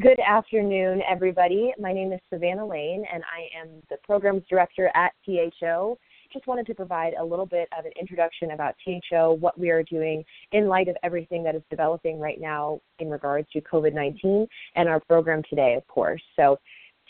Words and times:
Good 0.00 0.20
afternoon, 0.26 1.02
everybody. 1.06 1.74
My 1.78 1.92
name 1.92 2.10
is 2.14 2.20
Savannah 2.32 2.64
Lane, 2.64 3.04
and 3.12 3.22
I 3.24 3.60
am 3.60 3.82
the 3.90 3.98
programs 4.02 4.44
director 4.48 4.90
at 4.94 5.12
THO. 5.26 5.98
Just 6.32 6.46
wanted 6.46 6.64
to 6.68 6.74
provide 6.74 7.12
a 7.20 7.24
little 7.24 7.44
bit 7.44 7.68
of 7.78 7.84
an 7.84 7.92
introduction 8.00 8.52
about 8.52 8.76
THO, 8.86 9.32
what 9.40 9.58
we 9.58 9.68
are 9.68 9.82
doing 9.82 10.24
in 10.52 10.68
light 10.68 10.88
of 10.88 10.96
everything 11.02 11.42
that 11.42 11.54
is 11.54 11.60
developing 11.68 12.18
right 12.18 12.40
now 12.40 12.80
in 12.98 13.10
regards 13.10 13.46
to 13.50 13.60
COVID 13.60 13.92
19, 13.92 14.46
and 14.74 14.88
our 14.88 15.00
program 15.00 15.42
today, 15.50 15.74
of 15.74 15.86
course. 15.86 16.22
So, 16.34 16.58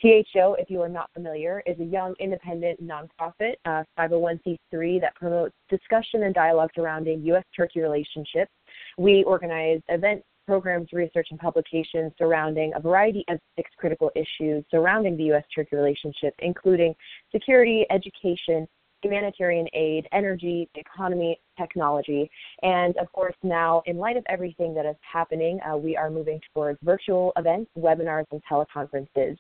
THO, 0.02 0.57
if 0.59 0.68
you 0.68 0.82
are 0.82 0.88
not 0.88 1.11
familiar, 1.14 1.62
is 1.66 1.79
a 1.79 1.84
young 1.84 2.16
independent 2.18 2.82
nonprofit, 2.82 3.54
uh, 3.66 3.84
501c3 3.96 5.00
that 5.00 5.14
promotes 5.14 5.54
discussion 5.68 6.25
and 6.25 6.34
dialogue 6.34 6.70
surrounding 6.75 7.22
U.S. 7.27 7.45
Turkey 7.54 7.82
relationships. 7.82 8.50
We 8.98 9.22
organize 9.25 9.80
events, 9.88 10.25
programs, 10.51 10.89
research, 10.93 11.29
and 11.30 11.39
publications 11.39 12.11
surrounding 12.19 12.73
a 12.75 12.80
variety 12.80 13.25
of 13.29 13.39
six 13.54 13.71
critical 13.79 14.11
issues 14.17 14.64
surrounding 14.68 15.17
the 15.17 15.22
U.S. 15.27 15.45
Turkey 15.54 15.77
relationship, 15.77 16.35
including 16.41 16.93
security, 17.31 17.86
education, 17.89 18.67
humanitarian 19.00 19.68
aid, 19.75 20.08
energy, 20.11 20.68
economy, 20.75 21.39
technology. 21.57 22.29
And 22.64 22.96
of 22.96 23.13
course, 23.13 23.36
now, 23.44 23.85
in 23.86 23.96
light 23.96 24.17
of 24.17 24.25
everything 24.29 24.75
that 24.75 24.86
is 24.86 24.96
happening, 25.00 25.61
uh, 25.63 25.77
we 25.77 25.96
are 25.96 26.11
moving 26.11 26.41
towards 26.53 26.80
virtual 26.82 27.32
events, 27.36 27.71
webinars, 27.79 28.25
and 28.32 28.43
teleconferences. 28.50 29.36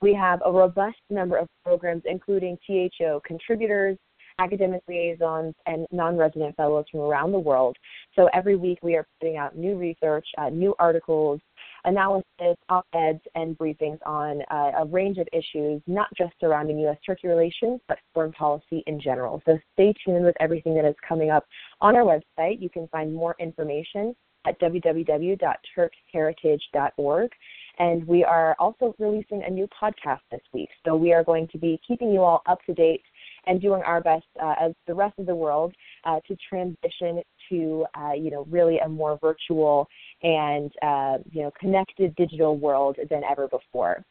We 0.00 0.14
have 0.14 0.40
a 0.46 0.50
robust 0.50 0.96
number 1.10 1.36
of 1.36 1.48
programs, 1.66 2.04
including 2.06 2.56
THO 2.66 3.20
contributors, 3.26 3.98
academic 4.38 4.82
liaisons, 4.88 5.54
and 5.66 5.86
non 5.92 6.16
resident 6.16 6.56
fellows 6.56 6.84
from 6.90 7.00
around 7.00 7.32
the 7.32 7.38
world. 7.38 7.76
So 8.14 8.28
every 8.34 8.56
week 8.56 8.78
we 8.82 8.96
are 8.96 9.06
putting 9.20 9.36
out 9.36 9.56
new 9.56 9.76
research, 9.76 10.26
uh, 10.38 10.48
new 10.48 10.74
articles, 10.78 11.40
analysis, 11.84 12.56
op 12.68 12.86
eds, 12.94 13.20
and 13.34 13.56
briefings 13.56 13.98
on 14.04 14.42
uh, 14.50 14.82
a 14.82 14.86
range 14.86 15.18
of 15.18 15.28
issues, 15.32 15.80
not 15.86 16.08
just 16.16 16.32
surrounding 16.40 16.78
U.S. 16.80 16.98
Turkey 17.04 17.28
relations, 17.28 17.80
but 17.88 17.98
foreign 18.12 18.32
policy 18.32 18.82
in 18.86 19.00
general. 19.00 19.40
So 19.46 19.58
stay 19.74 19.94
tuned 20.04 20.24
with 20.24 20.36
everything 20.40 20.74
that 20.74 20.84
is 20.84 20.96
coming 21.06 21.30
up 21.30 21.46
on 21.80 21.96
our 21.96 22.02
website. 22.02 22.60
You 22.60 22.68
can 22.68 22.88
find 22.88 23.14
more 23.14 23.36
information 23.38 24.14
at 24.46 24.60
www.turkheritage.org. 24.60 27.30
And 27.78 28.06
we 28.06 28.24
are 28.24 28.56
also 28.58 28.94
releasing 28.98 29.42
a 29.44 29.50
new 29.50 29.68
podcast 29.82 30.20
this 30.30 30.40
week. 30.54 30.70
So 30.86 30.96
we 30.96 31.12
are 31.12 31.22
going 31.22 31.46
to 31.48 31.58
be 31.58 31.78
keeping 31.86 32.10
you 32.10 32.22
all 32.22 32.40
up 32.46 32.60
to 32.64 32.72
date 32.72 33.02
and 33.46 33.60
doing 33.60 33.82
our 33.82 34.00
best 34.00 34.26
uh, 34.42 34.54
as 34.60 34.72
the 34.86 34.94
rest 34.94 35.18
of 35.18 35.26
the 35.26 35.34
world 35.34 35.74
uh, 36.04 36.20
to 36.26 36.36
transition 36.48 37.22
to 37.48 37.86
uh, 37.98 38.12
you 38.12 38.30
know 38.30 38.46
really 38.50 38.78
a 38.78 38.88
more 38.88 39.18
virtual 39.20 39.88
and 40.22 40.72
uh, 40.82 41.18
you 41.30 41.42
know 41.42 41.50
connected 41.58 42.14
digital 42.16 42.56
world 42.56 42.96
than 43.10 43.22
ever 43.24 43.48
before. 43.48 44.04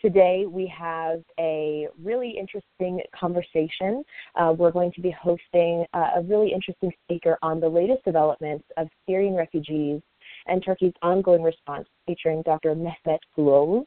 Today 0.00 0.46
we 0.48 0.66
have 0.66 1.22
a 1.38 1.86
really 2.02 2.30
interesting 2.36 3.00
conversation. 3.18 4.02
Uh, 4.34 4.52
we're 4.56 4.72
going 4.72 4.90
to 4.92 5.00
be 5.00 5.12
hosting 5.12 5.84
uh, 5.94 6.08
a 6.16 6.22
really 6.22 6.52
interesting 6.52 6.90
speaker 7.04 7.38
on 7.40 7.60
the 7.60 7.68
latest 7.68 8.04
developments 8.04 8.64
of 8.76 8.88
Syrian 9.06 9.34
refugees 9.34 10.00
and 10.46 10.64
Turkey's 10.64 10.92
ongoing 11.02 11.42
response, 11.42 11.86
featuring 12.06 12.42
Dr. 12.42 12.74
Mehmet 12.74 13.18
Gulluoglu. 13.38 13.86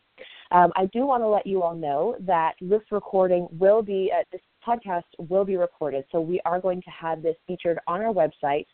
Um, 0.51 0.71
I 0.75 0.85
do 0.93 1.05
want 1.05 1.21
to 1.23 1.27
let 1.27 1.45
you 1.45 1.63
all 1.63 1.75
know 1.75 2.15
that 2.21 2.53
this 2.61 2.81
recording 2.91 3.47
will 3.51 3.81
be, 3.81 4.11
uh, 4.17 4.37
podcast 4.65 5.03
will 5.17 5.45
be 5.45 5.57
recorded. 5.57 6.05
So 6.11 6.19
we 6.19 6.39
are 6.45 6.59
going 6.59 6.81
to 6.81 6.89
have 6.89 7.21
this 7.21 7.35
featured 7.47 7.79
on 7.87 8.01
our 8.01 8.13
website. 8.13 8.65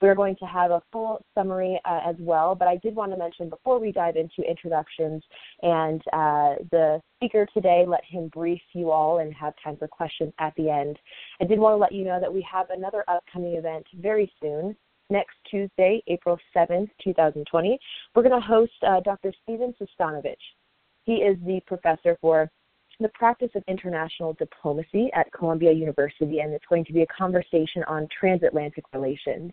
We're 0.00 0.14
going 0.14 0.36
to 0.36 0.44
have 0.44 0.70
a 0.70 0.82
full 0.92 1.24
summary 1.34 1.80
uh, 1.84 2.00
as 2.06 2.14
well, 2.20 2.54
but 2.54 2.68
I 2.68 2.76
did 2.76 2.94
want 2.94 3.10
to 3.12 3.18
mention 3.18 3.48
before 3.48 3.80
we 3.80 3.90
dive 3.90 4.14
into 4.16 4.48
introductions 4.48 5.22
and 5.62 6.00
uh, 6.12 6.54
the 6.70 7.00
speaker 7.16 7.46
today, 7.52 7.84
let 7.86 8.04
him 8.04 8.28
brief 8.28 8.60
you 8.74 8.92
all 8.92 9.18
and 9.18 9.34
have 9.34 9.54
time 9.62 9.76
for 9.76 9.88
questions 9.88 10.32
at 10.38 10.54
the 10.56 10.70
end. 10.70 10.98
I 11.40 11.44
did 11.44 11.58
want 11.58 11.72
to 11.72 11.78
let 11.78 11.92
you 11.92 12.04
know 12.04 12.20
that 12.20 12.32
we 12.32 12.46
have 12.50 12.70
another 12.70 13.04
upcoming 13.08 13.54
event 13.54 13.86
very 14.00 14.32
soon 14.40 14.76
next 15.10 15.34
Tuesday, 15.50 16.02
April 16.06 16.38
7th, 16.56 16.88
2020. 17.02 17.78
We're 18.14 18.22
going 18.22 18.40
to 18.40 18.46
host 18.46 18.72
uh, 18.86 19.00
Dr. 19.00 19.32
Stephen 19.42 19.74
Sestanovich. 19.80 20.36
He 21.04 21.14
is 21.14 21.38
the 21.44 21.60
professor 21.66 22.18
for 22.20 22.50
the 23.00 23.08
practice 23.10 23.50
of 23.54 23.62
international 23.68 24.32
diplomacy 24.34 25.10
at 25.14 25.32
Columbia 25.32 25.72
University, 25.72 26.40
and 26.40 26.52
it's 26.52 26.64
going 26.68 26.84
to 26.84 26.92
be 26.92 27.02
a 27.02 27.06
conversation 27.06 27.84
on 27.86 28.08
transatlantic 28.18 28.84
relations. 28.92 29.52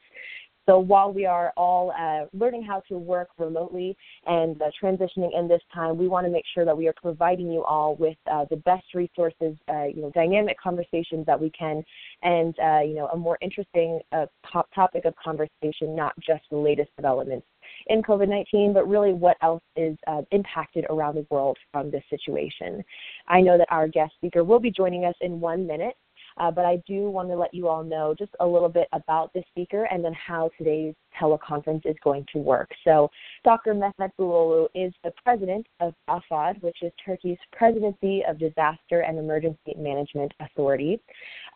So 0.67 0.79
while 0.79 1.13
we 1.13 1.28
are 1.28 1.53
all 1.55 1.91
uh, 1.91 2.25
learning 2.35 2.63
how 2.63 2.81
to 2.89 2.97
work 2.97 3.29
remotely 3.38 3.95
and 4.25 4.59
uh, 4.59 4.72
transitioning 4.81 5.29
in 5.38 5.47
this 5.47 5.61
time, 5.72 5.95
we 5.95 6.07
want 6.07 6.25
to 6.25 6.31
make 6.31 6.45
sure 6.55 6.66
that 6.66 6.75
we 6.75 6.88
are 6.88 6.94
providing 7.00 7.51
you 7.51 7.63
all 7.63 7.95
with 7.95 8.17
uh, 8.31 8.45
the 8.50 8.55
best 8.57 8.85
resources, 8.95 9.55
uh, 9.69 9.84
you 9.84 10.01
know, 10.01 10.11
dynamic 10.16 10.57
conversations 10.59 11.23
that 11.28 11.39
we 11.39 11.51
can, 11.51 11.84
and 12.23 12.55
uh, 12.59 12.79
you 12.79 12.95
know, 12.95 13.07
a 13.13 13.17
more 13.17 13.38
interesting 13.41 14.00
uh, 14.11 14.25
top 14.51 14.67
topic 14.73 15.05
of 15.05 15.13
conversation, 15.23 15.95
not 15.95 16.13
just 16.19 16.41
the 16.50 16.57
latest 16.57 16.89
developments 16.95 17.45
in 17.88 18.01
COVID 18.01 18.29
19, 18.29 18.73
but 18.73 18.88
really 18.88 19.13
what 19.13 19.38
else 19.41 19.63
is 19.75 19.97
uh, 20.07 20.22
impacted 20.31 20.85
around 20.90 21.16
the 21.16 21.25
world 21.29 21.57
from 21.72 21.91
this 21.91 22.03
situation. 22.09 22.84
I 23.28 23.41
know 23.41 23.57
that 23.57 23.68
our 23.69 23.88
guest 23.88 24.13
speaker 24.16 24.44
will 24.44 24.59
be 24.59 24.72
joining 24.72 25.06
us 25.06 25.16
in 25.22 25.40
one 25.40 25.66
minute. 25.68 25.96
Uh, 26.38 26.51
but 26.51 26.66
I 26.66 26.81
do 26.85 27.09
want 27.09 27.29
to 27.29 27.35
let 27.35 27.53
you 27.53 27.69
all 27.69 27.84
know 27.84 28.13
just 28.18 28.31
a 28.41 28.46
little 28.46 28.68
bit 28.68 28.90
about 28.91 29.31
the 29.34 29.41
speaker 29.51 29.88
and 29.90 30.03
then 30.03 30.13
how 30.13 30.50
today's 30.57 30.94
teleconference 31.20 31.86
is 31.86 31.96
going 32.03 32.26
to 32.34 32.40
work. 32.40 32.70
So, 32.84 33.09
Dr. 33.44 33.74
Mehmet 33.74 34.12
Gulluoglu 34.20 34.68
is 34.76 34.94
the 35.03 35.12
president 35.24 35.66
of 35.80 35.94
AFAD, 36.09 36.62
which 36.62 36.78
is 36.81 36.92
Turkey's 37.03 37.38
Presidency 37.52 38.24
of 38.28 38.40
Disaster 38.40 39.02
and 39.02 39.18
Emergency 39.18 39.74
Management 39.78 40.34
Authority. 40.40 41.00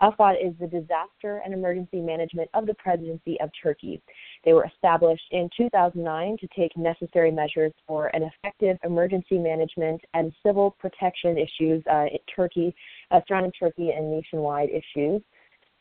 AFAD 0.02 0.36
is 0.46 0.54
the 0.60 0.68
disaster 0.68 1.42
and 1.44 1.54
emergency 1.54 2.00
management 2.00 2.50
of 2.54 2.66
the 2.66 2.74
Presidency 2.76 3.40
of 3.42 3.50
Turkey. 3.62 4.02
They 4.46 4.54
were 4.54 4.66
established 4.66 5.26
in 5.32 5.50
2009 5.58 6.38
to 6.40 6.48
take 6.56 6.76
necessary 6.78 7.32
measures 7.32 7.74
for 7.88 8.08
an 8.08 8.24
effective 8.24 8.78
emergency 8.84 9.38
management 9.38 10.02
and 10.14 10.34
civil 10.46 10.72
protection 10.80 11.38
issues 11.38 11.84
uh, 11.92 12.06
in 12.12 12.20
Turkey, 12.34 12.74
uh, 13.12 13.20
surrounding 13.28 13.52
Turkey 13.60 13.92
and 13.92 14.12
nationwide 14.12 14.70
issues. 14.70 15.22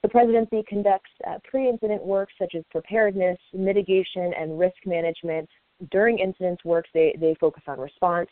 The 0.02 0.08
presidency 0.08 0.62
conducts 0.68 1.10
uh, 1.26 1.38
pre 1.44 1.68
incident 1.68 2.04
work 2.04 2.28
such 2.38 2.54
as 2.54 2.62
preparedness, 2.70 3.38
mitigation, 3.52 4.32
and 4.38 4.58
risk 4.58 4.76
management. 4.86 5.48
During 5.90 6.18
incident 6.18 6.60
work, 6.64 6.86
they, 6.94 7.16
they 7.20 7.36
focus 7.40 7.62
on 7.66 7.80
response, 7.80 8.28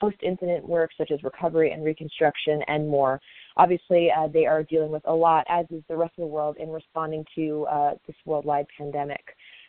post 0.00 0.16
incident 0.22 0.68
work 0.68 0.90
such 0.98 1.10
as 1.10 1.22
recovery 1.22 1.72
and 1.72 1.84
reconstruction, 1.84 2.62
and 2.68 2.88
more. 2.88 3.20
Obviously, 3.56 4.10
uh, 4.16 4.28
they 4.28 4.46
are 4.46 4.62
dealing 4.62 4.90
with 4.90 5.02
a 5.06 5.12
lot, 5.12 5.46
as 5.48 5.66
is 5.70 5.82
the 5.88 5.96
rest 5.96 6.12
of 6.18 6.22
the 6.22 6.26
world, 6.26 6.56
in 6.58 6.68
responding 6.68 7.24
to 7.34 7.66
uh, 7.70 7.94
this 8.06 8.16
worldwide 8.24 8.66
pandemic. 8.76 9.24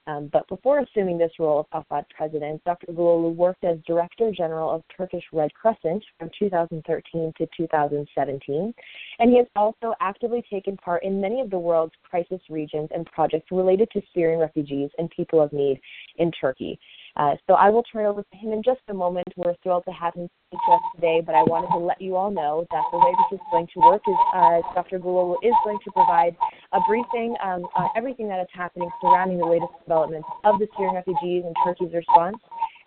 Um, 0.09 0.29
but 0.33 0.47
before 0.47 0.79
assuming 0.79 1.17
this 1.17 1.31
role 1.37 1.67
of 1.71 1.85
AFAD 1.85 2.05
president, 2.15 2.63
Dr. 2.63 2.87
Gulluoglu 2.93 3.35
worked 3.35 3.63
as 3.63 3.77
Director 3.85 4.31
General 4.35 4.71
of 4.71 4.83
Turkish 4.95 5.23
Red 5.31 5.53
Crescent 5.53 6.03
from 6.17 6.31
2013 6.39 7.33
to 7.37 7.47
2017, 7.55 8.73
and 9.19 9.29
he 9.29 9.37
has 9.37 9.45
also 9.55 9.93
actively 10.01 10.43
taken 10.51 10.77
part 10.77 11.03
in 11.03 11.21
many 11.21 11.41
of 11.41 11.51
the 11.51 11.59
world's 11.59 11.93
crisis 12.09 12.41
regions 12.49 12.89
and 12.93 13.05
projects 13.05 13.51
related 13.51 13.89
to 13.91 14.01
Syrian 14.13 14.39
refugees 14.39 14.89
and 14.97 15.09
people 15.11 15.41
of 15.41 15.53
need 15.53 15.79
in 16.17 16.31
Turkey. 16.31 16.79
Uh, 17.19 17.35
so 17.47 17.55
I 17.55 17.69
will 17.69 17.83
turn 17.83 18.05
over 18.05 18.23
to 18.23 18.37
him 18.37 18.53
in 18.53 18.63
just 18.63 18.79
a 18.87 18.93
moment. 18.93 19.27
We're 19.35 19.53
thrilled 19.61 19.83
to 19.85 19.91
have 19.91 20.13
him 20.13 20.29
speak 20.47 20.59
to 20.65 20.71
us 20.71 20.81
today, 20.95 21.21
but 21.25 21.35
I 21.35 21.43
wanted 21.43 21.67
to 21.75 21.77
let 21.77 22.01
you 22.01 22.15
all 22.15 22.31
know 22.31 22.65
that 22.71 22.83
the 22.93 22.97
way 22.97 23.11
this 23.11 23.37
is 23.37 23.45
going 23.51 23.67
to 23.73 23.79
work 23.81 24.01
is 24.07 24.15
uh, 24.33 24.63
Dr. 24.73 24.99
Gulluoglu 24.99 25.35
is 25.43 25.53
going 25.65 25.79
to 25.83 25.91
provide 25.91 26.33
a 26.71 26.79
briefing 26.87 27.35
um, 27.43 27.67
on 27.75 27.89
everything 27.97 28.29
that 28.29 28.39
is 28.39 28.47
happening 28.53 28.89
surrounding 29.01 29.37
the 29.37 29.45
latest 29.45 29.73
developments 29.83 30.29
of 30.45 30.59
the 30.59 30.67
Syrian 30.77 30.95
refugees 30.95 31.43
and 31.43 31.53
Turkey's 31.67 31.93
response. 31.93 32.37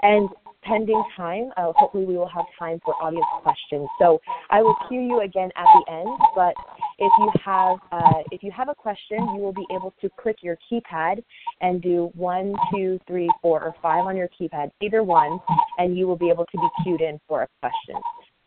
And 0.00 0.30
pending 0.64 1.02
time, 1.14 1.50
uh, 1.58 1.72
hopefully 1.76 2.06
we 2.06 2.16
will 2.16 2.28
have 2.28 2.46
time 2.58 2.80
for 2.84 2.94
audience 3.02 3.26
questions. 3.42 3.86
So 3.98 4.18
I 4.50 4.62
will 4.62 4.76
cue 4.88 5.00
you 5.00 5.20
again 5.20 5.50
at 5.56 5.66
the 5.66 5.92
end, 5.92 6.08
but 6.34 6.54
if 6.98 7.12
you 7.18 7.30
have 7.44 7.78
uh, 7.90 8.22
if 8.30 8.42
you 8.42 8.50
have 8.50 8.68
a 8.68 8.74
question, 8.74 9.18
you 9.34 9.40
will 9.40 9.52
be 9.52 9.66
able 9.70 9.94
to 10.00 10.08
click 10.20 10.36
your 10.42 10.56
keypad 10.70 11.22
and 11.60 11.82
do 11.82 12.10
one, 12.14 12.54
two, 12.72 12.98
three, 13.06 13.30
four, 13.40 13.62
or 13.62 13.74
five 13.82 14.04
on 14.06 14.16
your 14.16 14.28
keypad, 14.28 14.70
either 14.80 15.02
one, 15.02 15.38
and 15.78 15.96
you 15.96 16.06
will 16.06 16.16
be 16.16 16.28
able 16.28 16.46
to 16.46 16.58
be 16.58 16.68
queued 16.82 17.00
in 17.00 17.18
for 17.28 17.42
a 17.42 17.48
question. 17.60 17.96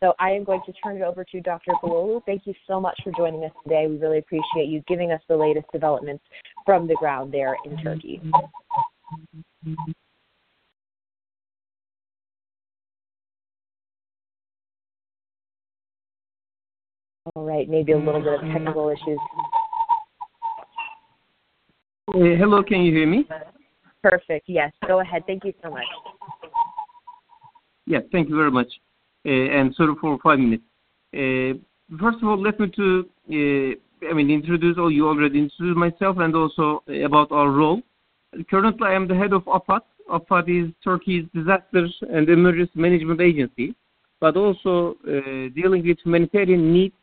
So 0.00 0.12
I 0.20 0.30
am 0.30 0.44
going 0.44 0.60
to 0.66 0.72
turn 0.72 0.96
it 0.96 1.02
over 1.02 1.24
to 1.24 1.40
Dr. 1.40 1.72
Gulluoglu. 1.82 2.22
Thank 2.26 2.46
you 2.46 2.54
so 2.66 2.78
much 2.78 2.98
for 3.02 3.12
joining 3.16 3.44
us 3.44 3.52
today. 3.62 3.86
We 3.88 3.96
really 3.96 4.18
appreciate 4.18 4.68
you 4.68 4.82
giving 4.86 5.10
us 5.10 5.20
the 5.28 5.36
latest 5.36 5.66
developments 5.72 6.22
from 6.66 6.86
the 6.86 6.94
ground 6.96 7.32
there 7.32 7.56
in 7.64 7.82
Turkey. 7.82 8.20
All 17.34 17.44
right, 17.44 17.68
maybe 17.68 17.92
a 17.92 17.98
little 17.98 18.20
bit 18.20 18.34
of 18.34 18.40
mm-hmm. 18.40 18.52
technical 18.52 18.88
issues. 18.90 19.18
Uh, 22.08 22.36
hello, 22.38 22.62
can 22.62 22.82
you 22.82 22.92
hear 22.92 23.06
me? 23.06 23.26
Perfect. 24.02 24.48
Yes, 24.48 24.72
go 24.86 25.00
ahead. 25.00 25.24
Thank 25.26 25.44
you 25.44 25.52
so 25.62 25.70
much. 25.70 25.84
Yes, 27.86 28.02
thank 28.12 28.28
you 28.28 28.36
very 28.36 28.50
much. 28.50 28.68
Eh, 29.24 29.30
and 29.30 29.74
sorry 29.74 29.94
for 30.00 30.18
five 30.22 30.38
minutes. 30.38 30.62
Eh, 31.12 31.54
first 32.00 32.18
of 32.22 32.28
all, 32.28 32.40
let 32.40 32.60
me 32.60 32.68
to, 32.76 33.08
eh, 33.32 34.08
I 34.08 34.12
mean, 34.12 34.30
introduce, 34.30 34.78
or 34.78 34.92
you 34.92 35.08
already 35.08 35.40
introduced 35.40 35.76
myself 35.76 36.18
and 36.18 36.34
also 36.36 36.84
about 37.04 37.32
our 37.32 37.50
role. 37.50 37.82
Currently, 38.48 38.86
I 38.86 38.94
am 38.94 39.08
the 39.08 39.16
head 39.16 39.32
of 39.32 39.42
AFAD. 39.46 39.80
AFAD 40.08 40.48
is 40.48 40.72
Turkey's 40.84 41.24
Disasters 41.34 41.92
and 42.08 42.28
Emergency 42.28 42.72
Management 42.76 43.20
Agency, 43.20 43.74
but 44.20 44.36
also 44.36 44.96
dealing 45.54 45.84
with 45.84 45.98
humanitarian 46.04 46.72
needs 46.72 46.94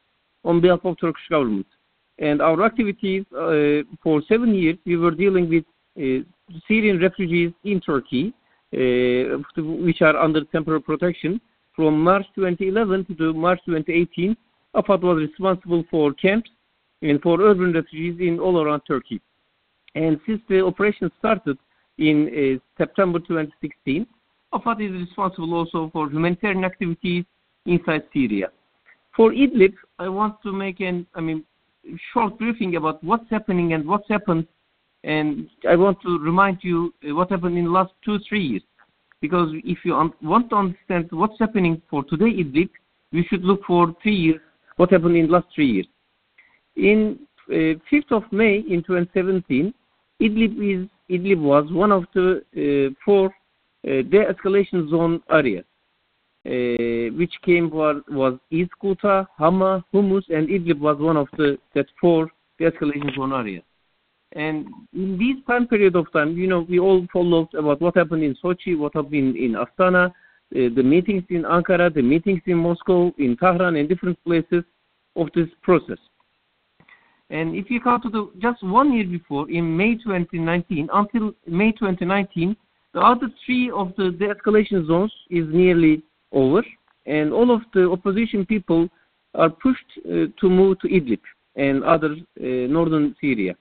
on 0.43 0.61
behalf 0.61 0.79
of 0.83 0.99
Turkish 0.99 1.27
government. 1.29 1.67
And 2.19 2.41
our 2.41 2.63
activities, 2.63 3.25
uh, 3.33 3.83
for 4.01 4.21
seven 4.27 4.53
years, 4.53 4.77
we 4.85 4.97
were 4.97 5.11
dealing 5.11 5.49
with 5.49 5.65
uh, 5.97 6.23
Syrian 6.67 6.99
refugees 6.99 7.51
in 7.63 7.81
Turkey, 7.81 8.33
uh, 8.73 9.37
which 9.57 10.01
are 10.01 10.17
under 10.17 10.43
temporary 10.45 10.81
protection. 10.81 11.41
From 11.75 12.03
March 12.03 12.25
2011 12.35 13.17
to 13.17 13.33
March 13.33 13.59
2018, 13.65 14.37
AFAD 14.75 15.01
was 15.01 15.17
responsible 15.17 15.83
for 15.89 16.13
camps 16.13 16.49
and 17.01 17.21
for 17.21 17.41
urban 17.41 17.73
refugees 17.73 18.19
in 18.19 18.39
all 18.39 18.61
around 18.61 18.81
Turkey. 18.81 19.19
And 19.95 20.19
since 20.25 20.41
the 20.49 20.63
operation 20.63 21.11
started 21.19 21.57
in 21.97 22.59
September 22.77 23.19
2016, 23.19 24.05
AFAD 24.53 24.85
is 24.85 25.07
responsible 25.07 25.53
also 25.53 25.89
for 25.91 26.09
humanitarian 26.09 26.63
activities 26.63 27.25
inside 27.65 28.03
Syria. 28.13 28.49
For 29.15 29.31
Idlib, 29.31 29.73
I 29.99 30.09
want 30.09 30.41
to 30.43 30.51
make 30.51 30.79
an, 30.79 31.05
I 31.13 31.21
mean, 31.21 31.43
short 32.13 32.37
briefing 32.39 32.75
about 32.75 33.03
what's 33.03 33.29
happening 33.29 33.73
and 33.73 33.87
what's 33.87 34.07
happened, 34.09 34.47
and 35.03 35.49
I 35.69 35.75
want 35.75 36.01
to 36.01 36.17
remind 36.19 36.59
you 36.61 36.93
what 37.03 37.29
happened 37.29 37.57
in 37.57 37.65
the 37.65 37.71
last 37.71 37.93
two, 38.03 38.19
three 38.27 38.43
years. 38.43 38.63
Because 39.21 39.49
if 39.63 39.79
you 39.85 39.93
want 40.21 40.49
to 40.49 40.55
understand 40.55 41.09
what's 41.11 41.39
happening 41.39 41.81
for 41.89 42.03
today 42.03 42.43
Idlib, 42.43 42.69
we 43.11 43.25
should 43.29 43.43
look 43.43 43.61
for 43.65 43.95
three 44.01 44.15
years, 44.15 44.41
what 44.77 44.91
happened 44.91 45.15
in 45.15 45.27
the 45.27 45.33
last 45.33 45.47
three 45.53 45.71
years. 45.71 45.87
In 46.75 47.19
uh, 47.49 47.77
5th 47.91 48.11
of 48.11 48.23
May 48.31 48.63
in 48.67 48.83
2017, 48.83 49.73
Idlib, 50.21 50.83
is, 50.83 50.89
Idlib 51.09 51.39
was 51.39 51.71
one 51.71 51.91
of 51.91 52.05
the 52.13 52.41
uh, 52.57 52.93
four 53.05 53.27
uh, 53.27 54.01
de-escalation 54.09 54.89
zone 54.89 55.21
areas, 55.29 55.65
uh, 56.45 57.15
which 57.15 57.33
came 57.43 57.69
was, 57.69 58.39
East 58.51 58.71
Ghouta, 58.81 59.27
Hama, 59.37 59.83
Humus, 59.91 60.25
and 60.29 60.49
Idlib 60.49 60.79
was 60.79 60.97
one 60.99 61.17
of 61.17 61.27
the 61.37 61.57
that 61.73 61.85
four 61.99 62.29
de-escalation 62.59 63.15
zone 63.15 63.33
areas. 63.33 63.63
And 64.33 64.67
in 64.93 65.17
this 65.17 65.45
time 65.47 65.67
period 65.67 65.95
of 65.95 66.11
time, 66.11 66.35
you 66.35 66.47
know, 66.47 66.65
we 66.67 66.79
all 66.79 67.05
followed 67.13 67.53
about 67.53 67.81
what 67.81 67.95
happened 67.95 68.23
in 68.23 68.35
Sochi, 68.43 68.77
what 68.77 68.95
happened 68.95 69.35
in 69.35 69.53
Astana, 69.53 70.07
uh, 70.09 70.11
the 70.51 70.83
meetings 70.83 71.23
in 71.29 71.43
Ankara, 71.43 71.93
the 71.93 72.01
meetings 72.01 72.41
in 72.45 72.57
Moscow, 72.57 73.13
in 73.17 73.37
Tehran, 73.37 73.75
and 73.75 73.87
different 73.87 74.21
places 74.23 74.63
of 75.15 75.27
this 75.35 75.47
process. 75.61 75.99
And 77.29 77.55
if 77.55 77.69
you 77.69 77.79
come 77.79 78.01
to 78.01 78.09
the 78.09 78.31
just 78.39 78.61
one 78.63 78.93
year 78.93 79.07
before, 79.07 79.49
in 79.49 79.75
May 79.77 79.95
2019, 79.95 80.89
until 80.93 81.33
May 81.47 81.71
2019, 81.71 82.55
the 82.93 82.99
other 82.99 83.27
three 83.45 83.71
of 83.71 83.93
the 83.97 84.11
de-escalation 84.11 84.85
zones 84.87 85.11
is 85.29 85.45
nearly 85.49 86.03
over, 86.33 86.63
and 87.05 87.31
all 87.31 87.51
of 87.51 87.61
the 87.73 87.89
opposition 87.89 88.45
people 88.45 88.89
are 89.35 89.49
pushed 89.49 89.85
uh, 90.05 90.25
to 90.39 90.49
move 90.49 90.79
to 90.79 90.87
Idlib 90.87 91.19
and 91.55 91.83
other 91.83 92.11
uh, 92.11 92.43
northern 92.77 93.15
Syria. 93.21 93.55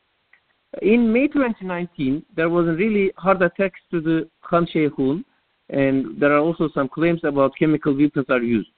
In 0.80 1.12
May 1.12 1.28
2019, 1.28 2.24
there 2.34 2.48
was 2.48 2.66
a 2.66 2.72
really 2.72 3.12
hard 3.16 3.42
attacks 3.42 3.80
to 3.90 4.00
the 4.00 4.28
Khan 4.42 4.66
Sheikhoun, 4.66 5.24
and 5.68 6.18
there 6.18 6.32
are 6.32 6.38
also 6.38 6.68
some 6.74 6.88
claims 6.88 7.20
about 7.24 7.52
chemical 7.58 7.94
weapons 7.96 8.26
are 8.30 8.42
used. 8.42 8.70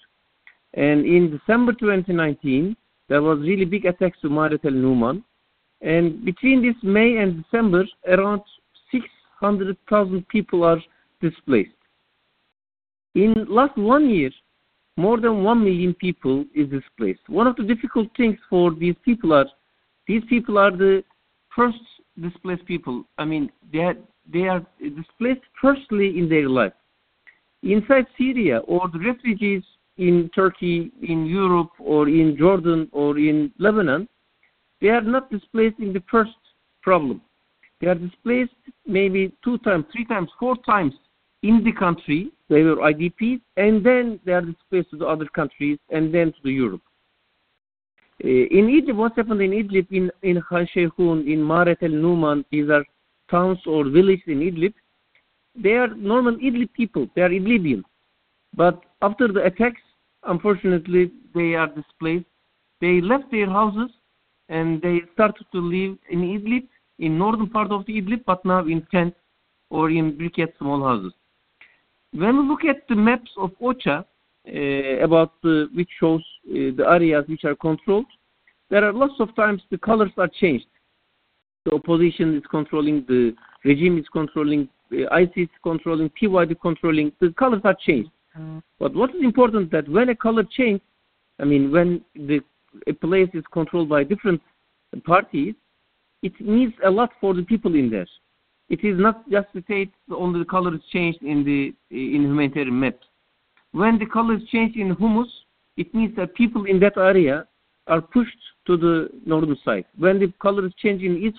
And 0.75 1.07
in 1.07 1.31
December 1.31 1.73
2019, 1.73 2.77
there 3.09 3.23
was 3.23 3.39
really 3.41 3.65
big 3.65 3.85
attacks 3.85 4.19
to 4.23 4.29
Maaret 4.29 4.65
el-Numan. 4.65 5.23
And 5.81 6.25
between 6.25 6.63
this 6.63 6.75
May 6.83 7.19
and 7.19 7.45
December, 7.45 7.85
around 8.09 8.41
600,000 8.91 10.27
people 10.29 10.65
are 10.65 10.81
displaced. 11.21 11.71
In 13.15 13.47
last 13.49 13.77
one 13.77 14.11
year, 14.11 14.31
more 14.97 15.21
than 15.21 15.43
1 15.43 15.65
million 15.65 15.95
people 15.95 16.45
is 16.55 16.69
displaced. 16.69 17.29
One 17.29 17.47
of 17.47 17.57
the 17.57 17.63
difficult 17.63 18.09
things 18.17 18.39
for 18.49 18.73
these 18.73 18.97
people 19.05 19.33
are, 19.33 19.47
these 20.07 20.23
people 20.29 20.59
are 20.59 20.71
the 20.71 21.03
first 21.55 21.79
displaced 22.21 22.65
people. 22.65 23.05
I 23.19 23.25
mean, 23.25 23.51
they 23.73 23.81
are, 23.81 23.97
they 24.33 24.49
are 24.49 24.65
displaced 24.81 25.43
firstly 25.61 26.19
in 26.19 26.29
their 26.29 26.49
life. 26.49 26.73
Inside 27.63 28.07
Syria 28.19 28.59
or 28.59 28.89
the 28.93 28.99
refugees 28.99 29.63
in 29.97 30.31
Turkey, 30.35 30.91
in 31.03 31.25
Europe, 31.25 31.71
or 31.79 32.09
in 32.09 32.37
Jordan, 32.37 32.89
or 32.93 33.17
in 33.17 33.53
Lebanon, 33.59 34.09
they 34.81 34.89
are 34.89 35.01
not 35.01 35.31
displaced 35.31 35.79
in 35.79 35.93
the 35.93 36.03
first 36.11 36.33
problem. 36.83 37.21
They 37.81 37.87
are 37.87 37.95
displaced 37.95 38.53
maybe 38.87 39.33
two 39.45 39.59
times, 39.59 39.85
three 39.93 40.05
times, 40.05 40.31
four 40.39 40.57
times 40.67 40.95
in 41.45 41.63
the 41.63 41.73
country. 41.73 42.33
They 42.49 42.63
were 42.63 42.77
IDPs, 42.77 43.41
and 43.57 43.85
then 43.85 44.19
they 44.25 44.33
are 44.33 44.41
displaced 44.41 44.91
to 44.91 44.97
the 44.97 45.07
other 45.07 45.27
countries, 45.27 45.79
and 45.91 46.13
then 46.13 46.33
to 46.33 46.39
the 46.43 46.53
Europe. 46.53 46.83
Uh, 48.23 48.29
in 48.29 48.71
Egypt, 48.71 48.97
what 48.97 49.17
happened 49.17 49.43
in 49.43 49.51
Idlib, 49.51 49.87
in, 49.91 50.11
in 50.23 50.43
Khan 50.49 50.67
in 50.77 51.41
Maaret 51.53 51.83
el 51.83 51.91
Numan, 51.91 52.45
these 52.51 52.71
are 52.71 52.85
towns 53.31 53.59
or 53.67 53.85
villages 53.85 54.25
in 54.27 54.41
Idlib, 54.41 54.75
they 55.57 55.75
are 55.75 55.89
normal 55.95 56.37
Idlib 56.37 56.73
people, 56.73 57.09
they 57.15 57.23
are 57.23 57.31
Idlibians. 57.31 57.85
But 58.57 58.81
after 59.03 59.29
the 59.29 59.45
attacks, 59.45 59.83
unfortunately, 60.25 61.13
they 61.35 61.55
are 61.55 61.67
displaced. 61.67 62.27
They 62.81 63.01
left 63.01 63.31
their 63.31 63.51
houses 63.51 63.91
and 64.49 64.81
they 64.81 65.01
started 65.15 65.47
to 65.53 65.61
live 65.61 65.99
in 66.11 66.21
Idlib, 66.21 66.69
in 66.99 67.19
northern 67.19 67.51
part 67.51 67.73
of 67.73 67.85
the 67.87 68.01
Idlib, 68.01 68.25
but 68.25 68.45
now 68.45 68.61
in 68.61 68.87
tents 68.93 69.17
or 69.71 69.91
in 69.91 70.17
briquette 70.17 70.57
small 70.59 70.83
houses. 70.83 71.13
When 72.15 72.37
we 72.39 72.49
look 72.49 72.65
at 72.65 72.87
the 72.89 72.95
maps 72.95 73.31
of 73.37 73.51
OCHA, 73.61 74.05
uh, 74.47 75.05
about 75.05 75.33
the, 75.43 75.69
which 75.75 75.89
shows 75.99 76.23
uh, 76.49 76.71
the 76.77 76.85
areas 76.89 77.25
which 77.29 77.45
are 77.45 77.57
controlled, 77.57 78.07
there 78.71 78.85
are 78.85 78.93
lots 78.93 79.15
of 79.19 79.35
times 79.35 79.63
the 79.71 79.79
colors 79.79 80.13
are 80.17 80.29
changed. 80.29 80.67
The 81.65 81.73
opposition 81.73 82.37
is 82.37 82.43
controlling, 82.51 83.05
the 83.09 83.35
regime 83.65 83.99
is 83.99 84.05
controlling, 84.13 84.69
uh, 84.93 85.13
ISIS 85.13 85.33
is 85.37 85.49
controlling, 85.63 86.11
PYD 86.11 86.61
controlling. 86.61 87.11
The 87.21 87.33
colors 87.39 87.63
are 87.65 87.77
changed. 87.85 88.11
Mm. 88.39 88.63
But 88.79 88.95
what 88.95 89.11
is 89.11 89.23
important 89.23 89.73
that 89.73 89.89
when 89.89 90.11
a 90.11 90.15
color 90.15 90.45
changes, 90.45 90.83
I 91.41 91.45
mean, 91.45 91.73
when 91.73 92.05
the 92.15 92.41
a 92.87 92.93
place 92.93 93.31
is 93.35 93.45
controlled 93.53 93.89
by 93.89 94.05
different 94.05 94.41
parties, 95.05 95.55
it 96.23 96.39
means 96.41 96.73
a 96.85 96.91
lot 96.91 97.11
for 97.21 97.35
the 97.35 97.43
people 97.43 97.75
in 97.75 97.91
there. 97.91 98.07
It 98.69 98.83
is 98.83 98.99
not 98.99 99.29
just 99.31 99.49
to 99.55 99.63
say 99.69 99.91
only 100.11 100.39
the 100.41 100.45
color 100.45 100.75
is 100.75 100.81
changed 100.93 101.23
in 101.23 101.45
the 101.45 101.75
in 101.91 102.23
humanitarian 102.23 102.79
maps. 102.79 103.07
When 103.73 103.99
the 103.99 104.07
color 104.07 104.35
is 104.37 104.43
changed 104.51 104.77
in 104.77 104.95
humus, 104.97 105.29
it 105.77 105.95
means 105.95 106.17
that 106.17 106.35
people 106.35 106.65
in 106.65 106.81
that 106.81 106.97
area 106.97 107.47
are 107.87 108.01
pushed 108.01 108.39
to 108.67 108.77
the 108.77 109.09
northern 109.27 109.57
side. 109.65 109.85
When 109.99 110.19
the 110.19 110.33
color 110.41 110.65
is 110.67 110.73
changed 110.83 111.05
in 111.05 111.17
East 111.17 111.39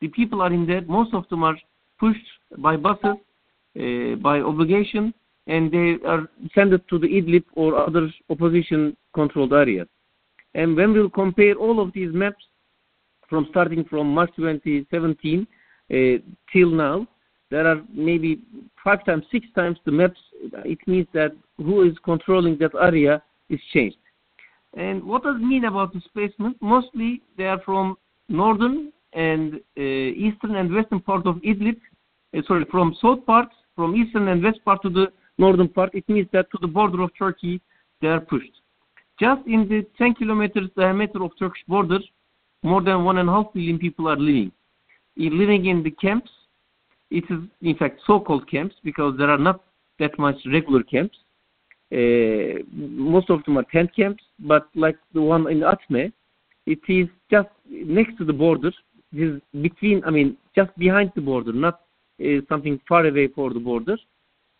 the 0.00 0.08
people 0.08 0.42
are 0.42 0.52
in 0.52 0.66
there. 0.66 0.82
Most 0.82 1.14
of 1.14 1.26
them 1.30 1.42
are 1.42 1.56
pushed 1.98 2.26
by 2.58 2.76
buses, 2.76 3.16
uh, 3.80 4.16
by 4.16 4.40
obligation, 4.40 5.14
and 5.46 5.72
they 5.72 5.96
are 6.06 6.28
sent 6.54 6.70
to 6.88 6.98
the 6.98 7.06
Idlib 7.06 7.44
or 7.54 7.78
other 7.78 8.12
opposition-controlled 8.28 9.52
areas. 9.52 9.88
And 10.54 10.76
when 10.76 10.92
we'll 10.92 11.10
compare 11.10 11.54
all 11.54 11.80
of 11.80 11.92
these 11.92 12.12
maps 12.12 12.44
from 13.28 13.46
starting 13.50 13.84
from 13.84 14.12
March 14.12 14.30
2017 14.36 15.46
uh, 15.92 16.18
till 16.52 16.70
now, 16.70 17.06
there 17.50 17.66
are 17.66 17.80
maybe 17.92 18.40
five 18.82 19.04
times, 19.04 19.24
six 19.30 19.46
times 19.54 19.78
the 19.84 19.92
maps. 19.92 20.18
It 20.64 20.78
means 20.86 21.06
that 21.14 21.32
who 21.58 21.82
is 21.82 21.96
controlling 22.04 22.58
that 22.58 22.72
area 22.80 23.22
is 23.48 23.60
changed. 23.72 23.98
And 24.76 25.02
what 25.02 25.22
does 25.22 25.36
it 25.36 25.44
mean 25.44 25.64
about 25.64 25.92
displacement? 25.92 26.60
Mostly 26.60 27.22
they 27.38 27.46
are 27.46 27.60
from 27.64 27.96
northern 28.28 28.92
and 29.12 29.54
uh, 29.78 29.80
eastern 29.80 30.56
and 30.56 30.74
western 30.74 31.00
part 31.00 31.26
of 31.26 31.36
Idlib. 31.36 31.80
Uh, 32.36 32.42
sorry, 32.46 32.66
from 32.70 32.96
south 33.00 33.24
part, 33.24 33.48
from 33.74 33.94
eastern 33.94 34.28
and 34.28 34.42
west 34.42 34.58
part 34.64 34.82
to 34.82 34.90
the 34.90 35.06
northern 35.38 35.68
part, 35.68 35.94
it 35.94 36.06
means 36.08 36.28
that 36.32 36.50
to 36.50 36.58
the 36.60 36.66
border 36.66 37.02
of 37.02 37.10
Turkey 37.18 37.60
they 38.02 38.08
are 38.08 38.20
pushed. 38.20 38.52
Just 39.18 39.46
in 39.46 39.68
the 39.68 39.86
10 39.96 40.14
kilometers 40.14 40.68
diameter 40.76 41.22
of 41.22 41.30
Turkish 41.38 41.62
border, 41.66 42.00
more 42.62 42.82
than 42.82 43.04
one 43.04 43.18
and 43.18 43.28
a 43.28 43.32
half 43.32 43.46
million 43.54 43.78
people 43.78 44.08
are 44.08 44.16
living. 44.16 44.52
In 45.16 45.38
living 45.38 45.66
in 45.66 45.82
the 45.82 45.90
camps, 45.90 46.30
it 47.10 47.24
is 47.30 47.38
in 47.62 47.76
fact 47.76 48.00
so-called 48.06 48.50
camps 48.50 48.74
because 48.84 49.16
there 49.16 49.30
are 49.30 49.38
not 49.38 49.62
that 49.98 50.18
much 50.18 50.36
regular 50.46 50.82
camps. 50.82 51.16
Uh, 51.92 52.62
most 52.72 53.30
of 53.30 53.44
them 53.44 53.56
are 53.58 53.64
tent 53.72 53.94
camps, 53.94 54.22
but 54.40 54.68
like 54.74 54.98
the 55.14 55.22
one 55.22 55.48
in 55.48 55.60
Atme, 55.60 56.12
it 56.66 56.80
is 56.88 57.08
just 57.30 57.48
next 57.70 58.18
to 58.18 58.24
the 58.24 58.32
border. 58.32 58.72
It 59.12 59.22
is 59.22 59.40
between, 59.62 60.02
I 60.04 60.10
mean, 60.10 60.36
just 60.54 60.76
behind 60.78 61.12
the 61.14 61.20
border, 61.20 61.52
not 61.52 61.80
uh, 62.20 62.40
something 62.48 62.80
far 62.88 63.06
away 63.06 63.28
for 63.28 63.54
the 63.54 63.60
border 63.60 63.96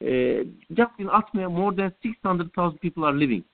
uh, 0.03 0.45
just 0.75 0.93
in 0.99 1.07
Atmia, 1.07 1.51
more 1.51 1.73
than 1.73 1.93
600,000 2.03 2.79
people 2.79 3.05
are 3.05 3.13
living. 3.13 3.45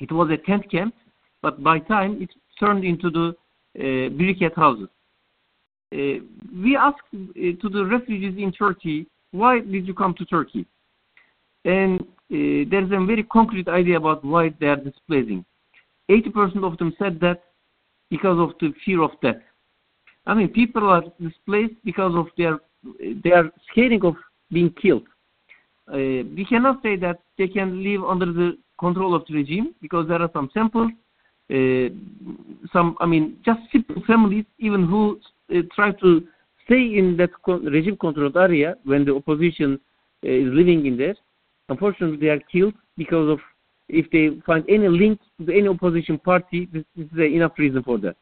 It 0.00 0.10
was 0.10 0.30
a 0.30 0.36
tent 0.36 0.70
camp, 0.70 0.94
but 1.42 1.62
by 1.62 1.78
time 1.78 2.20
it 2.20 2.30
turned 2.58 2.84
into 2.84 3.10
the 3.10 3.36
uh, 3.78 4.10
briquette 4.10 4.56
houses. 4.56 4.88
Uh, 5.92 6.20
we 6.54 6.76
asked 6.76 6.98
uh, 7.14 7.16
to 7.60 7.68
the 7.70 7.84
refugees 7.84 8.34
in 8.36 8.52
Turkey, 8.52 9.06
why 9.30 9.60
did 9.60 9.86
you 9.86 9.94
come 9.94 10.14
to 10.14 10.24
Turkey? 10.24 10.66
And 11.64 12.00
uh, 12.00 12.68
there's 12.70 12.90
a 12.92 13.04
very 13.04 13.24
concrete 13.24 13.68
idea 13.68 13.96
about 13.96 14.24
why 14.24 14.52
they 14.60 14.66
are 14.66 14.76
displacing. 14.76 15.44
80% 16.10 16.64
of 16.64 16.78
them 16.78 16.94
said 16.98 17.18
that 17.20 17.42
because 18.10 18.38
of 18.38 18.58
the 18.60 18.72
fear 18.84 19.02
of 19.02 19.10
death. 19.22 19.40
I 20.26 20.34
mean, 20.34 20.48
people 20.48 20.88
are 20.88 21.02
displaced 21.20 21.74
because 21.84 22.14
of 22.14 22.26
their 22.36 22.58
they 23.24 23.32
are 23.32 23.50
of 24.02 24.16
being 24.50 24.72
killed. 24.80 25.06
Uh, 25.92 26.22
we 26.36 26.46
cannot 26.48 26.82
say 26.82 26.96
that 26.96 27.18
they 27.38 27.48
can 27.48 27.82
live 27.82 28.04
under 28.04 28.26
the 28.26 28.58
control 28.78 29.14
of 29.14 29.24
the 29.26 29.34
regime 29.34 29.74
because 29.80 30.06
there 30.06 30.20
are 30.20 30.30
some 30.32 30.50
samples, 30.54 30.90
some 31.50 32.96
I 33.00 33.06
mean, 33.06 33.38
just 33.44 33.60
simple 33.72 34.02
families 34.06 34.44
even 34.58 34.86
who 34.86 35.18
uh, 35.50 35.62
try 35.74 35.92
to 35.92 36.26
stay 36.64 36.98
in 36.98 37.16
that 37.16 37.30
regime 37.46 37.96
controlled 37.96 38.36
area 38.36 38.76
when 38.84 39.04
the 39.04 39.14
opposition 39.14 39.80
uh, 40.24 40.28
is 40.28 40.48
living 40.52 40.86
in 40.86 40.96
there. 40.96 41.14
Unfortunately, 41.68 42.18
they 42.18 42.28
are 42.28 42.40
killed 42.40 42.74
because 42.96 43.30
of 43.30 43.38
if 43.88 44.10
they 44.10 44.40
find 44.44 44.64
any 44.68 44.88
link 44.88 45.18
to 45.46 45.52
any 45.52 45.68
opposition 45.68 46.18
party, 46.18 46.68
this, 46.72 46.84
this 46.96 47.06
is 47.06 47.18
enough 47.18 47.52
reason 47.58 47.82
for 47.82 47.98
that. 47.98 48.16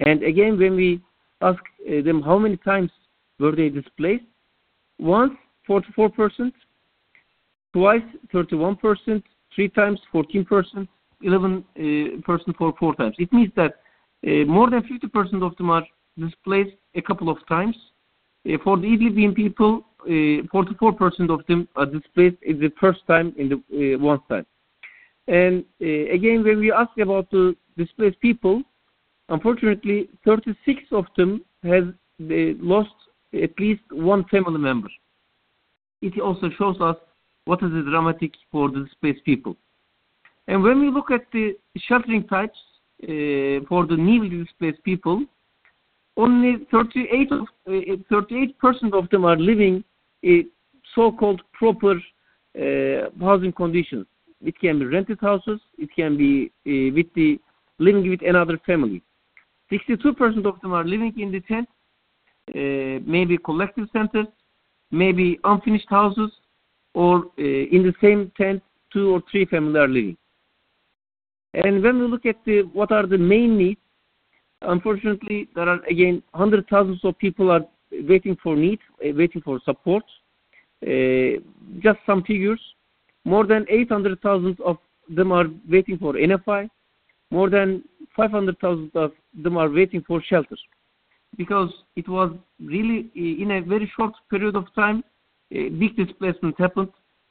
And 0.00 0.22
again, 0.22 0.58
when 0.58 0.74
we 0.76 1.02
ask 1.42 1.62
uh, 1.86 2.02
them 2.02 2.22
how 2.22 2.38
many 2.38 2.56
times 2.56 2.90
were 3.38 3.52
they 3.52 3.68
displaced, 3.68 4.24
once 4.98 5.32
44%, 5.68 6.52
twice 7.72 8.02
31%, 8.32 9.22
three 9.54 9.68
times 9.68 10.00
14%, 10.12 10.88
11% 11.24 11.64
uh, 12.18 12.52
for 12.56 12.74
four 12.78 12.94
times. 12.94 13.16
It 13.18 13.32
means 13.32 13.52
that 13.56 13.74
uh, 14.26 14.44
more 14.46 14.70
than 14.70 14.82
50% 14.82 15.42
of 15.46 15.56
them 15.56 15.70
are 15.70 15.84
displaced 16.18 16.76
a 16.94 17.02
couple 17.02 17.28
of 17.28 17.38
times. 17.48 17.76
Uh, 18.46 18.56
for 18.64 18.76
the 18.76 18.86
Idlib 18.86 19.34
people, 19.34 19.86
44% 20.06 21.30
of 21.30 21.46
them 21.46 21.68
are 21.76 21.84
displaced 21.84 22.36
in 22.42 22.58
the 22.58 22.72
first 22.80 23.00
time 23.06 23.34
in 23.36 23.48
the 23.50 23.96
one 23.96 24.20
time. 24.30 24.46
And 25.28 25.62
again, 25.80 26.42
when 26.42 26.58
we 26.58 26.72
ask 26.72 26.96
about 26.98 27.30
the 27.30 27.54
displaced 27.76 28.18
people, 28.20 28.62
unfortunately, 29.28 30.08
36 30.24 30.84
of 30.92 31.04
them 31.18 31.44
has 31.62 31.84
lost 32.18 32.94
at 33.34 33.50
least 33.58 33.82
one 33.90 34.24
family 34.24 34.58
member. 34.58 34.88
It 36.00 36.18
also 36.18 36.48
shows 36.58 36.80
us 36.80 36.96
what 37.44 37.62
is 37.62 37.70
dramatic 37.70 38.32
for 38.50 38.70
the 38.70 38.84
displaced 38.84 39.24
people. 39.24 39.56
And 40.50 40.64
when 40.64 40.80
we 40.80 40.90
look 40.90 41.12
at 41.12 41.26
the 41.32 41.56
sheltering 41.76 42.26
types 42.26 42.58
uh, 43.04 43.62
for 43.68 43.86
the 43.86 43.96
newly 43.96 44.42
displaced 44.42 44.82
people, 44.82 45.24
only 46.16 46.66
38 46.72 47.30
of, 47.30 47.46
uh, 47.68 47.70
38% 48.10 48.92
of 48.92 49.08
them 49.10 49.24
are 49.24 49.36
living 49.36 49.84
in 50.24 50.50
so-called 50.92 51.40
proper 51.52 51.92
uh, 51.92 53.10
housing 53.20 53.52
conditions. 53.52 54.06
It 54.42 54.58
can 54.58 54.80
be 54.80 54.86
rented 54.86 55.20
houses. 55.20 55.60
It 55.78 55.90
can 55.94 56.16
be 56.16 56.50
uh, 56.66 56.92
with 56.96 57.06
the 57.14 57.38
living 57.78 58.10
with 58.10 58.22
another 58.26 58.58
family. 58.66 59.04
62% 59.70 60.46
of 60.46 60.60
them 60.62 60.72
are 60.72 60.84
living 60.84 61.14
in 61.16 61.30
the 61.30 61.40
tent, 61.42 61.68
uh, 62.56 63.00
maybe 63.08 63.38
collective 63.38 63.86
centers, 63.92 64.26
maybe 64.90 65.38
unfinished 65.44 65.88
houses, 65.88 66.32
or 66.94 67.26
uh, 67.38 67.76
in 67.76 67.84
the 67.84 67.94
same 68.02 68.32
tent, 68.36 68.60
two 68.92 69.10
or 69.14 69.22
three 69.30 69.44
families 69.44 69.76
are 69.76 69.86
living. 69.86 70.16
And 71.54 71.82
when 71.82 71.98
we 71.98 72.06
look 72.06 72.26
at 72.26 72.36
the, 72.44 72.62
what 72.72 72.92
are 72.92 73.06
the 73.06 73.18
main 73.18 73.58
needs, 73.58 73.80
unfortunately, 74.62 75.48
there 75.54 75.68
are 75.68 75.82
again 75.84 76.22
hundred 76.34 76.68
thousands 76.68 77.00
of 77.04 77.18
people 77.18 77.50
are 77.50 77.62
waiting 77.90 78.36
for 78.42 78.54
needs, 78.56 78.82
uh, 79.04 79.12
waiting 79.14 79.42
for 79.42 79.60
support. 79.64 80.04
Uh, 80.86 81.40
just 81.80 81.98
some 82.06 82.22
figures: 82.22 82.60
more 83.24 83.46
than 83.46 83.66
800,000 83.68 84.58
of 84.60 84.78
them 85.08 85.32
are 85.32 85.46
waiting 85.68 85.98
for 85.98 86.14
NFI. 86.14 86.70
More 87.30 87.50
than 87.50 87.84
500,000 88.16 88.90
of 88.94 89.12
them 89.42 89.56
are 89.56 89.68
waiting 89.68 90.02
for 90.06 90.22
shelter, 90.22 90.56
because 91.36 91.70
it 91.96 92.08
was 92.08 92.32
really 92.60 93.10
in 93.14 93.52
a 93.52 93.60
very 93.60 93.90
short 93.96 94.12
period 94.30 94.56
of 94.56 94.72
time, 94.74 95.02
a 95.52 95.68
big 95.68 95.96
displacement 95.96 96.58
happened. 96.58 96.88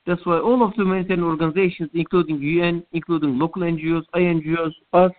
That's 0.09 0.25
why 0.25 0.39
all 0.39 0.63
of 0.65 0.71
the 0.71 0.81
humanitarian 0.81 1.23
organizations, 1.23 1.91
including 1.93 2.41
UN, 2.41 2.83
including 2.93 3.37
local 3.37 3.61
NGOs, 3.61 4.05
INGOs, 4.15 4.71
us, 4.91 5.11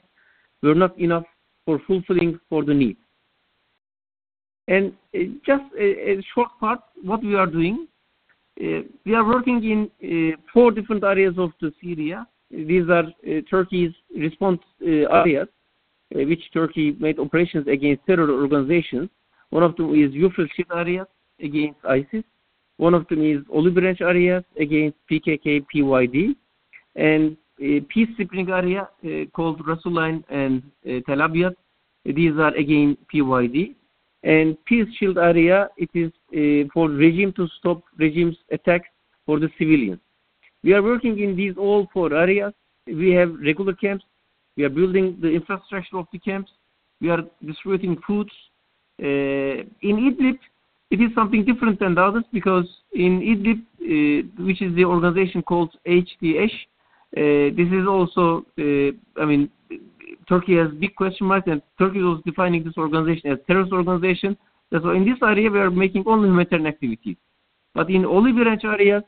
were 0.64 0.74
not 0.74 0.98
enough 0.98 1.22
for 1.64 1.80
fulfilling 1.86 2.40
for 2.48 2.64
the 2.64 2.74
need. 2.74 2.96
And 4.66 4.92
uh, 5.14 5.18
just 5.46 5.62
a, 5.78 5.84
a, 6.10 6.22
short 6.34 6.48
part, 6.58 6.80
what 7.04 7.22
we 7.22 7.36
are 7.36 7.46
doing, 7.46 7.86
uh, 8.60 8.82
we 9.06 9.14
are 9.14 9.24
working 9.24 9.62
in 9.62 10.32
uh, 10.34 10.36
four 10.52 10.72
different 10.72 11.04
areas 11.04 11.34
of 11.38 11.52
the 11.60 11.72
Syria. 11.80 12.26
These 12.50 12.88
are 12.88 13.04
uh, 13.04 13.42
Turkey's 13.48 13.94
response 14.16 14.60
uh, 14.82 15.06
areas, 15.20 15.46
uh, 16.16 16.24
which 16.24 16.42
Turkey 16.52 16.96
made 16.98 17.20
operations 17.20 17.68
against 17.68 18.04
terror 18.06 18.28
organizations. 18.28 19.08
One 19.50 19.62
of 19.62 19.76
them 19.76 19.94
is 19.94 20.12
Euphrates 20.12 20.66
area 20.74 21.06
against 21.38 21.78
ISIS. 21.88 22.24
One 22.80 22.94
of 22.94 23.06
them 23.08 23.22
is 23.22 23.42
Olive 23.52 23.74
Branch 23.74 24.00
areas 24.00 24.42
against 24.58 24.96
PKK, 25.10 25.66
PYD, 25.70 26.34
and 26.96 27.36
a 27.60 27.80
peace 27.80 28.08
spring 28.18 28.48
area 28.48 28.88
uh, 29.04 29.26
called 29.36 29.60
Rasuline 29.66 30.24
and 30.30 30.62
uh, 30.88 31.00
Tel 31.06 31.20
Abyad. 31.20 31.54
These 32.06 32.38
are 32.38 32.54
again 32.54 32.96
PYD. 33.12 33.74
And 34.22 34.56
peace 34.64 34.88
shield 34.98 35.18
area, 35.18 35.68
it 35.76 35.90
is 35.92 36.10
uh, 36.32 36.70
for 36.72 36.88
regime 36.88 37.34
to 37.34 37.46
stop 37.58 37.82
regime's 37.98 38.38
attacks 38.50 38.88
for 39.26 39.38
the 39.38 39.50
civilians. 39.58 40.00
We 40.64 40.72
are 40.72 40.82
working 40.82 41.20
in 41.20 41.36
these 41.36 41.58
all 41.58 41.86
four 41.92 42.14
areas. 42.14 42.54
We 42.86 43.10
have 43.10 43.34
regular 43.44 43.74
camps. 43.74 44.06
We 44.56 44.64
are 44.64 44.70
building 44.70 45.18
the 45.20 45.28
infrastructure 45.28 45.98
of 45.98 46.06
the 46.14 46.18
camps. 46.18 46.50
We 47.02 47.10
are 47.10 47.24
distributing 47.44 47.98
foods. 48.06 48.32
Uh, 49.02 49.68
in 49.88 49.96
Idlib, 50.08 50.38
it 50.90 51.00
is 51.00 51.10
something 51.14 51.44
different 51.44 51.78
than 51.78 51.94
the 51.94 52.02
others 52.02 52.24
because 52.32 52.66
in 52.92 53.20
Idlib, 53.20 53.60
uh, 53.80 54.44
which 54.44 54.60
is 54.60 54.74
the 54.74 54.84
organization 54.84 55.42
called 55.42 55.74
HDH, 55.86 56.50
uh, 57.16 57.54
this 57.56 57.68
is 57.72 57.86
also, 57.88 58.44
uh, 58.58 59.20
I 59.20 59.24
mean, 59.24 59.50
Turkey 60.28 60.56
has 60.56 60.68
big 60.78 60.94
question 60.94 61.26
marks, 61.26 61.48
and 61.48 61.62
Turkey 61.78 62.00
was 62.00 62.20
defining 62.24 62.62
this 62.62 62.76
organization 62.76 63.32
as 63.32 63.38
terrorist 63.46 63.72
organization. 63.72 64.36
Why 64.70 64.94
in 64.94 65.04
this 65.04 65.18
area 65.22 65.50
we 65.50 65.58
are 65.58 65.70
making 65.70 66.04
only 66.06 66.28
humanitarian 66.28 66.68
activities. 66.68 67.16
But 67.74 67.90
in 67.90 68.04
olive 68.04 68.36
branch 68.36 68.64
areas, 68.64 69.02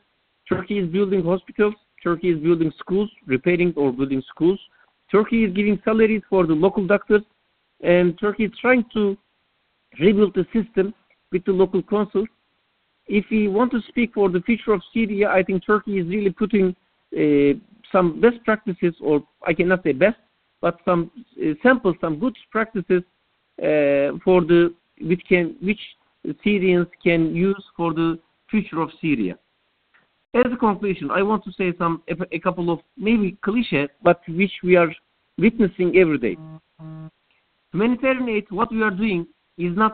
Turkey 0.49 0.79
is 0.79 0.89
building 0.89 1.23
hospitals, 1.23 1.75
Turkey 2.03 2.29
is 2.31 2.39
building 2.39 2.71
schools, 2.77 3.09
repairing 3.25 3.73
or 3.77 3.93
building 3.93 4.21
schools. 4.29 4.59
Turkey 5.09 5.45
is 5.45 5.53
giving 5.53 5.81
salaries 5.85 6.21
for 6.29 6.45
the 6.45 6.53
local 6.53 6.85
doctors, 6.85 7.21
and 7.81 8.19
Turkey 8.19 8.45
is 8.45 8.51
trying 8.59 8.83
to 8.93 9.17
rebuild 9.99 10.33
the 10.33 10.45
system 10.51 10.93
with 11.33 11.43
the 11.43 11.51
local 11.51 11.83
consuls. 11.83 12.29
If 13.07 13.25
we 13.29 13.49
want 13.49 13.71
to 13.71 13.81
speak 13.89 14.13
for 14.13 14.29
the 14.29 14.39
future 14.41 14.71
of 14.71 14.81
Syria, 14.93 15.29
I 15.29 15.43
think 15.43 15.65
Turkey 15.65 15.99
is 15.99 16.07
really 16.07 16.29
putting 16.29 16.73
uh, 17.17 17.59
some 17.91 18.21
best 18.21 18.37
practices, 18.45 18.95
or 19.01 19.23
I 19.45 19.53
cannot 19.53 19.83
say 19.83 19.91
best, 19.91 20.17
but 20.61 20.79
some 20.85 21.11
uh, 21.41 21.53
samples, 21.61 21.97
some 21.99 22.19
good 22.19 22.35
practices 22.49 23.03
uh, 23.59 24.17
for 24.23 24.41
the 24.41 24.73
which 25.01 25.21
can 25.27 25.55
which 25.61 25.79
Syrians 26.43 26.87
can 27.03 27.35
use 27.35 27.63
for 27.75 27.93
the 27.93 28.17
future 28.49 28.79
of 28.79 28.89
Syria. 29.01 29.37
As 30.33 30.45
a 30.51 30.55
conclusion, 30.55 31.11
I 31.11 31.21
want 31.21 31.43
to 31.43 31.51
say 31.51 31.73
some 31.77 32.01
a, 32.07 32.15
a 32.31 32.39
couple 32.39 32.71
of 32.71 32.79
maybe 32.95 33.37
cliche, 33.43 33.89
but 34.01 34.21
which 34.29 34.53
we 34.63 34.77
are 34.77 34.91
witnessing 35.37 35.97
every 35.97 36.19
day. 36.19 36.37
Humanitarian 37.73 38.29
aid, 38.29 38.45
what 38.49 38.71
we 38.71 38.81
are 38.81 38.91
doing 38.91 39.27
is 39.57 39.75
not 39.75 39.93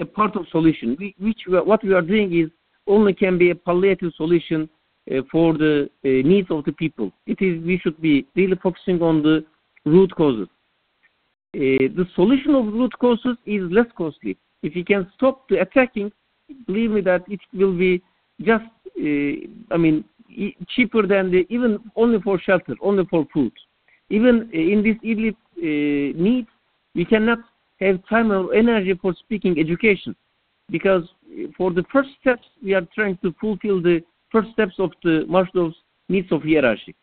a 0.00 0.04
part 0.04 0.36
of 0.36 0.46
solution. 0.50 0.96
We, 0.98 1.14
which 1.18 1.40
what 1.46 1.84
we 1.84 1.92
are 1.92 2.02
doing 2.02 2.38
is 2.38 2.50
only 2.86 3.14
can 3.14 3.38
be 3.38 3.50
a 3.50 3.54
palliative 3.54 4.12
solution 4.16 4.68
uh, 5.10 5.22
for 5.30 5.54
the 5.54 5.88
uh, 6.04 6.08
needs 6.08 6.50
of 6.50 6.64
the 6.64 6.72
people. 6.72 7.12
It 7.26 7.40
is 7.40 7.62
we 7.64 7.78
should 7.78 8.00
be 8.00 8.26
really 8.34 8.56
focusing 8.62 9.02
on 9.02 9.22
the 9.22 9.44
root 9.84 10.14
causes. 10.14 10.48
Uh, 11.54 11.90
the 11.96 12.06
solution 12.14 12.54
of 12.54 12.66
root 12.66 12.92
causes 12.98 13.36
is 13.46 13.62
less 13.70 13.86
costly. 13.96 14.38
If 14.62 14.74
you 14.74 14.84
can 14.84 15.10
stop 15.16 15.48
the 15.48 15.60
attacking, 15.60 16.12
believe 16.66 16.92
me 16.92 17.00
that 17.02 17.24
it 17.28 17.40
will 17.52 17.76
be 17.76 18.02
just, 18.40 18.64
uh, 18.98 19.74
I 19.74 19.76
mean, 19.76 20.04
cheaper 20.74 21.06
than 21.06 21.30
the 21.30 21.46
even 21.50 21.78
only 21.96 22.20
for 22.20 22.38
shelter, 22.38 22.74
only 22.80 23.04
for 23.10 23.26
food. 23.32 23.52
Even 24.08 24.48
in 24.52 24.82
this 24.82 24.96
Idlib 25.04 25.36
uh, 25.58 26.18
needs, 26.22 26.48
we 26.94 27.04
cannot 27.04 27.38
have 27.84 28.06
time 28.08 28.30
or 28.32 28.54
energy 28.54 28.94
for 29.00 29.14
speaking 29.14 29.58
education 29.58 30.14
because 30.70 31.04
for 31.56 31.72
the 31.72 31.84
first 31.92 32.10
steps 32.20 32.46
we 32.62 32.74
are 32.74 32.86
trying 32.94 33.18
to 33.22 33.34
fulfill 33.40 33.80
the 33.80 34.02
first 34.30 34.50
steps 34.52 34.74
of 34.78 34.90
the 35.02 35.24
Maslow's 35.28 35.74
needs 36.08 36.30
of 36.32 36.42
hierarchy. 36.42 36.94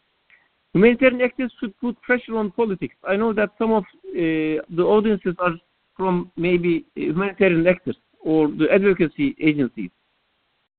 Humanitarian 0.74 1.21
actors 1.21 1.51
should 1.59 1.77
put 1.79 2.00
pressure 2.01 2.38
on 2.38 2.51
politics. 2.51 2.95
I 3.07 3.15
know 3.15 3.33
that 3.33 3.50
some 3.57 3.71
of 3.71 3.83
uh, 3.83 4.62
the 4.69 4.83
audiences 4.83 5.36
are 5.39 5.53
from 5.95 6.31
maybe 6.38 6.86
humanitarian 6.95 7.65
actors 7.67 7.98
or 8.21 8.48
the 8.50 8.67
advocacy 8.71 9.36
agencies. 9.41 9.89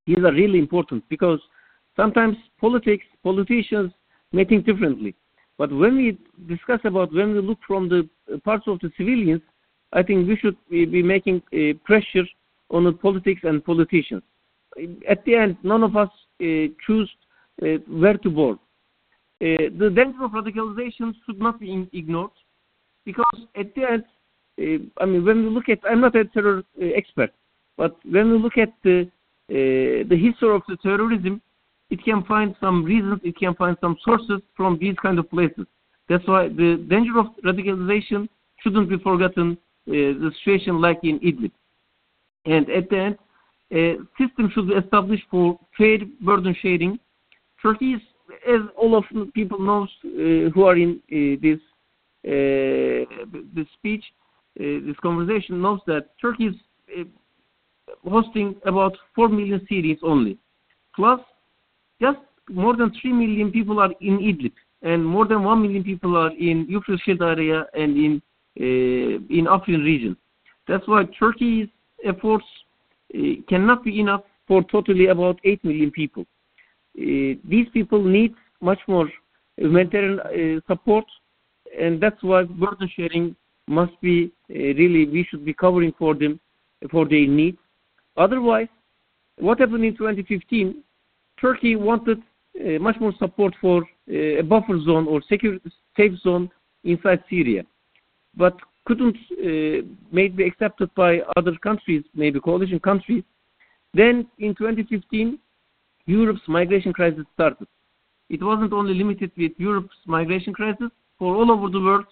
These 0.07 0.19
are 0.19 0.31
really 0.31 0.59
important 0.59 1.03
because 1.09 1.39
sometimes 1.95 2.37
politics, 2.59 3.05
politicians 3.23 3.91
may 4.31 4.45
think 4.45 4.65
differently. 4.65 5.15
But 5.57 5.71
when 5.71 5.97
we 5.97 6.17
discuss 6.47 6.79
about, 6.85 7.13
when 7.13 7.33
we 7.33 7.41
look 7.41 7.59
from 7.67 7.89
the 7.89 8.09
parts 8.43 8.63
of 8.67 8.79
the 8.79 8.91
civilians, 8.97 9.41
I 9.93 10.03
think 10.03 10.27
we 10.27 10.37
should 10.37 10.57
be 10.69 11.03
making 11.03 11.41
uh, 11.53 11.77
pressure 11.83 12.25
on 12.69 12.85
the 12.85 12.93
politics 12.93 13.41
and 13.43 13.63
politicians. 13.63 14.23
At 15.09 15.25
the 15.25 15.35
end, 15.35 15.57
none 15.63 15.83
of 15.83 15.97
us 15.97 16.09
uh, 16.41 16.71
choose 16.85 17.09
uh, 17.61 17.77
where 17.87 18.17
to. 18.17 18.51
Uh, 18.51 18.55
the 19.39 19.91
danger 19.93 20.23
of 20.23 20.31
radicalization 20.31 21.13
should 21.25 21.39
not 21.39 21.59
be 21.59 21.89
ignored 21.93 22.31
because 23.05 23.25
at 23.55 23.73
the 23.75 23.83
end, 23.91 24.03
I 25.01 25.05
mean, 25.05 25.25
when 25.25 25.43
we 25.43 25.49
look 25.49 25.67
at, 25.69 25.79
I'm 25.89 26.01
not 26.01 26.15
a 26.15 26.25
terror 26.25 26.63
expert, 26.79 27.31
but 27.77 27.97
when 28.05 28.31
we 28.31 28.37
look 28.37 28.57
at 28.57 28.73
the 28.83 29.09
the 29.47 30.17
history 30.17 30.55
of 30.55 30.61
the 30.69 30.77
terrorism, 30.77 31.41
it 31.89 32.03
can 32.05 32.23
find 32.23 32.55
some 32.61 32.85
reasons, 32.85 33.19
it 33.23 33.37
can 33.37 33.53
find 33.55 33.75
some 33.81 33.97
sources 34.03 34.41
from 34.55 34.77
these 34.79 34.95
kind 35.01 35.19
of 35.19 35.29
places. 35.29 35.65
That's 36.07 36.25
why 36.25 36.47
the 36.47 36.85
danger 36.89 37.19
of 37.19 37.27
radicalization 37.43 38.29
shouldn't 38.61 38.89
be 38.89 38.97
forgotten. 38.99 39.57
The 39.87 40.31
situation 40.39 40.81
like 40.81 40.99
in 41.03 41.19
Idlib, 41.19 41.51
and 42.45 42.69
at 42.69 42.89
the 42.89 42.97
end, 42.97 43.17
a 43.71 43.97
system 44.19 44.51
should 44.53 44.67
be 44.67 44.73
established 44.73 45.23
for 45.31 45.59
fair 45.77 45.97
burden 46.21 46.55
sharing. 46.61 46.99
Turkey 47.61 47.93
is, 47.93 48.01
as 48.47 48.61
all 48.77 48.97
of 48.97 49.03
people 49.33 49.59
knows 49.59 49.89
uh, 50.05 50.49
who 50.53 50.63
are 50.63 50.75
in 50.75 50.99
uh, 51.11 51.39
this 51.41 51.59
uh, 52.23 53.05
this 53.55 53.67
speech, 53.73 54.03
this 54.55 54.95
conversation 55.01 55.61
knows 55.61 55.79
that 55.87 56.09
Turkey 56.21 56.47
is 56.47 56.55
hosting 58.07 58.55
about 58.65 58.95
4 59.15 59.29
million 59.29 59.65
Syrians 59.67 59.99
only. 60.03 60.37
Plus, 60.95 61.19
just 62.01 62.19
more 62.49 62.75
than 62.75 62.91
3 63.01 63.13
million 63.13 63.51
people 63.51 63.79
are 63.79 63.91
in 64.01 64.19
Idlib, 64.19 64.53
and 64.81 65.05
more 65.05 65.25
than 65.25 65.43
1 65.43 65.61
million 65.61 65.83
people 65.83 66.17
are 66.17 66.31
in 66.31 66.65
Euphrates 66.69 67.21
area 67.21 67.65
and 67.73 67.97
in 67.97 68.15
uh, 68.17 68.30
in 68.55 69.47
Afrin 69.49 69.83
region. 69.83 70.17
That's 70.67 70.87
why 70.87 71.05
Turkey's 71.19 71.67
efforts 72.03 72.45
uh, 73.15 73.19
cannot 73.47 73.83
be 73.83 73.99
enough 73.99 74.23
for 74.47 74.63
totally 74.63 75.07
about 75.07 75.39
8 75.43 75.63
million 75.63 75.91
people. 75.91 76.23
Uh, 76.97 77.39
these 77.47 77.67
people 77.73 78.03
need 78.03 78.33
much 78.61 78.79
more 78.87 79.09
humanitarian 79.57 80.19
uh, 80.19 80.59
support, 80.67 81.05
and 81.79 82.01
that's 82.01 82.21
why 82.21 82.43
burden 82.43 82.89
sharing 82.95 83.35
must 83.67 83.99
be 84.01 84.31
really 84.49 85.05
we 85.05 85.25
should 85.29 85.45
be 85.45 85.53
covering 85.53 85.93
for 85.97 86.13
them 86.15 86.39
for 86.89 87.07
their 87.07 87.27
needs. 87.27 87.57
Otherwise, 88.17 88.67
what 89.37 89.59
happened 89.59 89.85
in 89.85 89.95
2015? 89.95 90.83
Turkey 91.39 91.75
wanted 91.75 92.21
uh, 92.59 92.79
much 92.79 92.97
more 92.99 93.13
support 93.17 93.53
for 93.61 93.81
uh, 94.09 94.39
a 94.39 94.41
buffer 94.41 94.79
zone 94.81 95.07
or 95.07 95.21
secure 95.27 95.57
safe 95.95 96.17
zone 96.19 96.49
inside 96.83 97.23
Syria, 97.29 97.63
but 98.35 98.55
couldn't 98.85 99.17
uh, 99.33 99.85
maybe 100.11 100.35
be 100.35 100.43
accepted 100.45 100.93
by 100.95 101.19
other 101.37 101.55
countries, 101.61 102.03
maybe 102.15 102.39
coalition 102.39 102.79
countries. 102.79 103.23
Then 103.93 104.27
in 104.39 104.55
2015, 104.55 105.37
Europe's 106.05 106.41
migration 106.47 106.93
crisis 106.93 107.25
started. 107.33 107.67
It 108.29 108.41
wasn't 108.41 108.73
only 108.73 108.93
limited 108.93 109.31
with 109.37 109.51
Europe's 109.57 109.95
migration 110.07 110.53
crisis, 110.53 110.89
for 111.19 111.35
all 111.35 111.51
over 111.51 111.69
the 111.69 111.79
world, 111.79 112.05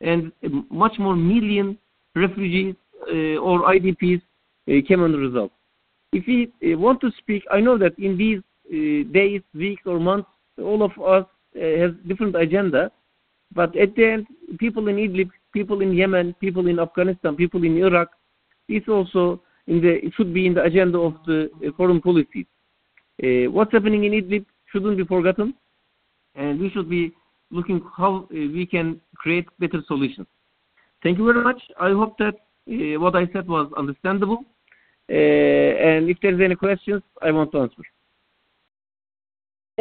and 0.00 0.32
much 0.70 0.98
more 0.98 1.14
million 1.14 1.76
refugees 2.16 2.74
uh, 3.08 3.36
or 3.36 3.62
IDPs 3.74 4.22
uh, 4.22 4.86
came 4.88 5.02
on 5.02 5.12
the 5.12 5.18
result. 5.18 5.52
If 6.12 6.26
we 6.26 6.50
uh, 6.72 6.78
want 6.78 7.00
to 7.02 7.10
speak, 7.18 7.42
I 7.52 7.60
know 7.60 7.76
that 7.76 7.98
in 7.98 8.16
these 8.16 8.40
days, 9.12 9.42
weeks, 9.54 9.82
or 9.84 10.00
months, 10.00 10.28
all 10.58 10.82
of 10.82 10.92
us 10.98 11.26
has 11.54 11.90
different 12.08 12.34
agenda, 12.34 12.90
but 13.54 13.76
at 13.76 13.94
the 13.94 14.04
end, 14.12 14.26
people 14.58 14.88
in 14.88 14.96
Idlib, 14.96 15.30
people 15.54 15.80
in 15.80 15.94
Yemen, 15.94 16.34
people 16.40 16.66
in 16.66 16.78
Afghanistan, 16.78 17.36
people 17.36 17.64
in 17.64 17.78
Iraq, 17.78 18.08
it's 18.68 18.88
also 18.88 19.40
in 19.66 19.80
the 19.80 19.92
it 20.04 20.12
should 20.16 20.34
be 20.34 20.46
in 20.46 20.54
the 20.54 20.62
agenda 20.62 20.98
of 20.98 21.14
the 21.26 21.38
foreign 21.76 22.00
policy. 22.00 22.46
Uh, 23.22 23.50
what's 23.50 23.72
happening 23.72 24.04
in 24.04 24.12
Idlib 24.12 24.44
shouldn't 24.70 24.98
be 24.98 25.04
forgotten, 25.04 25.54
and 26.34 26.60
we 26.60 26.68
should 26.70 26.90
be 26.90 27.12
looking 27.50 27.80
how 27.96 28.26
we 28.30 28.66
can 28.66 29.00
create 29.16 29.46
better 29.60 29.80
solutions. 29.86 30.26
Thank 31.02 31.18
you 31.18 31.26
very 31.32 31.42
much. 31.42 31.62
I 31.78 31.90
hope 31.90 32.18
that 32.18 32.34
uh, 32.34 33.00
what 33.00 33.14
I 33.14 33.26
said 33.32 33.46
was 33.46 33.70
understandable. 33.76 34.40
Uh, 35.08 35.12
and 35.88 36.08
if 36.08 36.16
there's 36.22 36.40
any 36.40 36.56
questions, 36.56 37.02
I 37.22 37.30
want 37.30 37.52
to 37.52 37.60
answer. 37.60 37.82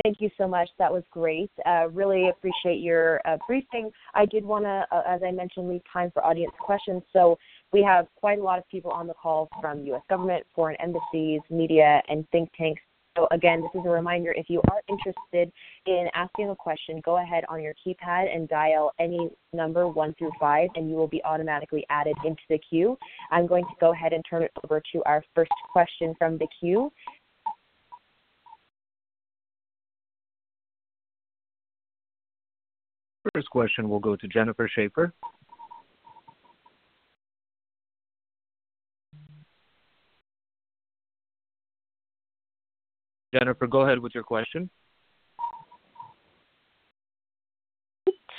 Thank 0.02 0.20
you 0.20 0.30
so 0.38 0.48
much. 0.48 0.70
That 0.80 0.92
was 0.92 1.04
great. 1.12 1.52
Uh, 1.66 1.88
really 1.92 2.30
appreciate 2.30 2.82
your 2.82 3.22
uh, 3.26 3.38
briefing. 3.48 3.92
I 4.16 4.26
did 4.26 4.44
want 4.44 4.66
to, 4.66 4.88
uh, 4.92 5.04
as 5.08 5.22
I 5.24 5.32
mentioned, 5.32 5.70
leave 5.70 5.82
time 5.92 6.10
for 6.12 6.26
audience 6.26 6.54
questions. 6.60 7.04
So 7.14 7.38
we 7.72 7.84
have 7.84 8.08
quite 8.16 8.40
a 8.40 8.44
lot 8.44 8.58
of 8.58 8.68
people 8.70 8.90
on 8.90 9.06
the 9.06 9.14
call 9.14 9.50
from 9.62 9.86
U.S. 9.86 10.02
government, 10.10 10.46
foreign 10.56 10.78
embassies, 10.82 11.42
media, 11.52 12.02
and 12.10 12.28
think 12.32 12.50
tanks. 12.58 12.82
So 13.16 13.28
again, 13.30 13.62
this 13.62 13.70
is 13.80 13.86
a 13.86 13.90
reminder, 13.90 14.34
if 14.36 14.50
you 14.50 14.60
are 14.72 14.82
interested 14.90 15.52
in 15.86 16.08
asking 16.16 16.50
a 16.50 16.56
question, 16.56 17.00
go 17.06 17.18
ahead 17.18 17.44
on 17.48 17.62
your 17.62 17.76
keypad 17.86 18.36
and 18.36 18.50
dial 18.50 18.92
any 19.00 19.30
number 19.54 19.88
one 19.88 20.16
through 20.18 20.32
five 20.40 20.70
and 20.76 20.90
you 20.90 20.96
will 20.96 21.08
be 21.08 21.24
automatically 21.24 21.86
added 21.92 22.16
into 22.26 22.42
the 22.50 22.58
queue. 22.58 22.98
I'm 23.30 23.46
going 23.46 23.66
to 23.66 23.74
go 23.80 23.94
ahead 23.94 24.14
and 24.14 24.24
turn 24.28 24.42
it 24.42 24.52
over 24.64 24.82
to 24.94 25.04
our 25.06 25.24
first 25.36 25.52
question 25.72 26.16
from 26.18 26.40
the 26.40 26.48
queue. 26.60 26.92
First 33.32 33.50
question 33.50 33.90
will 33.90 34.00
go 34.00 34.16
to 34.16 34.28
Jennifer 34.28 34.70
Schaefer. 34.74 35.14
Jennifer, 43.34 43.66
go 43.66 43.82
ahead 43.82 44.00
with 44.00 44.14
your 44.14 44.24
question. 44.24 44.70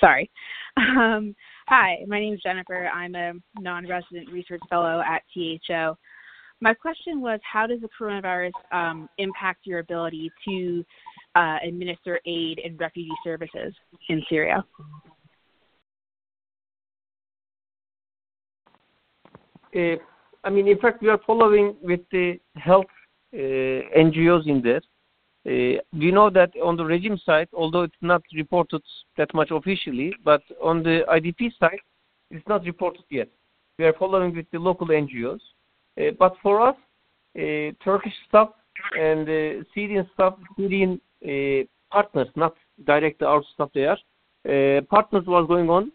Sorry. 0.00 0.30
Um, 0.76 1.34
hi, 1.68 1.98
my 2.06 2.20
name 2.20 2.34
is 2.34 2.40
Jennifer. 2.42 2.88
I'm 2.88 3.14
a 3.14 3.32
non-resident 3.58 4.30
research 4.30 4.60
fellow 4.68 5.02
at 5.06 5.22
THO. 5.34 5.96
My 6.60 6.74
question 6.74 7.20
was, 7.20 7.40
how 7.50 7.66
does 7.66 7.80
the 7.80 7.88
coronavirus 7.98 8.52
um, 8.72 9.08
impact 9.18 9.66
your 9.66 9.80
ability 9.80 10.30
to 10.46 10.84
uh, 11.34 11.58
administer 11.66 12.20
aid 12.26 12.60
and 12.64 12.78
refugee 12.78 13.10
services 13.24 13.74
in 14.08 14.22
Syria? 14.28 14.64
Uh, 19.74 19.96
I 20.44 20.50
mean, 20.50 20.68
in 20.68 20.78
fact, 20.78 21.02
we 21.02 21.08
are 21.08 21.20
following 21.26 21.74
with 21.82 22.00
the 22.12 22.38
health 22.54 22.86
uh, 23.32 23.36
NGOs 23.36 24.46
in 24.46 24.62
there. 24.62 24.82
Uh, 25.46 25.80
we 25.92 26.10
know 26.10 26.30
that 26.30 26.52
on 26.62 26.76
the 26.76 26.84
regime 26.84 27.18
side, 27.18 27.48
although 27.52 27.82
it's 27.82 27.94
not 28.00 28.22
reported 28.34 28.82
that 29.16 29.32
much 29.34 29.50
officially, 29.50 30.14
but 30.24 30.42
on 30.62 30.82
the 30.82 31.02
IDP 31.10 31.50
side, 31.58 31.80
it's 32.30 32.46
not 32.48 32.64
reported 32.64 33.04
yet. 33.10 33.28
We 33.78 33.84
are 33.84 33.92
following 33.94 34.34
with 34.34 34.46
the 34.52 34.58
local 34.58 34.86
NGOs. 34.86 35.40
Uh, 35.98 36.12
but 36.18 36.36
for 36.42 36.66
us, 36.68 36.76
Turkish 37.84 38.12
staff 38.28 38.50
and 38.98 39.26
Syrian 39.74 40.08
staff, 40.14 40.34
Syrian 40.56 41.00
partners, 41.90 42.28
not 42.36 42.54
directly 42.84 43.26
our 43.26 43.42
staff 43.54 43.70
there, 43.74 43.96
partners 44.88 45.24
was 45.26 45.46
going 45.48 45.70
on, 45.70 45.92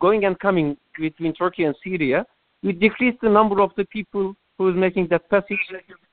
going 0.00 0.24
and 0.24 0.38
coming 0.38 0.76
between 0.98 1.32
Turkey 1.34 1.64
and 1.64 1.74
Syria. 1.84 2.24
We 2.62 2.72
decreased 2.72 3.20
the 3.22 3.28
number 3.28 3.60
of 3.60 3.70
the 3.76 3.84
people 3.86 4.34
who 4.56 4.70
is 4.70 4.76
making 4.76 5.08
that 5.08 5.28
passage 5.30 5.58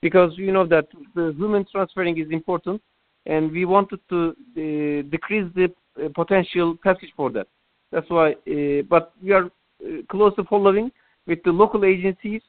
because 0.01 0.31
you 0.35 0.51
know 0.51 0.65
that 0.65 0.87
the 1.15 1.33
human 1.37 1.65
transferring 1.71 2.17
is 2.17 2.31
important 2.31 2.81
and 3.25 3.51
we 3.51 3.65
wanted 3.65 3.99
to 4.09 4.35
decrease 4.55 5.45
the 5.55 5.71
potential 6.15 6.75
passage 6.83 7.11
for 7.15 7.29
that. 7.31 7.47
That's 7.91 8.09
why, 8.09 8.35
but 8.89 9.13
we 9.21 9.31
are 9.31 9.49
closely 10.09 10.43
following 10.49 10.91
with 11.27 11.43
the 11.43 11.51
local 11.51 11.85
agencies 11.85 12.41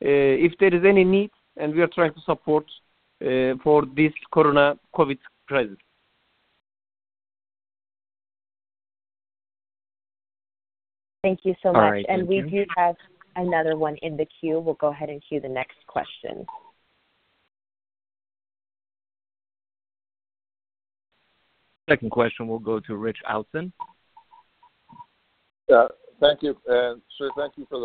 if 0.00 0.52
there 0.58 0.74
is 0.74 0.84
any 0.84 1.04
need 1.04 1.30
and 1.56 1.74
we 1.74 1.82
are 1.82 1.88
trying 1.88 2.14
to 2.14 2.20
support 2.20 2.64
for 3.62 3.84
this 3.96 4.12
corona 4.32 4.78
COVID 4.94 5.18
crisis. 5.50 5.76
Thank 11.22 11.40
you 11.42 11.54
so 11.62 11.72
much. 11.72 11.80
Right, 11.80 12.06
and 12.08 12.26
we 12.26 12.36
you. 12.36 12.48
do 12.48 12.64
have 12.76 12.94
another 13.36 13.76
one 13.76 13.96
in 14.02 14.16
the 14.16 14.26
queue. 14.40 14.60
We'll 14.60 14.74
go 14.74 14.88
ahead 14.88 15.10
and 15.10 15.20
queue 15.28 15.40
the 15.40 15.48
next 15.48 15.76
question. 15.86 16.46
Second 21.90 22.10
question 22.10 22.46
will 22.46 22.60
go 22.60 22.78
to 22.78 22.96
Rich 22.96 23.18
Outzen. 23.28 23.72
Thank 26.20 26.42
you. 26.42 26.56
And 26.68 27.00
sir, 27.18 27.30
thank 27.36 27.54
you 27.56 27.66
for 27.68 27.80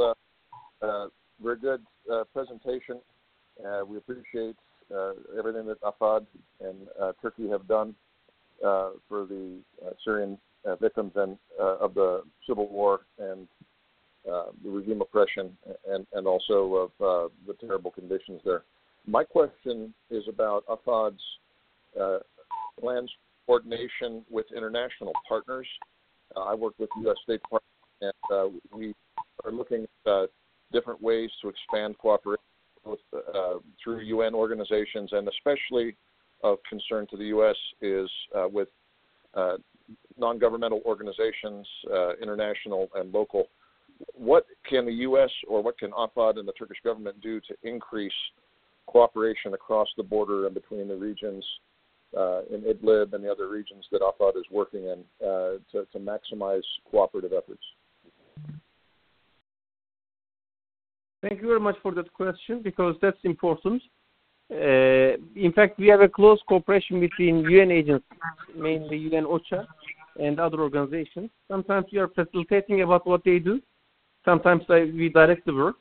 the 0.82 0.88
uh, 0.88 1.08
very 1.42 1.58
good 1.58 1.82
uh, 2.12 2.24
presentation. 2.34 3.00
Uh, 3.66 3.86
we 3.86 3.98
appreciate 3.98 4.56
Uh, 4.94 5.14
everything 5.38 5.66
that 5.66 5.82
AFAD 5.82 6.28
and 6.62 6.76
uh, 7.02 7.12
Turkey 7.20 7.50
have 7.50 7.68
done 7.68 7.96
uh, 8.64 8.92
for 9.10 9.26
the 9.26 9.58
Syrian 10.04 10.38
victims 10.80 11.12
and 11.16 11.38
of 11.60 11.96
the 11.96 12.24
civil 12.48 12.68
war 12.70 13.02
and 13.18 13.48
the 14.26 14.70
regime 14.70 15.02
oppression 15.02 15.58
and 15.88 16.28
also 16.28 16.92
of 17.00 17.32
the 17.48 17.54
terrible 17.54 17.90
conditions 17.90 18.42
there. 18.46 18.64
My 19.08 19.24
question 19.24 19.94
is 20.12 20.24
about 20.30 20.66
AFAD's 20.68 21.22
plans 22.80 23.12
coordination 23.48 24.24
with 24.30 24.46
international 24.56 25.14
partners. 25.28 25.68
I 26.38 26.54
work 26.54 26.74
with 26.78 26.90
the 26.96 27.04
U.S. 27.04 27.18
State 27.24 27.42
Department, 27.42 28.16
and 28.32 28.62
we 28.72 28.94
are 29.44 29.52
looking 29.52 29.88
at 30.06 30.30
different 30.72 31.02
ways 31.02 31.32
to 31.42 31.50
expand 31.50 31.98
cooperation 31.98 32.44
Uh, 32.86 33.56
through 33.84 34.02
UN 34.02 34.36
organizations, 34.36 35.10
and 35.12 35.28
especially 35.28 35.96
of 36.44 36.60
concern 36.70 37.08
to 37.08 37.18
the 37.18 37.26
U.S. 37.26 37.56
is 37.82 38.10
uh, 38.36 38.48
with 38.48 38.68
uh, 39.34 39.58
non-governmental 40.18 40.82
organizations, 40.86 41.68
international 42.22 42.90
and 42.96 43.12
local. 43.12 43.46
What 44.14 44.46
can 44.70 44.86
the 44.86 44.94
U.S. 44.94 45.32
or 45.48 45.64
what 45.64 45.80
can 45.80 45.92
AFAD 45.92 46.38
and 46.38 46.48
the 46.48 46.54
Turkish 46.54 46.78
government 46.84 47.22
do 47.22 47.40
to 47.42 47.56
increase 47.64 48.14
cooperation 48.86 49.56
across 49.56 49.88
the 49.98 50.04
border 50.04 50.46
and 50.46 50.54
between 50.54 50.88
the 50.88 50.96
regions 50.96 51.44
in 52.52 52.62
Idlib 52.62 53.14
and 53.14 53.24
the 53.24 53.32
other 53.32 53.48
regions 53.48 53.86
that 53.92 54.02
AFAD 54.02 54.38
is 54.38 54.46
working 54.52 54.84
in 54.84 55.04
to 55.22 56.00
maximize 56.00 56.64
cooperative 56.90 57.34
efforts? 57.34 57.64
Thank 61.28 61.42
you 61.42 61.48
very 61.48 61.60
much 61.60 61.78
for 61.82 61.92
that 61.94 62.14
question 62.14 62.62
because 62.62 62.96
that's 63.02 63.18
important. 63.24 63.82
Uh, 64.52 65.18
in 65.36 65.52
fact, 65.56 65.80
we 65.80 65.88
have 65.88 66.02
a 66.02 66.08
close 66.08 66.40
cooperation 66.48 67.00
between 67.00 67.40
UN 67.50 67.72
agencies, 67.72 68.20
mainly 68.56 68.98
UN 68.98 69.26
OCHA 69.26 69.66
and 70.20 70.40
other 70.40 70.60
organizations. 70.60 71.32
Sometimes 71.48 71.88
we 71.92 71.98
are 71.98 72.10
facilitating 72.10 72.84
about 72.84 73.08
what 73.08 73.24
they 73.24 73.40
do. 73.40 73.60
Sometimes 74.24 74.62
we 74.70 75.10
direct 75.10 75.48
the 75.48 75.54
work. 75.56 75.78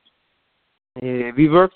Uh, 1.03 1.31
we 1.37 1.51
work 1.51 1.73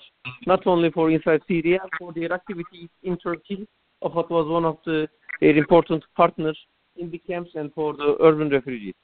not 0.47 0.65
only 0.65 0.89
for 0.89 1.11
inside 1.11 1.41
Syria, 1.47 1.79
for 1.99 2.11
their 2.11 2.33
activities 2.33 2.89
in 3.03 3.17
Turkey. 3.17 3.67
AFAD 4.03 4.31
was 4.31 4.47
one 4.47 4.65
of 4.65 4.77
the 4.83 5.07
very 5.41 5.59
important 5.59 6.03
partners 6.15 6.57
in 6.95 7.11
the 7.11 7.19
camps 7.19 7.51
and 7.53 7.71
for 7.73 7.95
the 7.95 8.17
urban 8.19 8.49
refugees. 8.49 8.95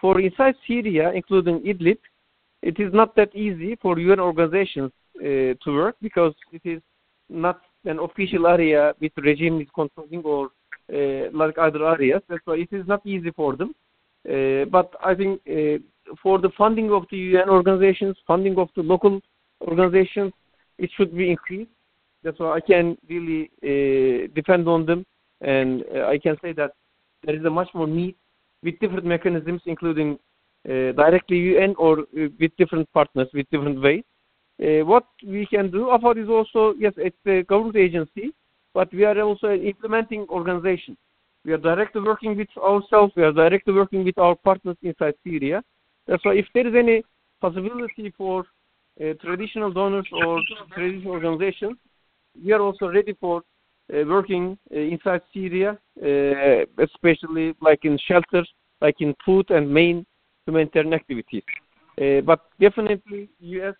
For 0.00 0.20
inside 0.20 0.54
Syria, 0.68 1.10
including 1.12 1.58
Idlib, 1.60 1.98
it 2.62 2.78
is 2.78 2.92
not 2.92 3.14
that 3.16 3.34
easy 3.34 3.76
for 3.82 3.98
UN 3.98 4.20
organizations 4.20 4.92
uh, 5.20 5.54
to 5.62 5.68
work 5.74 5.96
because 6.00 6.34
it 6.52 6.62
is 6.64 6.80
not 7.28 7.60
an 7.84 7.98
official 7.98 8.46
area 8.46 8.94
which 8.98 9.12
regime 9.16 9.60
is 9.60 9.68
controlling 9.74 10.22
or 10.22 10.50
uh, 10.92 11.30
like 11.32 11.58
other 11.58 11.86
areas. 11.88 12.22
That's 12.28 12.42
why 12.44 12.56
it 12.56 12.68
is 12.72 12.86
not 12.86 13.04
easy 13.04 13.30
for 13.32 13.56
them. 13.56 13.74
Uh, 14.28 14.64
but 14.66 14.94
I 15.04 15.14
think 15.14 15.40
for 16.22 16.38
the 16.38 16.50
funding 16.56 16.92
of 16.92 17.04
the 17.10 17.16
UN 17.16 17.48
organizations, 17.48 18.16
funding 18.26 18.56
of 18.58 18.68
the 18.76 18.82
local 18.82 19.20
organizations, 19.60 20.32
it 20.78 20.90
should 20.96 21.16
be 21.16 21.30
increased. 21.30 21.70
That's 22.22 22.38
why 22.38 22.56
I 22.56 22.60
can 22.60 22.96
really 23.08 23.50
depend 24.34 24.68
on 24.68 24.86
them, 24.86 25.04
and 25.40 25.84
I 26.06 26.18
can 26.18 26.36
say 26.40 26.52
that 26.52 26.72
there 27.24 27.34
is 27.34 27.44
a 27.44 27.50
much 27.50 27.68
more 27.74 27.88
need 27.88 28.14
with 28.62 28.78
different 28.78 29.04
mechanisms, 29.04 29.62
including 29.66 30.18
Uh, 30.64 30.92
directly 30.92 31.38
UN 31.38 31.74
or 31.76 31.98
uh, 31.98 32.28
with 32.38 32.56
different 32.56 32.88
partners 32.92 33.26
with 33.34 33.50
different 33.50 33.82
ways. 33.82 34.04
Uh, 34.62 34.84
what 34.84 35.06
we 35.26 35.44
can 35.46 35.68
do, 35.72 35.86
AFAD 35.86 36.22
is 36.22 36.28
also, 36.28 36.72
yes, 36.78 36.92
it's 36.98 37.16
a 37.26 37.42
government 37.42 37.74
agency, 37.74 38.32
but 38.72 38.92
we 38.94 39.04
are 39.04 39.20
also 39.22 39.48
an 39.48 39.60
implementing 39.60 40.24
organization. 40.28 40.96
We 41.44 41.52
are 41.52 41.58
directly 41.58 42.00
working 42.00 42.36
with 42.36 42.46
ourselves. 42.56 43.12
We 43.16 43.24
are 43.24 43.32
directly 43.32 43.74
working 43.74 44.04
with 44.04 44.16
our 44.18 44.36
partners 44.36 44.76
inside 44.82 45.14
Syria. 45.24 45.64
That's 46.06 46.24
why 46.24 46.34
if 46.34 46.46
there 46.54 46.68
is 46.68 46.74
any 46.76 47.02
possibility 47.40 48.14
for 48.16 48.44
traditional 49.20 49.72
donors 49.72 50.06
or 50.12 50.40
traditional 50.72 51.10
organizations, 51.10 51.76
we 52.40 52.52
are 52.52 52.60
also 52.60 52.86
ready 52.86 53.16
for 53.20 53.42
working 53.88 54.56
inside 54.70 55.22
Syria, 55.34 55.76
especially 56.78 57.56
like 57.60 57.84
in 57.84 57.98
shelters, 58.06 58.48
like 58.80 59.00
in 59.00 59.12
food 59.24 59.50
and 59.50 59.68
main 59.68 60.06
humanitarian 60.46 60.92
activities. 60.94 61.42
Eh, 61.98 62.20
but 62.20 62.40
definitely 62.60 63.28
U.S. 63.40 63.74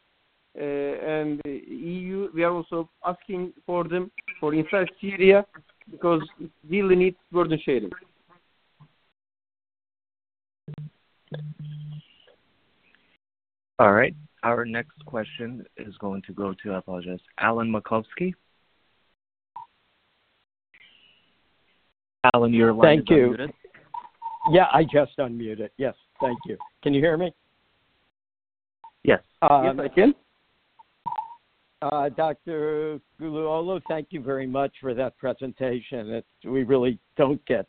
Eh, 0.59 0.63
and 0.63 1.41
EU, 1.45 2.29
we 2.35 2.45
are 2.45 2.53
also 2.53 2.89
asking 3.07 3.53
for 3.65 3.85
them 3.85 4.11
for 4.39 4.55
inside 4.55 4.89
Syria 5.01 5.47
because 5.91 6.23
we 6.39 6.51
really 6.69 6.95
need 6.95 7.17
burden 7.31 7.59
sharing. 7.65 7.91
All 13.79 13.93
right. 13.93 14.15
Our 14.43 14.65
next 14.65 15.05
question 15.07 15.65
is 15.77 15.97
going 15.99 16.23
to 16.27 16.33
go 16.33 16.55
to, 16.63 16.73
I 16.73 16.79
apologize, 16.79 17.21
Alan 17.39 17.73
Makovsky. 17.73 18.35
Alan, 22.35 22.53
your 22.53 22.73
line 22.73 22.99
is 22.99 23.05
unmuted. 23.07 23.37
Thank 23.39 23.51
you. 23.51 24.53
Yeah, 24.53 24.67
I 24.73 24.83
just 24.85 25.17
unmuted. 25.19 25.71
Yes. 25.79 25.95
Thank 26.23 26.39
you. 26.47 26.57
Can 26.83 26.95
you 26.95 27.01
hear 27.01 27.17
me? 27.17 27.35
Yes. 29.05 29.21
Um, 29.43 29.65
yes, 29.65 29.75
I 29.79 29.89
can. 29.89 30.15
Uh, 31.83 32.09
Dr. 32.11 33.01
Gulluoglu, 33.21 33.83
thank 33.89 34.09
you 34.11 34.23
very 34.23 34.47
much 34.47 34.73
for 34.81 34.95
that 34.95 35.19
presentation. 35.19 36.23
We 36.45 36.63
really 36.63 36.99
don't 37.17 37.45
get 37.47 37.67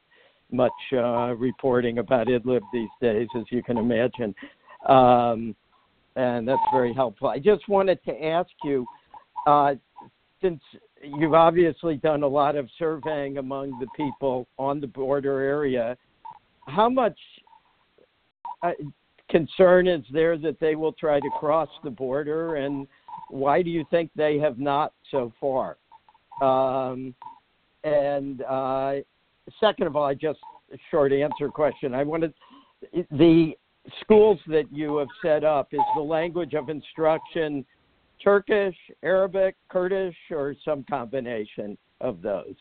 much 0.52 0.72
uh, 0.94 1.34
reporting 1.36 1.98
about 1.98 2.28
Idlib 2.28 2.62
these 2.72 2.90
days, 3.02 3.28
as 3.36 3.44
you 3.50 3.64
can 3.64 3.78
imagine. 3.78 4.36
Um, 4.88 5.56
and 6.16 6.48
that's 6.48 6.62
very 6.72 6.94
helpful. 6.94 7.30
I 7.30 7.40
just 7.40 7.68
wanted 7.68 8.00
to 8.06 8.24
ask 8.24 8.52
you, 8.64 8.86
uh, 9.48 9.74
since 10.44 10.62
you've 11.02 11.34
obviously 11.34 11.96
done 11.96 12.22
a 12.22 12.28
lot 12.28 12.56
of 12.56 12.70
surveying 12.78 13.40
among 13.40 13.80
the 13.80 13.88
people 13.98 14.48
on 14.60 14.80
the 14.80 14.86
border 14.86 15.40
area, 15.40 15.98
how 16.68 16.88
much 16.88 17.18
concern 19.30 19.88
is 19.88 20.04
there 20.12 20.38
that 20.38 20.60
they 20.60 20.76
will 20.76 20.94
try 20.94 21.20
to 21.20 21.30
cross 21.40 21.70
the 21.84 21.90
border, 21.90 22.56
and 22.56 22.88
why 23.30 23.62
do 23.62 23.70
you 23.70 23.86
think 23.90 24.12
they 24.16 24.38
have 24.38 24.60
not 24.60 24.94
so 25.12 25.34
far? 25.40 25.78
Um, 26.42 27.14
and 27.84 28.42
uh, 28.44 28.96
Second 29.60 29.88
of 29.88 29.96
all, 29.96 30.06
I 30.06 30.14
just 30.14 30.40
a 30.74 30.78
short 30.90 31.12
answer 31.12 31.50
question. 31.50 31.94
I 31.94 32.04
wanted 32.04 32.34
the 33.12 33.54
schools 34.02 34.40
that 34.48 34.72
you 34.72 34.98
have 34.98 35.10
set 35.22 35.44
up, 35.44 35.74
is 35.74 35.82
the 35.96 36.02
language 36.02 36.54
of 36.54 36.70
instruction 36.70 37.66
Turkish, 38.24 38.76
Arabic, 39.04 39.56
Kurdish, 39.70 40.16
or 40.32 40.56
some 40.64 40.86
combination 40.90 41.78
of 42.00 42.22
those? 42.22 42.56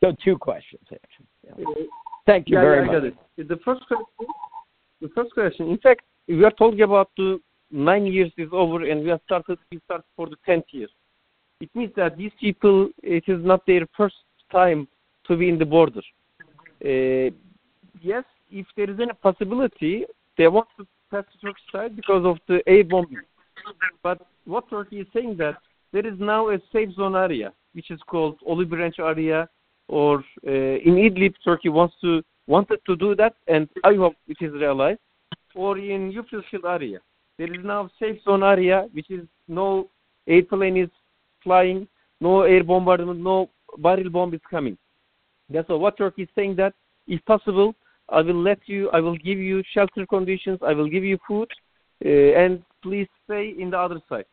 So, 0.00 0.14
Two 0.22 0.36
questions, 0.36 0.82
actually. 0.92 1.26
Thank 2.26 2.48
you 2.48 2.56
very 2.56 2.84
much. 2.84 2.92
Yeah, 2.92 2.98
I 2.98 3.00
got 3.00 3.06
it. 3.06 3.16
The 5.00 5.08
first 5.14 5.32
question, 5.32 5.68
in 5.68 5.78
fact, 5.78 6.02
we 6.26 6.44
are 6.44 6.50
talking 6.50 6.82
about 6.82 7.10
the 7.16 7.40
nine 7.70 8.06
years 8.06 8.32
is 8.36 8.48
over, 8.52 8.84
and 8.84 9.02
we 9.02 9.10
have 9.10 9.20
started 9.24 9.58
we 9.70 9.80
start 9.84 10.04
for 10.16 10.28
the 10.28 10.36
10th 10.46 10.64
year. 10.72 10.88
It 11.60 11.70
means 11.74 11.92
that 11.96 12.16
these 12.16 12.32
people, 12.40 12.88
it 13.02 13.24
is 13.26 13.44
not 13.44 13.64
their 13.66 13.86
first 13.96 14.16
time 14.50 14.88
to 15.26 15.36
be 15.36 15.48
in 15.48 15.58
the 15.58 15.64
border. 15.64 16.02
Uh, 16.84 17.30
yes, 18.00 18.24
if 18.50 18.66
there 18.76 18.90
is 18.90 18.98
any 19.00 19.12
possibility, 19.12 20.04
they 20.36 20.48
want 20.48 20.68
to 20.78 20.86
pass 21.10 21.24
to 21.32 21.46
Turkish 21.46 21.62
side 21.72 21.96
because 21.96 22.24
of 22.24 22.38
the 22.46 22.60
air 22.66 22.84
bombing. 22.84 23.22
But 24.02 24.26
what 24.44 24.70
Turkey 24.70 25.00
is 25.00 25.06
saying 25.12 25.36
that 25.38 25.56
there 25.92 26.06
is 26.06 26.18
now 26.18 26.50
a 26.50 26.58
safe 26.72 26.92
zone 26.94 27.16
area, 27.16 27.52
which 27.72 27.90
is 27.90 28.00
called 28.08 28.38
Olive 28.46 28.70
Branch 28.70 28.98
area, 28.98 29.48
or 29.88 30.18
uh, 30.46 30.50
in 30.50 30.94
Idlib, 30.94 31.34
Turkey 31.44 31.68
wanted 32.48 32.80
to 32.86 32.96
do 32.96 33.14
that, 33.14 33.34
and 33.46 33.68
I 33.84 33.94
hope 33.94 34.14
it 34.26 34.38
is 34.40 34.52
realized, 34.52 35.00
or 35.54 35.78
in 35.78 36.10
Euphrates 36.10 36.48
Shield 36.50 36.64
area. 36.64 36.98
There 37.38 37.52
is 37.52 37.64
now 37.64 37.88
safe 38.00 38.20
zone 38.24 38.42
area, 38.42 38.88
which 38.92 39.10
is 39.10 39.24
no 39.46 39.88
airplane 40.26 40.76
is 40.76 40.90
flying, 41.44 41.86
no 42.20 42.42
air 42.42 42.64
bombardment, 42.64 43.20
no 43.20 43.50
barrel 43.78 44.10
bomb 44.10 44.34
is 44.34 44.40
coming. 44.50 44.76
That's 45.48 45.68
what 45.68 45.96
Turkey 45.96 46.22
is 46.22 46.28
saying 46.34 46.56
that, 46.56 46.74
if 47.06 47.24
possible, 47.26 47.74
I 48.08 48.22
will 48.22 48.42
let 48.42 48.60
you, 48.66 48.90
I 48.90 49.00
will 49.00 49.16
give 49.16 49.38
you 49.38 49.62
shelter 49.72 50.04
conditions, 50.06 50.58
I 50.66 50.72
will 50.72 50.88
give 50.88 51.04
you 51.04 51.18
food, 51.28 51.48
uh, 52.04 52.08
and 52.08 52.62
please 52.82 53.08
stay 53.24 53.54
in 53.58 53.70
the 53.70 53.78
other 53.78 54.00
side. 54.08 54.24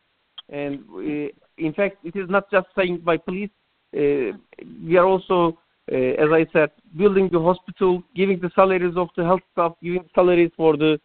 And 0.48 0.80
uh, 0.94 1.28
in 1.58 1.72
fact, 1.74 1.96
it 2.04 2.16
is 2.16 2.28
not 2.28 2.50
just 2.50 2.68
saying 2.76 3.02
by 3.04 3.16
police. 3.18 3.50
Uh, 3.94 4.36
we 4.84 4.96
are 4.96 5.06
also 5.06 5.58
as 5.92 6.28
I 6.32 6.46
said, 6.52 6.70
building 6.96 7.28
the 7.30 7.40
hospital, 7.40 8.02
giving 8.14 8.40
the 8.40 8.50
salaries 8.54 8.96
of 8.96 9.08
the 9.16 9.24
health 9.24 9.42
staff, 9.52 9.72
giving 9.82 10.04
salaries 10.14 10.50
for 10.56 10.76
the 10.76 10.98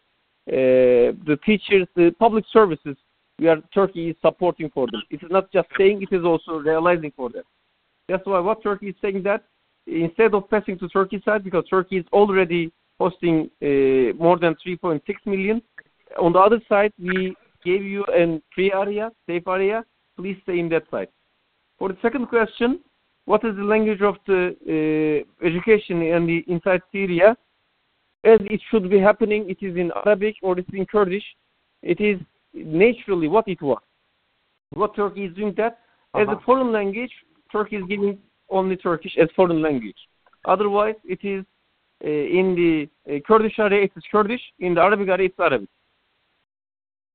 the 0.46 1.38
teachers, 1.44 1.86
the 1.94 2.10
public 2.18 2.44
services. 2.52 2.96
We 3.38 3.48
are 3.48 3.58
Turkey 3.74 4.10
is 4.10 4.16
supporting 4.20 4.70
for 4.70 4.86
them. 4.90 5.02
It 5.10 5.22
is 5.22 5.30
not 5.30 5.52
just 5.52 5.68
saying; 5.78 6.02
it 6.02 6.14
is 6.14 6.24
also 6.24 6.58
realizing 6.58 7.12
for 7.16 7.30
them. 7.30 7.44
That's 8.08 8.26
why 8.26 8.40
what 8.40 8.62
Turkey 8.62 8.88
is 8.88 8.96
saying 9.00 9.22
that 9.22 9.44
instead 9.86 10.34
of 10.34 10.48
passing 10.50 10.78
to 10.78 10.88
Turkey 10.88 11.22
side, 11.24 11.44
because 11.44 11.64
Turkey 11.68 11.98
is 11.98 12.06
already 12.12 12.72
hosting 12.98 13.50
uh, 13.62 14.14
more 14.22 14.38
than 14.38 14.54
3.6 14.64 15.00
million. 15.26 15.62
On 16.20 16.32
the 16.32 16.38
other 16.38 16.60
side, 16.68 16.92
we 16.98 17.34
gave 17.64 17.82
you 17.82 18.04
a 18.14 18.40
free 18.54 18.72
area, 18.72 19.10
safe 19.26 19.46
area. 19.46 19.84
Please 20.16 20.36
stay 20.42 20.58
in 20.58 20.68
that 20.68 20.84
side. 20.90 21.08
For 21.78 21.88
the 21.88 21.96
second 22.02 22.26
question, 22.26 22.80
what 23.24 23.44
is 23.44 23.54
the 23.56 23.62
language 23.62 24.00
of 24.02 24.16
the 24.26 24.56
uh, 24.66 25.46
education 25.46 26.02
in 26.02 26.26
the 26.26 26.44
inside 26.48 26.80
Syria? 26.90 27.36
As 28.24 28.38
it 28.42 28.60
should 28.70 28.88
be 28.88 28.98
happening, 28.98 29.48
it 29.48 29.64
is 29.64 29.76
in 29.76 29.90
Arabic 30.04 30.36
or 30.42 30.58
it 30.58 30.66
is 30.68 30.74
in 30.74 30.86
Kurdish. 30.86 31.24
It 31.82 32.00
is 32.00 32.20
naturally 32.54 33.28
what 33.28 33.48
it 33.48 33.60
was. 33.60 33.82
What 34.74 34.94
Turkey 34.94 35.24
is 35.24 35.34
doing 35.34 35.54
that 35.56 35.78
uh-huh. 36.14 36.22
as 36.22 36.28
a 36.28 36.40
foreign 36.44 36.72
language, 36.72 37.10
Turkey 37.50 37.76
is 37.76 37.84
giving 37.88 38.18
only 38.48 38.76
Turkish 38.76 39.16
as 39.20 39.28
foreign 39.34 39.62
language. 39.62 39.96
Otherwise, 40.44 40.94
it 41.04 41.20
is 41.22 41.44
uh, 42.04 42.08
in 42.08 42.54
the 42.54 43.14
uh, 43.14 43.20
Kurdish 43.26 43.58
area, 43.58 43.84
it 43.84 43.92
is 43.96 44.02
Kurdish. 44.10 44.40
In 44.58 44.74
the 44.74 44.80
Arabic 44.80 45.08
area, 45.08 45.26
it's 45.26 45.38
Arabic. 45.38 45.68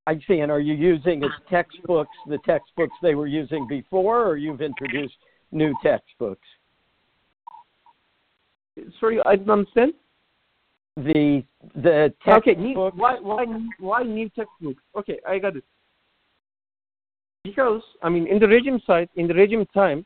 I 0.06 0.20
see. 0.28 0.39
And 0.39 0.52
are 0.52 0.62
you 0.62 0.74
using 0.74 1.24
as 1.24 1.32
textbooks 1.50 2.15
the 2.28 2.38
textbooks 2.46 2.93
they 3.02 3.13
were 3.13 3.28
using 3.28 3.67
before, 3.67 4.26
or 4.26 4.38
you've 4.38 4.62
introduced 4.62 5.15
new 5.51 5.73
textbooks? 5.83 6.47
Sorry, 8.99 9.19
I 9.25 9.36
don't 9.36 9.49
understand. 9.49 9.93
The 10.97 11.43
the 11.75 12.13
textbooks. 12.25 12.47
Okay, 12.47 12.73
why 12.95 13.19
why 13.19 13.45
why 13.79 14.03
new 14.03 14.29
textbooks? 14.29 14.81
Okay, 14.97 15.19
I 15.27 15.39
got 15.39 15.55
it. 15.55 15.63
Because 17.43 17.81
I 18.01 18.10
mean, 18.10 18.27
in 18.27 18.39
the 18.39 18.47
regime 18.47 18.79
side, 18.86 19.10
in 19.15 19.27
the 19.27 19.33
regime 19.33 19.65
time, 19.73 20.05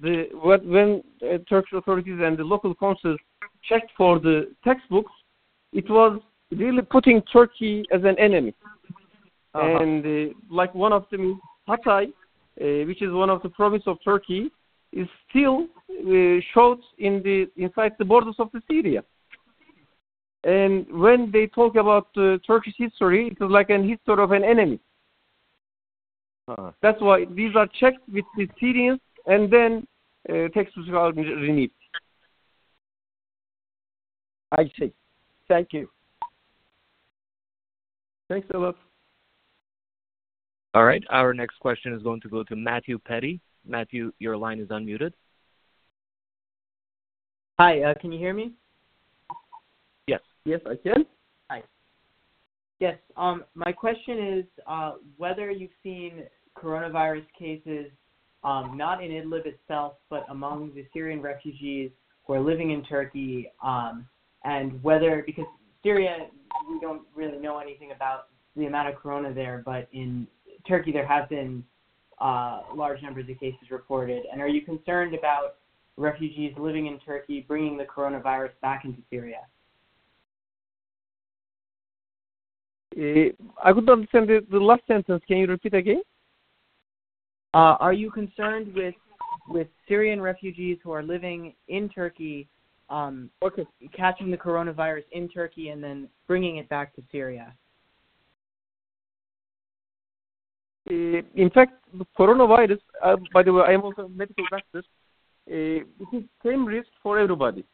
the 0.00 0.28
when 0.64 1.02
uh, 1.22 1.38
Turkish 1.48 1.72
authorities 1.72 2.20
and 2.22 2.36
the 2.36 2.44
local 2.44 2.74
councils 2.74 3.18
checked 3.68 3.90
for 3.96 4.18
the 4.18 4.52
textbooks, 4.64 5.12
it 5.72 5.88
was 5.90 6.20
really 6.50 6.82
putting 6.82 7.20
Turkey 7.22 7.84
as 7.92 8.02
an 8.04 8.18
enemy. 8.18 8.54
Uh-huh. 9.54 9.82
And 9.82 10.04
uh, 10.04 10.34
like 10.50 10.74
one 10.74 10.92
of 10.92 11.06
them, 11.10 11.40
Hatay, 11.68 12.06
uh, 12.06 12.86
which 12.86 13.02
is 13.02 13.12
one 13.12 13.30
of 13.30 13.42
the 13.42 13.48
province 13.48 13.82
of 13.86 13.98
Turkey, 14.04 14.50
is 14.92 15.08
still 15.28 15.66
uh, 15.90 16.40
showed 16.54 16.80
in 16.98 17.22
the 17.22 17.46
inside 17.56 17.92
the 17.98 18.04
borders 18.04 18.36
of 18.38 18.50
the 18.52 18.62
Syria. 18.70 19.02
And 20.44 20.86
when 20.90 21.30
they 21.32 21.46
talk 21.46 21.76
about 21.76 22.08
uh, 22.16 22.38
Turkish 22.46 22.74
history, 22.76 23.28
it 23.28 23.44
is 23.44 23.50
like 23.50 23.70
an 23.70 23.88
history 23.88 24.22
of 24.22 24.30
an 24.30 24.44
enemy. 24.44 24.80
Uh-huh. 26.46 26.70
That's 26.80 27.00
why 27.00 27.26
these 27.26 27.54
are 27.56 27.68
checked 27.80 28.08
with 28.10 28.24
the 28.36 28.48
Syrians, 28.58 29.00
and 29.26 29.52
then 29.52 29.86
uh, 30.28 30.48
textbooks 30.54 30.88
are 30.92 31.12
renewed. 31.12 31.70
I 34.52 34.70
see. 34.78 34.92
Thank 35.48 35.72
you. 35.72 35.90
Thanks 38.28 38.48
a 38.54 38.58
lot. 38.58 38.76
All 40.74 40.84
right. 40.84 41.02
Our 41.10 41.34
next 41.34 41.58
question 41.60 41.92
is 41.92 42.02
going 42.02 42.20
to 42.20 42.28
go 42.28 42.42
to 42.44 42.56
Matthew 42.56 42.98
Petti. 42.98 43.40
Matthew, 43.66 44.12
your 44.18 44.36
line 44.36 44.60
is 44.60 44.68
unmuted. 44.68 45.12
Hi, 47.58 47.82
uh, 47.82 47.94
can 48.00 48.12
you 48.12 48.18
hear 48.18 48.32
me? 48.32 48.52
Yes. 50.06 50.20
Yes, 50.44 50.60
I 50.66 50.76
can. 50.76 51.04
Hi. 51.50 51.62
Yes. 52.78 52.98
Um, 53.16 53.44
my 53.54 53.72
question 53.72 54.38
is 54.38 54.44
uh, 54.66 54.92
whether 55.16 55.50
you've 55.50 55.70
seen 55.82 56.22
coronavirus 56.56 57.26
cases 57.38 57.90
um, 58.44 58.76
not 58.76 59.02
in 59.02 59.10
Idlib 59.10 59.46
itself, 59.46 59.94
but 60.10 60.24
among 60.30 60.72
the 60.74 60.86
Syrian 60.92 61.20
refugees 61.20 61.90
who 62.24 62.34
are 62.34 62.40
living 62.40 62.70
in 62.70 62.84
Turkey, 62.84 63.50
um, 63.62 64.06
and 64.44 64.82
whether 64.82 65.22
because 65.26 65.46
Syria 65.82 66.28
we 66.70 66.78
don't 66.80 67.02
really 67.14 67.38
know 67.38 67.58
anything 67.58 67.92
about 67.92 68.28
the 68.56 68.66
amount 68.66 68.88
of 68.88 68.96
corona 68.96 69.32
there, 69.32 69.62
but 69.64 69.88
in 69.92 70.26
Turkey 70.66 70.92
there 70.92 71.06
have 71.06 71.28
been 71.28 71.64
uh, 72.20 72.62
large 72.74 73.02
numbers 73.02 73.28
of 73.28 73.38
cases 73.38 73.70
reported. 73.70 74.24
And 74.30 74.40
are 74.40 74.48
you 74.48 74.62
concerned 74.62 75.14
about 75.14 75.56
refugees 75.96 76.54
living 76.58 76.86
in 76.86 76.98
Turkey 77.00 77.44
bringing 77.46 77.76
the 77.76 77.84
coronavirus 77.84 78.50
back 78.62 78.84
into 78.84 79.00
Syria? 79.10 79.40
Uh, 82.96 83.30
I 83.62 83.72
could 83.72 83.86
not 83.86 83.92
understand 83.92 84.28
the, 84.28 84.44
the 84.50 84.58
last 84.58 84.82
sentence. 84.86 85.22
Can 85.28 85.38
you 85.38 85.46
repeat 85.46 85.74
again? 85.74 86.02
Uh, 87.54 87.76
are 87.80 87.92
you 87.92 88.10
concerned 88.10 88.74
with 88.74 88.94
with 89.48 89.68
Syrian 89.88 90.20
refugees 90.20 90.78
who 90.82 90.90
are 90.92 91.02
living 91.02 91.54
in 91.68 91.88
Turkey, 91.88 92.48
um, 92.90 93.30
okay. 93.42 93.64
catching 93.96 94.30
the 94.30 94.36
coronavirus 94.36 95.04
in 95.12 95.28
Turkey 95.28 95.70
and 95.70 95.82
then 95.82 96.08
bringing 96.26 96.58
it 96.58 96.68
back 96.68 96.94
to 96.96 97.02
Syria? 97.10 97.54
In 100.90 101.50
fact, 101.52 101.72
coronavirus, 102.18 102.80
uh, 103.04 103.16
by 103.32 103.42
the 103.42 103.52
way, 103.52 103.64
I 103.66 103.72
am 103.72 103.82
also 103.82 104.02
a 104.02 104.08
medical 104.08 104.44
doctor, 104.50 104.78
uh, 104.78 104.82
it 105.50 106.08
is 106.12 106.24
same 106.44 106.66
risk 106.66 106.88
for 107.02 107.18
everybody. 107.18 107.64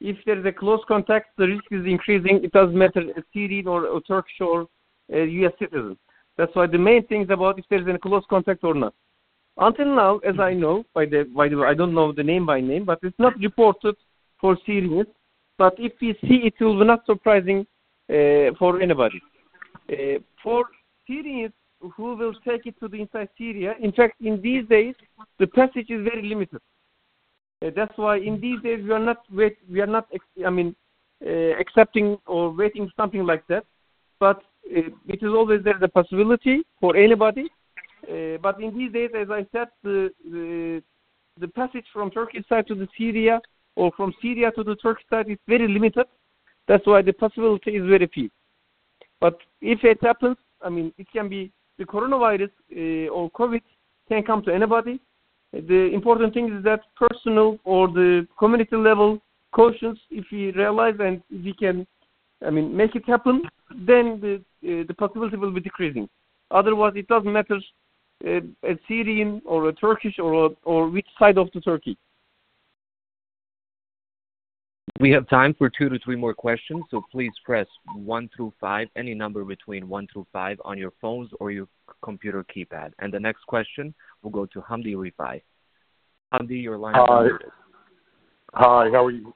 If 0.00 0.16
there 0.24 0.38
is 0.38 0.46
a 0.46 0.52
close 0.52 0.80
contact, 0.86 1.36
the 1.36 1.46
risk 1.46 1.64
is 1.70 1.84
increasing. 1.84 2.42
It 2.44 2.52
doesn't 2.52 2.76
matter 2.76 3.00
a 3.00 3.22
Syrian 3.32 3.66
or 3.66 3.96
a 3.96 4.00
Turkish 4.02 4.40
or 4.40 4.66
a 5.12 5.24
U.S. 5.24 5.52
citizen. 5.58 5.98
That's 6.36 6.54
why 6.54 6.66
the 6.66 6.78
main 6.78 7.06
thing 7.06 7.22
is 7.22 7.30
about 7.30 7.58
if 7.58 7.64
there 7.68 7.80
is 7.80 7.94
a 7.94 7.98
close 7.98 8.22
contact 8.30 8.62
or 8.62 8.74
not. 8.74 8.94
Until 9.56 9.94
now, 9.94 10.18
as 10.18 10.38
I 10.38 10.54
know, 10.54 10.84
by 10.94 11.04
the 11.04 11.24
by 11.34 11.48
the 11.48 11.56
way, 11.56 11.66
I 11.66 11.74
don't 11.74 11.92
know 11.92 12.12
the 12.12 12.22
name 12.22 12.46
by 12.46 12.60
name, 12.60 12.84
but 12.84 13.00
it's 13.02 13.18
not 13.18 13.36
reported 13.38 13.96
for 14.40 14.56
Syrians. 14.64 15.08
But 15.58 15.74
if 15.78 15.92
we 16.00 16.16
see, 16.22 16.42
it 16.44 16.54
will 16.60 16.78
be 16.78 16.84
not 16.84 17.04
surprising 17.04 17.66
uh, 18.08 18.54
for 18.56 18.80
anybody. 18.80 19.20
Uh, 19.90 20.20
for 20.42 20.64
Syrians 21.08 21.52
who 21.80 22.16
will 22.16 22.34
take 22.46 22.66
it 22.66 22.78
to 22.80 22.88
the 22.88 23.00
inside 23.00 23.28
Syria, 23.36 23.74
in 23.80 23.92
fact, 23.92 24.20
in 24.20 24.40
these 24.42 24.66
days, 24.68 24.94
the 25.38 25.46
passage 25.46 25.90
is 25.90 26.02
very 26.02 26.22
limited. 26.22 26.60
Uh, 27.64 27.70
that's 27.74 27.96
why 27.96 28.18
in 28.18 28.40
these 28.40 28.60
days 28.62 28.82
we 28.84 28.90
are 28.92 28.98
not 28.98 29.18
wait, 29.32 29.56
we 29.70 29.80
are 29.80 29.86
not 29.86 30.06
I 30.46 30.50
mean 30.50 30.76
uh, 31.26 31.58
accepting 31.58 32.18
or 32.26 32.50
waiting 32.50 32.90
something 32.96 33.24
like 33.24 33.46
that. 33.48 33.64
But 34.20 34.38
uh, 34.76 34.90
it 35.06 35.22
is 35.22 35.28
always 35.28 35.62
there 35.64 35.78
the 35.80 35.88
possibility 35.88 36.62
for 36.80 36.96
anybody 36.96 37.48
uh, 38.04 38.38
but 38.42 38.60
in 38.60 38.76
these 38.76 38.92
days, 38.92 39.10
as 39.18 39.28
I 39.30 39.46
said, 39.52 39.68
the, 39.82 40.10
the, 40.24 40.82
the 41.40 41.48
passage 41.48 41.84
from 41.92 42.10
Turkey 42.10 42.44
side 42.48 42.66
to 42.68 42.74
the 42.74 42.88
Syria 42.96 43.40
or 43.76 43.90
from 43.96 44.14
Syria 44.22 44.50
to 44.52 44.62
the 44.62 44.76
Turkish 44.76 45.04
side 45.10 45.28
is 45.28 45.38
very 45.46 45.68
limited. 45.68 46.06
That's 46.68 46.86
why 46.86 47.02
the 47.02 47.12
possibility 47.12 47.72
is 47.72 47.86
very 47.86 48.06
few. 48.06 48.30
But 49.20 49.38
if 49.60 49.82
it 49.82 49.98
happens, 50.02 50.36
I 50.62 50.68
mean, 50.68 50.92
it 50.96 51.06
can 51.12 51.28
be 51.28 51.52
the 51.78 51.84
coronavirus 51.84 52.50
uh, 52.76 53.10
or 53.10 53.30
COVID 53.30 53.62
can 54.08 54.22
come 54.22 54.42
to 54.42 54.52
anybody. 54.52 55.00
The 55.52 55.90
important 55.92 56.34
thing 56.34 56.54
is 56.54 56.64
that 56.64 56.80
personal 56.96 57.58
or 57.64 57.88
the 57.88 58.26
community 58.38 58.76
level 58.76 59.20
cautions, 59.52 59.98
if 60.10 60.26
we 60.30 60.50
realize 60.52 60.94
and 61.00 61.22
we 61.30 61.54
can, 61.54 61.86
I 62.46 62.50
mean, 62.50 62.76
make 62.76 62.94
it 62.94 63.06
happen, 63.06 63.42
then 63.70 64.20
the 64.20 64.34
uh, 64.64 64.84
the 64.88 64.94
possibility 64.94 65.36
will 65.36 65.52
be 65.52 65.60
decreasing. 65.60 66.08
Otherwise, 66.50 66.94
it 66.96 67.06
doesn't 67.08 67.32
matter 67.32 67.58
a, 68.24 68.38
a 68.64 68.78
Syrian 68.86 69.40
or 69.44 69.68
a 69.68 69.72
Turkish 69.72 70.18
or 70.18 70.46
a, 70.46 70.48
or 70.64 70.88
which 70.88 71.06
side 71.18 71.38
of 71.38 71.48
the 71.54 71.60
Turkey? 71.60 71.96
We 75.00 75.10
have 75.12 75.28
time 75.28 75.54
for 75.56 75.70
two 75.70 75.88
to 75.88 75.98
three 76.00 76.16
more 76.16 76.34
questions, 76.34 76.82
so 76.90 77.02
please 77.12 77.30
press 77.44 77.66
one 77.94 78.28
through 78.34 78.52
five, 78.60 78.88
any 78.96 79.14
number 79.14 79.44
between 79.44 79.88
one 79.88 80.08
through 80.12 80.26
five 80.32 80.60
on 80.64 80.76
your 80.76 80.92
phones 81.00 81.30
or 81.38 81.52
your 81.52 81.68
computer 82.02 82.44
keypad. 82.44 82.90
And 82.98 83.12
the 83.12 83.20
next 83.20 83.46
question 83.46 83.94
will 84.22 84.30
go 84.30 84.44
to 84.46 84.60
Hamdi 84.60 84.94
Rifai. 84.96 85.40
Hamdi, 86.34 86.62
your 86.62 86.78
line 86.78 86.94
Hi. 86.96 87.26
is 87.26 87.32
Hi, 88.54 88.88
how 88.90 89.04
are 89.04 89.10
you? 89.12 89.32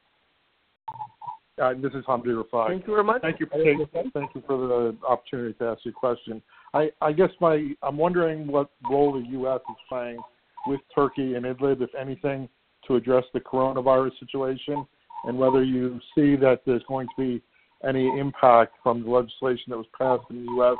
Uh, 1.62 1.74
this 1.74 1.92
is 1.92 2.04
Hamdi 2.06 2.42
Rifai. 2.42 2.68
Thank 2.68 2.86
you 2.88 2.94
very 2.94 3.04
much. 3.04 3.22
Thank 3.22 3.38
you, 3.38 3.46
for, 3.46 4.00
thank 4.14 4.34
you 4.34 4.42
for 4.46 4.56
the 4.66 4.96
opportunity 5.06 5.54
to 5.54 5.64
ask 5.66 5.84
you 5.84 5.92
a 5.92 5.94
question. 5.94 6.42
I, 6.74 6.90
I 7.00 7.12
guess 7.12 7.30
my 7.40 7.68
I'm 7.82 7.98
wondering 7.98 8.48
what 8.48 8.70
role 8.90 9.12
the 9.12 9.28
U.S. 9.28 9.60
is 9.70 9.76
playing 9.88 10.18
with 10.66 10.80
Turkey 10.92 11.34
and 11.34 11.44
Idlib, 11.44 11.82
if 11.82 11.94
anything, 11.94 12.48
to 12.88 12.96
address 12.96 13.24
the 13.32 13.40
coronavirus 13.40 14.18
situation, 14.18 14.86
and 15.24 15.38
whether 15.38 15.62
you 15.62 16.00
see 16.14 16.36
that 16.36 16.62
there's 16.66 16.82
going 16.88 17.06
to 17.08 17.22
be 17.22 17.42
any 17.86 18.06
impact 18.18 18.74
from 18.82 19.02
the 19.02 19.10
legislation 19.10 19.64
that 19.68 19.76
was 19.76 19.86
passed 19.98 20.24
in 20.30 20.46
the 20.46 20.52
U.S., 20.52 20.76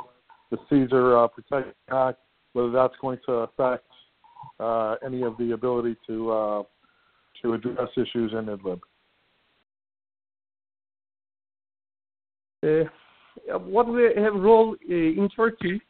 the 0.51 0.57
Caesar 0.69 1.17
uh, 1.17 1.27
Protection 1.27 1.73
Act, 1.91 2.19
whether 2.53 2.71
that's 2.71 2.93
going 3.01 3.19
to 3.25 3.31
affect 3.31 3.85
uh, 4.59 4.95
any 5.05 5.23
of 5.23 5.37
the 5.37 5.51
ability 5.51 5.95
to 6.07 6.31
uh, 6.31 6.63
to 7.41 7.53
address 7.53 7.89
issues 7.97 8.31
in 8.33 8.45
Idlib? 8.45 8.79
Uh, 12.63 12.87
what 13.57 13.87
we 13.87 14.03
have 14.15 14.35
role 14.35 14.75
uh, 14.89 14.93
in 14.93 15.27
Turkey, 15.35 15.81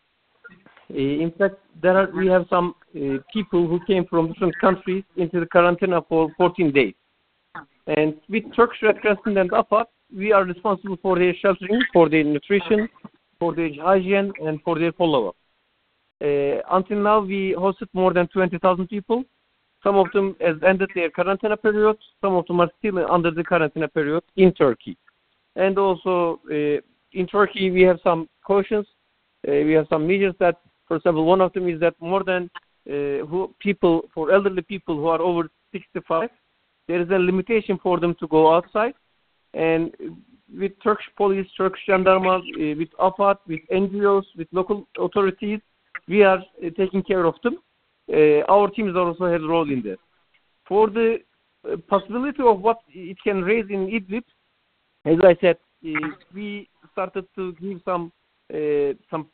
uh, 0.90 0.96
in 0.96 1.32
fact, 1.38 1.56
there 1.82 1.98
are, 1.98 2.10
we 2.16 2.28
have 2.28 2.46
some 2.50 2.74
uh, 2.96 3.18
people 3.32 3.68
who 3.68 3.80
came 3.86 4.06
from 4.06 4.32
different 4.32 4.58
countries 4.60 5.04
into 5.18 5.40
the 5.40 5.46
quarantine 5.46 5.94
for 6.10 6.32
14 6.38 6.72
days. 6.72 6.94
And 7.88 8.16
with 8.30 8.44
Turkish 8.56 8.82
Red 8.82 9.02
Crescent 9.02 9.38
and 9.38 9.52
AFAD, 9.52 9.86
we 10.16 10.32
are 10.32 10.44
responsible 10.44 10.98
for 11.02 11.18
their 11.20 11.34
sheltering, 11.42 11.82
for 11.92 12.10
their 12.10 12.24
nutrition, 12.24 12.88
for 13.40 13.54
their 13.54 13.70
hygiene, 13.82 14.32
and 14.46 14.62
for 14.64 14.80
their 14.80 14.94
follow-up. 14.94 15.36
Uh, 16.24 16.62
until 16.72 16.98
now, 16.98 17.20
we 17.20 17.54
hosted 17.58 17.90
more 17.94 18.14
than 18.14 18.28
20,000 18.28 18.88
people. 18.88 19.24
Some 19.84 19.98
of 19.98 20.08
them 20.14 20.36
has 20.40 20.56
ended 20.66 20.92
their 20.96 21.10
quarantine 21.10 21.56
period. 21.58 21.98
Some 22.22 22.36
of 22.36 22.46
them 22.48 22.62
are 22.62 22.70
still 22.80 23.00
under 23.12 23.32
the 23.32 23.44
quarantine 23.44 23.88
period 23.90 24.24
in 24.38 24.54
Turkey. 24.54 24.98
And 25.58 25.78
also, 25.78 26.40
uh, 26.50 26.80
in 27.12 27.28
Turkey, 27.28 27.70
we 27.70 27.82
have 27.82 28.00
some 28.04 28.30
cautions. 28.48 28.88
Uh, 29.46 29.52
we 29.52 29.74
have 29.74 29.88
some 29.90 30.08
measures 30.08 30.36
that, 30.40 30.62
for 30.88 30.96
example, 30.98 31.26
one 31.26 31.42
of 31.42 31.52
them 31.52 31.68
is 31.68 31.80
that 31.82 31.96
more 32.00 32.24
than 32.24 32.50
uh, 32.88 33.26
who 33.26 33.54
people, 33.60 34.04
for 34.14 34.32
elderly 34.32 34.62
people 34.62 34.96
who 34.96 35.08
are 35.08 35.22
over 35.22 35.50
65, 35.74 36.30
there 36.88 37.02
is 37.02 37.10
a 37.10 37.18
limitation 37.18 37.80
for 37.82 38.00
them 38.00 38.16
to 38.20 38.28
go 38.28 38.54
outside. 38.54 38.94
And 39.54 39.96
with 40.56 40.72
Turkish 40.84 41.06
police, 41.16 41.48
Turkish 41.58 41.82
gendarmes, 41.88 42.44
uh, 42.56 42.76
with 42.78 42.90
AFAD, 43.00 43.38
with 43.48 43.62
NGOs, 43.72 44.24
with 44.38 44.48
local 44.52 44.88
authorities, 45.00 45.60
we 46.08 46.24
are 46.24 46.40
uh, 46.40 46.70
taking 46.78 47.04
care 47.04 47.26
of 47.26 47.36
them. 47.44 47.58
Uh, 48.12 48.42
our 48.50 48.70
teams 48.70 48.96
also 48.96 49.26
have 49.26 49.42
a 49.42 49.48
role 49.48 49.70
in 49.72 49.82
that. 49.84 49.98
For 50.68 50.90
the 50.90 51.20
possibility 51.88 52.44
of 52.44 52.60
what 52.60 52.80
it 52.90 53.18
can 53.24 53.42
raise 53.42 53.66
in 53.70 53.88
Idlib, 53.88 54.24
as 55.06 55.18
I 55.24 55.38
said, 55.40 55.58
we 56.34 56.70
started 56.92 57.26
to 57.36 57.54
give 57.54 57.82
some 57.86 58.12
some 59.10 59.28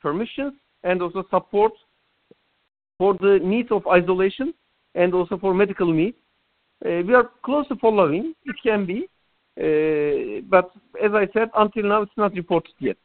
permissions 0.00 0.52
and 0.82 1.00
also 1.00 1.24
support 1.30 1.72
for 2.98 3.14
the 3.14 3.40
needs 3.42 3.70
of 3.70 3.86
isolation 3.86 4.52
and 4.94 5.14
also 5.14 5.38
for 5.38 5.54
medical 5.54 5.92
needs. 5.92 6.16
Uh, 6.84 7.02
we 7.06 7.14
are 7.14 7.30
close 7.44 7.66
to 7.68 7.76
following. 7.76 8.34
It 8.44 8.56
can 8.62 8.86
be, 8.86 9.08
uh, 9.58 10.42
but 10.48 10.70
as 11.02 11.12
I 11.12 11.26
said, 11.32 11.48
until 11.56 11.84
now 11.84 12.02
it's 12.02 12.16
not 12.16 12.32
reported 12.34 12.74
yet. 12.78 12.96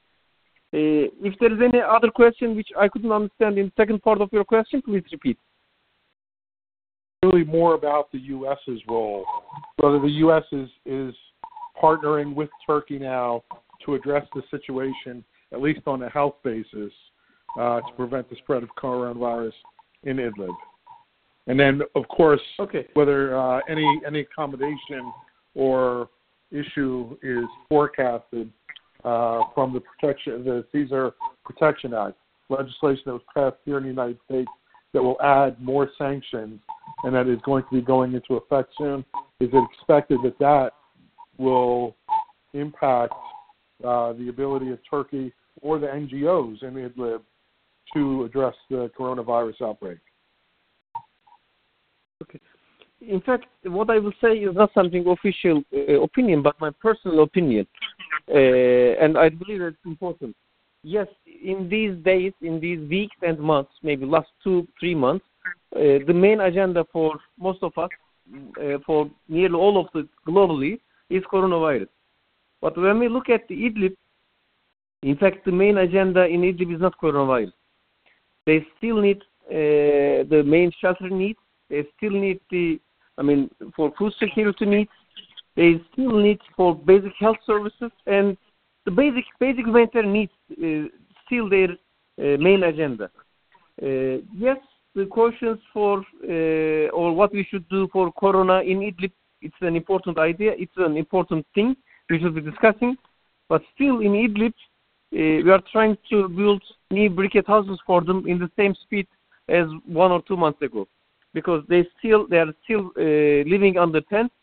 Uh, 0.71 1.09
if 1.23 1.33
there 1.39 1.51
is 1.51 1.59
any 1.61 1.81
other 1.81 2.09
question 2.09 2.55
which 2.55 2.69
I 2.77 2.87
couldn't 2.87 3.11
understand 3.11 3.57
in 3.57 3.67
the 3.67 3.71
second 3.77 4.01
part 4.03 4.21
of 4.21 4.29
your 4.31 4.45
question, 4.45 4.81
please 4.81 5.03
repeat. 5.11 5.37
Really 7.23 7.43
more 7.43 7.73
about 7.73 8.11
the 8.11 8.19
U.S.'s 8.19 8.79
role, 8.87 9.25
whether 9.77 9.99
the 9.99 10.11
U.S. 10.23 10.43
is 10.85 11.13
partnering 11.81 12.33
with 12.35 12.49
Turkey 12.65 12.99
now 12.99 13.43
to 13.85 13.95
address 13.95 14.25
the 14.35 14.43
situation, 14.51 15.23
at 15.51 15.61
least 15.61 15.81
on 15.87 16.03
a 16.03 16.09
health 16.09 16.35
basis, 16.43 16.93
to 17.57 17.81
prevent 17.97 18.29
the 18.29 18.35
spread 18.37 18.63
of 18.63 18.69
coronavirus 18.81 19.53
in 20.03 20.17
Idlib. 20.17 20.55
And 21.49 21.59
then, 21.59 21.81
of 21.95 22.07
course, 22.07 22.41
Okay. 22.59 22.87
whether 22.93 23.35
uh, 23.35 23.59
any 23.67 23.87
any 24.05 24.19
accommodation 24.19 25.11
or 25.55 26.09
issue 26.51 27.17
is 27.23 27.45
forecasted 27.67 28.51
uh, 29.03 29.41
from 29.55 29.73
the 29.73 29.81
protection 29.81 30.43
the 30.45 30.63
Caesar 30.71 31.13
Protection 31.43 31.93
Act 31.93 32.15
legislation 32.49 33.03
that 33.07 33.13
was 33.13 33.21
passed 33.33 33.57
here 33.65 33.77
in 33.77 33.83
the 33.83 33.89
United 33.89 34.19
States 34.25 34.49
that 34.93 35.01
will 35.01 35.19
add 35.21 35.59
more 35.59 35.89
sanctions 35.97 36.59
and 37.03 37.13
that 37.15 37.27
is 37.27 37.39
going 37.41 37.63
to 37.63 37.69
be 37.71 37.81
going 37.81 38.13
into 38.13 38.35
effect 38.35 38.71
soon. 38.77 39.03
Is 39.39 39.49
it 39.51 39.63
expected 39.73 40.19
that 40.23 40.37
that 40.39 40.71
will 41.37 41.95
impact 42.53 43.13
uh, 43.83 44.13
the 44.13 44.29
ability 44.29 44.71
of 44.71 44.79
Turkey 44.89 45.33
or 45.61 45.79
the 45.79 45.87
NGOs 45.87 46.61
in 46.63 46.73
Idlib 46.73 47.21
to 47.93 48.23
address 48.25 48.55
the 48.69 48.91
coronavirus 48.97 49.61
outbreak? 49.61 49.99
In 53.01 53.21
fact, 53.21 53.45
what 53.63 53.89
I 53.89 53.97
will 53.97 54.11
say 54.21 54.33
is 54.39 54.55
not 54.55 54.73
something 54.73 55.07
official 55.07 55.63
uh, 55.73 56.01
opinion, 56.01 56.41
but 56.41 56.59
my 56.59 56.69
personal 56.81 57.23
opinion, 57.23 57.65
uh, 58.27 58.37
and 59.03 59.17
I 59.17 59.29
believe 59.29 59.61
it's 59.61 59.77
important. 59.85 60.35
Yes, 60.83 61.07
in 61.25 61.69
these 61.69 61.95
days, 62.03 62.33
in 62.41 62.59
these 62.59 62.79
weeks 62.89 63.15
and 63.21 63.39
months, 63.39 63.71
maybe 63.83 64.05
last 64.05 64.29
two, 64.43 64.67
three 64.79 64.95
months, 64.95 65.25
uh, 65.75 65.99
the 66.07 66.13
main 66.13 66.41
agenda 66.41 66.85
for 66.91 67.19
most 67.37 67.59
of 67.63 67.77
us, 67.77 67.89
uh, 68.61 68.77
for 68.85 69.09
nearly 69.27 69.55
all 69.55 69.79
of 69.79 69.87
the 69.93 70.07
globally, 70.27 70.79
is 71.09 71.23
coronavirus. 71.31 71.87
But 72.61 72.77
when 72.77 72.99
we 72.99 73.07
look 73.09 73.29
at 73.29 73.47
the 73.47 73.55
Idlib, 73.55 73.95
in 75.03 75.15
fact, 75.15 75.45
the 75.45 75.51
main 75.51 75.77
agenda 75.77 76.25
in 76.25 76.41
Idlib 76.41 76.75
is 76.75 76.81
not 76.81 76.99
coronavirus. 77.01 77.53
They 78.45 78.65
still 78.77 79.01
need 79.01 79.21
uh, 79.49 80.27
the 80.29 80.43
main 80.45 80.71
shelter 80.79 81.09
needs. 81.09 81.39
They 81.69 81.85
still 81.97 82.11
need 82.11 82.39
the, 82.49 82.79
I 83.17 83.21
mean, 83.21 83.49
for 83.75 83.91
food 83.97 84.13
security 84.19 84.65
needs. 84.65 84.91
They 85.55 85.81
still 85.93 86.17
need 86.17 86.39
for 86.55 86.75
basic 86.75 87.13
health 87.19 87.37
services 87.45 87.91
and 88.05 88.37
the 88.85 88.91
basic 88.91 89.25
basic 89.39 89.65
humanitarian 89.65 90.13
needs 90.13 90.31
uh, 90.51 90.87
still 91.25 91.49
their 91.49 91.71
uh, 91.71 92.37
main 92.37 92.63
agenda. 92.63 93.11
Uh, 93.81 94.23
yes, 94.35 94.57
the 94.95 95.05
questions 95.05 95.59
for 95.73 95.99
uh, 96.23 96.89
or 96.89 97.13
what 97.13 97.31
we 97.33 97.45
should 97.49 97.67
do 97.69 97.87
for 97.91 98.11
Corona 98.13 98.61
in 98.61 98.79
Idlib, 98.79 99.11
it's 99.41 99.55
an 99.61 99.75
important 99.75 100.17
idea. 100.17 100.53
It's 100.57 100.77
an 100.77 100.97
important 100.97 101.45
thing 101.53 101.75
we 102.09 102.19
should 102.19 102.35
be 102.35 102.41
discussing. 102.41 102.97
But 103.47 103.61
still, 103.73 103.99
in 103.99 104.13
Idlib, 104.13 104.53
uh, 105.13 105.43
we 105.43 105.51
are 105.51 105.63
trying 105.71 105.97
to 106.09 106.29
build 106.29 106.61
new 106.91 107.09
briquette 107.09 107.47
houses 107.47 107.79
for 107.85 108.01
them 108.01 108.25
in 108.27 108.39
the 108.39 108.49
same 108.57 108.75
speed 108.83 109.07
as 109.47 109.65
one 109.85 110.11
or 110.11 110.21
two 110.27 110.37
months 110.37 110.61
ago, 110.61 110.87
because 111.33 111.63
they 111.69 111.87
still 111.97 112.27
they 112.27 112.37
are 112.37 112.53
still 112.63 112.91
uh, 112.97 113.47
living 113.49 113.77
under 113.77 114.01
tents, 114.01 114.33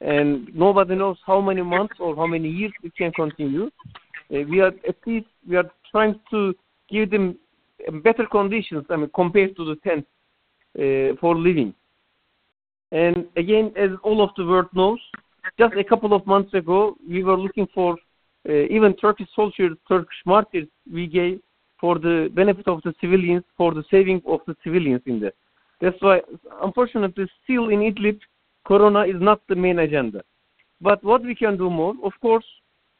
and 0.00 0.54
nobody 0.54 0.94
knows 0.94 1.18
how 1.26 1.40
many 1.40 1.62
months 1.62 1.94
or 2.00 2.16
how 2.16 2.26
many 2.26 2.48
years 2.48 2.72
it 2.82 2.94
can 2.96 3.12
continue. 3.12 3.66
Uh, 4.32 4.40
we 4.48 4.60
are 4.60 4.72
at 4.88 4.96
least 5.06 5.26
we 5.48 5.56
are 5.56 5.70
trying 5.90 6.18
to 6.30 6.54
give 6.88 7.10
them 7.10 7.36
better 8.02 8.26
conditions. 8.26 8.84
I 8.90 8.96
mean, 8.96 9.10
compared 9.14 9.56
to 9.56 9.64
the 9.64 9.76
tents 9.76 10.08
uh, 10.78 11.16
for 11.20 11.36
living. 11.36 11.74
And 12.92 13.26
again, 13.36 13.72
as 13.76 13.90
all 14.02 14.22
of 14.22 14.30
the 14.36 14.44
world 14.44 14.66
knows, 14.74 14.98
just 15.58 15.74
a 15.74 15.84
couple 15.84 16.12
of 16.12 16.26
months 16.26 16.52
ago, 16.54 16.96
we 17.08 17.24
were 17.24 17.38
looking 17.38 17.66
for 17.74 17.96
uh, 18.48 18.52
even 18.52 18.94
Turkish 18.96 19.28
soldiers, 19.34 19.76
Turkish 19.88 20.18
martyrs 20.26 20.68
we 20.92 21.06
gave 21.06 21.40
for 21.80 21.98
the 21.98 22.30
benefit 22.34 22.68
of 22.68 22.80
the 22.82 22.94
civilians, 23.00 23.44
for 23.56 23.74
the 23.74 23.82
saving 23.90 24.22
of 24.26 24.40
the 24.46 24.54
civilians 24.62 25.02
in 25.06 25.20
there. 25.20 25.32
That's 25.82 26.00
why, 26.00 26.20
unfortunately, 26.62 27.26
still 27.44 27.68
in 27.68 27.80
Idlib, 27.80 28.18
Corona 28.64 29.00
is 29.00 29.20
not 29.20 29.40
the 29.48 29.56
main 29.56 29.80
agenda. 29.80 30.22
But 30.80 31.04
what 31.04 31.22
we 31.22 31.34
can 31.34 31.58
do 31.58 31.68
more, 31.68 31.94
of 32.02 32.12
course, 32.22 32.44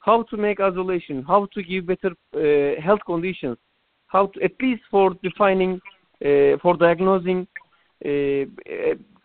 how 0.01 0.25
to 0.25 0.37
make 0.37 0.61
isolation, 0.61 1.23
how 1.23 1.47
to 1.55 1.63
give 1.63 1.87
better 1.87 2.13
uh, 2.35 2.81
health 2.83 3.01
conditions, 3.07 3.57
how 4.09 4.27
to, 4.27 4.43
at 4.43 4.53
least 4.61 4.83
for 4.91 5.15
defining, 5.23 5.81
uh, 6.25 6.59
for 6.61 6.77
diagnosing. 6.77 7.47
Uh, 8.05 8.45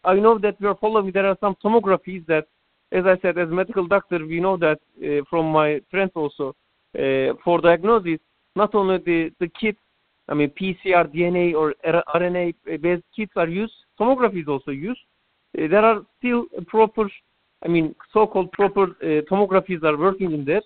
I 0.03 0.13
know 0.23 0.37
that 0.37 0.55
we 0.61 0.67
are 0.67 0.77
following, 0.79 1.11
there 1.11 1.25
are 1.25 1.37
some 1.41 1.55
tomographies 1.63 2.25
that 2.27 2.45
as 2.91 3.05
I 3.05 3.17
said, 3.21 3.37
as 3.37 3.49
medical 3.49 3.85
doctor, 3.85 4.25
we 4.25 4.39
know 4.39 4.57
that 4.57 4.79
uh, 5.03 5.23
from 5.29 5.47
my 5.51 5.81
friends 5.91 6.11
also, 6.15 6.55
uh, 6.97 7.33
for 7.43 7.59
diagnosis, 7.61 8.19
not 8.55 8.73
only 8.75 8.97
the, 8.99 9.31
the 9.39 9.49
kits, 9.59 9.79
I 10.29 10.33
mean, 10.33 10.49
PCR, 10.49 11.07
DNA, 11.13 11.55
or 11.55 11.73
RNA-based 12.15 13.03
kits 13.15 13.31
are 13.35 13.47
used, 13.47 13.73
tomography 13.99 14.41
is 14.41 14.47
also 14.47 14.71
used. 14.71 14.99
Uh, 15.57 15.67
there 15.67 15.85
are 15.85 16.01
still 16.19 16.45
proper, 16.67 17.09
I 17.63 17.67
mean, 17.69 17.95
so-called 18.11 18.51
proper 18.51 18.83
uh, 18.83 19.21
tomographies 19.31 19.83
are 19.83 19.97
working 19.97 20.33
in 20.33 20.43
there, 20.43 20.61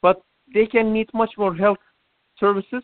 but 0.00 0.22
they 0.54 0.66
can 0.66 0.92
need 0.92 1.08
much 1.12 1.32
more 1.36 1.54
health 1.54 1.78
services. 2.40 2.82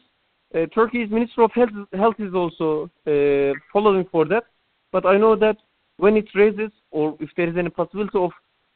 Uh, 0.55 0.67
Turkey's 0.75 1.11
Minister 1.11 1.43
of 1.43 1.53
Health, 1.53 1.71
Health 1.95 2.17
is 2.19 2.35
also 2.35 2.91
uh, 3.07 3.55
following 3.73 4.07
for 4.11 4.25
that, 4.27 4.45
but 4.93 5.07
I 5.07 5.17
know 5.17 5.35
that 5.37 5.57
when 5.97 6.17
it 6.17 6.29
raises, 6.35 6.71
or 6.91 7.17
if 7.21 7.31
there 7.37 7.49
is 7.49 7.57
any 7.57 7.71
possibility 7.71 8.19
of 8.19 8.31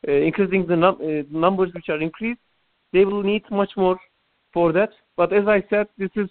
uh, 0.09 0.12
increasing 0.12 0.66
the 0.66 0.76
num- 0.76 0.98
uh, 1.00 1.22
numbers 1.30 1.70
which 1.74 1.88
are 1.88 2.00
increased, 2.00 2.40
they 2.92 3.05
will 3.05 3.22
need 3.22 3.42
much 3.50 3.70
more 3.76 3.98
for 4.53 4.72
that. 4.72 4.90
But 5.16 5.32
as 5.32 5.46
I 5.46 5.62
said, 5.70 5.86
this 5.96 6.11
is 6.16 6.28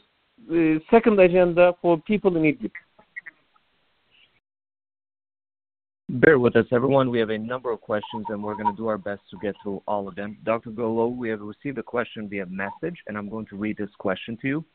the 0.47 0.79
second 0.89 1.19
agenda 1.19 1.73
for 1.81 1.99
people 2.01 2.35
in 2.37 2.43
Idlib. 2.43 2.71
Bear 6.09 6.39
with 6.39 6.57
us, 6.57 6.65
everyone. 6.73 7.09
We 7.09 7.19
have 7.19 7.29
a 7.29 7.37
number 7.37 7.71
of 7.71 7.79
questions, 7.79 8.25
and 8.27 8.43
we're 8.43 8.55
going 8.55 8.73
to 8.73 8.75
do 8.75 8.87
our 8.87 8.97
best 8.97 9.21
to 9.31 9.37
get 9.41 9.55
through 9.63 9.81
all 9.87 10.09
of 10.09 10.15
them. 10.15 10.37
Dr. 10.43 10.71
Golo, 10.71 11.07
we 11.07 11.29
have 11.29 11.39
received 11.39 11.77
a 11.77 11.83
question 11.83 12.27
via 12.27 12.45
message, 12.47 12.97
and 13.07 13.17
I'm 13.17 13.29
going 13.29 13.45
to 13.45 13.55
read 13.55 13.77
this 13.77 13.89
question 13.97 14.37
to 14.41 14.47
you. 14.47 14.65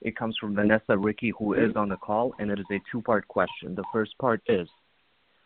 It 0.00 0.16
comes 0.16 0.36
from 0.40 0.56
Vanessa 0.56 0.98
Ricky, 0.98 1.32
who 1.38 1.54
is 1.54 1.76
on 1.76 1.90
the 1.90 1.96
call, 1.96 2.34
and 2.40 2.50
it 2.50 2.58
is 2.58 2.66
a 2.72 2.80
two 2.90 3.02
part 3.02 3.28
question. 3.28 3.76
The 3.76 3.84
first 3.92 4.18
part 4.18 4.42
is 4.48 4.66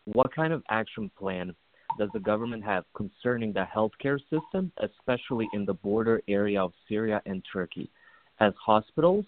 what 0.05 0.33
kind 0.33 0.51
of 0.51 0.63
action 0.69 1.11
plan 1.17 1.53
does 1.99 2.09
the 2.13 2.19
government 2.19 2.63
have 2.63 2.85
concerning 2.95 3.53
the 3.53 3.65
healthcare 3.73 4.19
system, 4.31 4.71
especially 4.77 5.47
in 5.53 5.65
the 5.65 5.73
border 5.73 6.21
area 6.27 6.61
of 6.61 6.73
Syria 6.89 7.21
and 7.25 7.43
Turkey, 7.51 7.91
as 8.39 8.53
hospitals, 8.65 9.25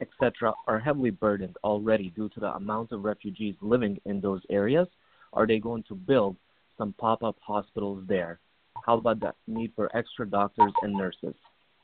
etc., 0.00 0.52
are 0.66 0.78
heavily 0.78 1.10
burdened 1.10 1.56
already 1.64 2.10
due 2.10 2.28
to 2.30 2.40
the 2.40 2.54
amount 2.54 2.92
of 2.92 3.04
refugees 3.04 3.54
living 3.60 4.00
in 4.04 4.20
those 4.20 4.42
areas? 4.50 4.88
Are 5.32 5.46
they 5.46 5.58
going 5.58 5.84
to 5.84 5.94
build 5.94 6.36
some 6.78 6.94
pop 6.98 7.22
up 7.22 7.36
hospitals 7.40 8.04
there? 8.06 8.38
How 8.84 8.98
about 8.98 9.20
the 9.20 9.32
need 9.46 9.72
for 9.74 9.94
extra 9.96 10.28
doctors 10.28 10.72
and 10.82 10.92
nurses? 10.92 11.34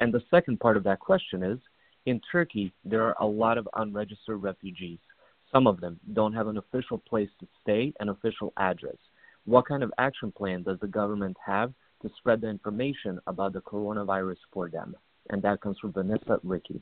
And 0.00 0.12
the 0.12 0.22
second 0.30 0.60
part 0.60 0.76
of 0.76 0.84
that 0.84 1.00
question 1.00 1.42
is 1.42 1.58
in 2.06 2.20
Turkey, 2.30 2.72
there 2.84 3.02
are 3.04 3.16
a 3.20 3.26
lot 3.26 3.58
of 3.58 3.68
unregistered 3.76 4.42
refugees. 4.42 4.98
Some 5.52 5.66
of 5.66 5.80
them 5.80 6.00
don't 6.12 6.32
have 6.32 6.48
an 6.48 6.58
official 6.58 6.98
place 6.98 7.28
to 7.40 7.46
stay, 7.62 7.92
an 8.00 8.08
official 8.08 8.52
address. 8.56 8.96
What 9.44 9.66
kind 9.66 9.82
of 9.82 9.92
action 9.98 10.32
plan 10.32 10.62
does 10.62 10.78
the 10.80 10.86
government 10.86 11.36
have 11.44 11.72
to 12.02 12.10
spread 12.16 12.40
the 12.40 12.48
information 12.48 13.20
about 13.26 13.52
the 13.52 13.60
coronavirus 13.60 14.38
for 14.52 14.68
them? 14.68 14.96
And 15.30 15.42
that 15.42 15.60
comes 15.60 15.78
from 15.78 15.92
Vanessa 15.92 16.40
Ricky. 16.42 16.80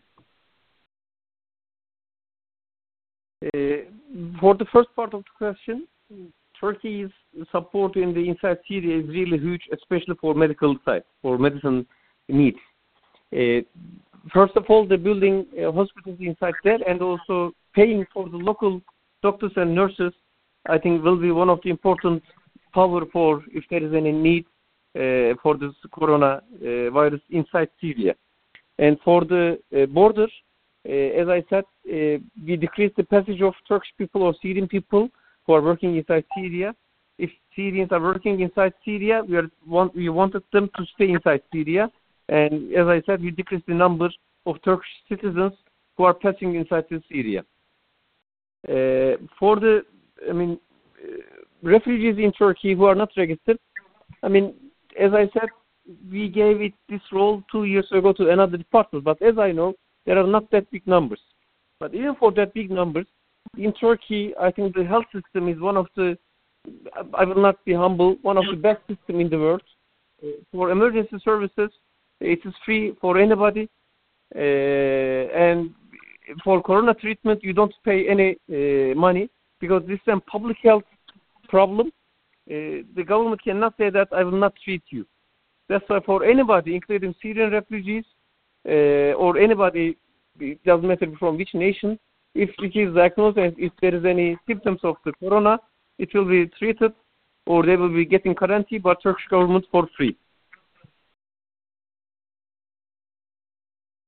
For 4.41 4.55
the 4.55 4.67
first 4.73 4.89
part 4.95 5.15
of 5.15 5.23
the 5.25 5.31
question, 5.39 5.87
Turkey's 6.61 7.11
support 7.51 7.97
in 7.97 8.13
the 8.13 8.29
inside 8.29 8.59
Syria 8.69 9.03
is 9.03 9.09
really 9.09 9.39
huge, 9.39 9.63
especially 9.73 10.15
for 10.21 10.35
medical 10.35 10.77
side, 10.85 11.05
for 11.23 11.39
medicine 11.39 11.87
needs. 12.29 12.59
Uh, 13.33 13.61
first 14.33 14.57
of 14.57 14.65
all, 14.69 14.87
they're 14.87 14.99
building 14.99 15.47
uh, 15.59 15.73
hospitals 15.73 16.19
inside 16.21 16.55
there 16.65 16.79
and 16.87 17.01
also 17.01 17.53
paying 17.75 18.07
for 18.13 18.29
the 18.29 18.37
local 18.37 18.83
doctors 19.23 19.53
and 19.57 19.75
nurses. 19.75 20.13
I 20.69 20.77
think 20.79 21.03
will 21.03 21.17
be 21.17 21.31
one 21.31 21.49
of 21.49 21.61
the 21.65 21.71
important 21.71 22.23
power 22.75 23.07
for 23.13 23.43
if 23.53 23.65
there 23.71 23.83
is 23.83 23.95
any 23.95 24.13
need 24.13 24.45
uh, 24.95 25.35
for 25.43 25.57
this 25.57 25.73
corona 25.93 26.43
uh, 26.57 26.91
virus 26.91 27.21
inside 27.31 27.69
Syria. 27.81 28.15
And 28.79 28.99
for 29.05 29.25
the 29.25 29.59
uh, 29.75 29.87
border, 29.87 30.25
uh, 30.25 30.29
as 30.87 31.29
I 31.29 31.45
said, 31.51 31.65
uh, 31.87 32.19
we 32.47 32.57
decreased 32.57 32.97
the 32.97 33.05
passage 33.05 33.43
of 33.43 33.55
Turkish 33.69 33.91
people 33.99 34.23
or 34.23 34.35
Syrian 34.41 34.67
people 34.67 35.09
who 35.47 35.53
are 35.53 35.63
working 35.63 35.97
inside 35.97 36.25
Syria. 36.35 36.75
If 37.19 37.31
Syrians 37.55 37.93
are 37.93 38.01
working 38.01 38.41
inside 38.41 38.73
Syria, 38.85 39.23
we, 39.29 39.37
are, 39.37 39.51
want, 39.67 39.95
we 39.95 40.09
wanted 40.09 40.43
them 40.53 40.71
to 40.77 40.87
stay 40.95 41.11
inside 41.11 41.43
Syria. 41.53 41.91
And 42.29 42.75
as 42.75 42.87
I 42.87 43.03
said, 43.05 43.21
we 43.21 43.31
decreased 43.31 43.67
the 43.67 43.75
number 43.75 44.09
of 44.47 44.57
Turkish 44.65 44.89
citizens 45.09 45.53
who 45.97 46.05
are 46.05 46.15
passing 46.15 46.55
inside 46.55 46.85
Syria. 47.11 47.45
Uh, 48.69 49.17
for 49.39 49.57
the, 49.57 49.83
I 50.29 50.33
mean, 50.33 50.59
refugees 51.63 52.17
in 52.19 52.33
Turkey 52.33 52.75
who 52.75 52.85
are 52.85 52.95
not 52.95 53.11
registered, 53.17 53.59
I 54.23 54.29
mean, 54.29 54.55
as 54.99 55.13
I 55.13 55.29
said, 55.33 55.49
we 56.11 56.29
gave 56.29 56.61
it 56.61 56.73
this 56.89 57.01
role 57.13 57.43
two 57.51 57.65
years 57.65 57.87
ago 57.93 58.13
to 58.15 58.31
another 58.31 58.57
department. 58.57 59.05
But 59.05 59.21
as 59.23 59.39
I 59.39 59.53
know, 59.53 59.75
there 60.07 60.19
are 60.19 60.27
not 60.27 60.51
that 60.51 60.71
big 60.71 60.87
numbers. 60.87 61.21
But 61.79 61.95
even 61.95 62.15
for 62.17 62.31
that 62.33 62.53
big 62.55 62.71
numbers, 62.71 63.07
in 63.57 63.73
Turkey, 63.75 64.35
I 64.41 64.51
think 64.51 64.75
the 64.75 64.85
health 64.85 65.07
system 65.13 65.49
is 65.49 65.59
one 65.61 65.77
of 65.77 65.87
the, 65.97 66.17
I 67.15 67.25
will 67.25 67.43
not 67.43 67.65
be 67.65 67.73
humble, 67.73 68.17
one 68.23 68.37
of 68.37 68.45
the 68.51 68.57
best 68.57 68.81
system 68.87 69.21
in 69.21 69.31
the 69.31 69.39
world. 69.39 69.63
For 70.53 70.71
emergency 70.71 71.17
services, 71.25 71.71
it 72.21 72.41
is 72.45 72.55
free 72.65 72.95
for 73.01 73.19
anybody. 73.19 73.69
Uh, 74.35 74.39
and 74.39 75.75
for 76.45 76.63
corona 76.63 76.95
treatment, 76.95 77.43
you 77.43 77.53
don't 77.53 77.75
pay 77.85 78.09
any 78.09 78.37
uh, 78.49 78.95
money 78.95 79.29
because 79.59 79.83
this 79.89 79.99
is 80.07 80.15
a 80.15 80.21
public 80.31 80.59
health 80.63 80.85
problem. 81.49 81.89
Uh, 82.49 82.85
the 82.95 83.05
government 83.07 83.43
cannot 83.43 83.75
say 83.79 83.91
that 83.91 84.09
I 84.13 84.23
will 84.23 84.39
not 84.39 84.55
treat 84.65 84.83
you. 84.91 85.07
That's 85.69 85.85
why 85.89 86.01
for 86.05 86.25
anybody, 86.25 86.75
including 86.75 87.15
Syrian 87.23 87.53
refugees 87.53 88.05
uh, 88.69 89.15
or 89.15 89.39
anybody, 89.39 89.97
it 90.39 90.63
doesn't 90.65 90.87
matter 90.87 91.07
from 91.19 91.37
which 91.37 91.51
nation, 91.55 91.99
if 92.35 92.51
it 92.59 92.79
is 92.79 92.95
diagnosed 92.95 93.39
and 93.39 93.55
if 93.59 93.73
there 93.81 93.95
is 93.95 94.05
any 94.05 94.37
symptoms 94.47 94.81
of 94.85 94.97
the 95.05 95.13
corona, 95.15 95.59
it 95.99 96.09
will 96.15 96.25
be 96.25 96.47
treated 96.59 96.93
or 97.47 97.65
they 97.65 97.77
will 97.77 97.93
be 97.93 98.05
getting 98.05 98.35
quarantine 98.35 98.81
by 98.81 98.95
Turkish 99.03 99.27
government 99.29 99.65
for 99.71 99.89
free. 99.97 100.17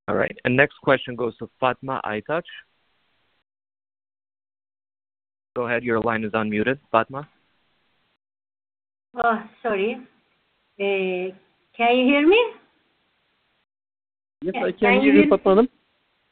All 0.08 0.16
right. 0.16 0.36
And 0.44 0.56
next 0.56 0.76
question 0.82 1.16
goes 1.16 1.36
to 1.38 1.48
Fatma 1.58 2.00
Aitach. 2.04 2.42
Go 5.54 5.66
ahead. 5.66 5.82
Your 5.82 6.00
line 6.00 6.24
is 6.24 6.32
unmuted. 6.32 6.78
Fatma? 6.90 7.28
Oh, 9.16 9.42
sorry. 9.62 9.96
Uh, 10.80 11.34
can 11.76 11.96
you 11.96 12.06
hear 12.06 12.26
me? 12.26 12.61
Yes, 14.42 14.54
I 14.56 14.72
can, 14.72 15.00
hear 15.00 15.14
you, 15.14 15.28
Fatma. 15.28 15.68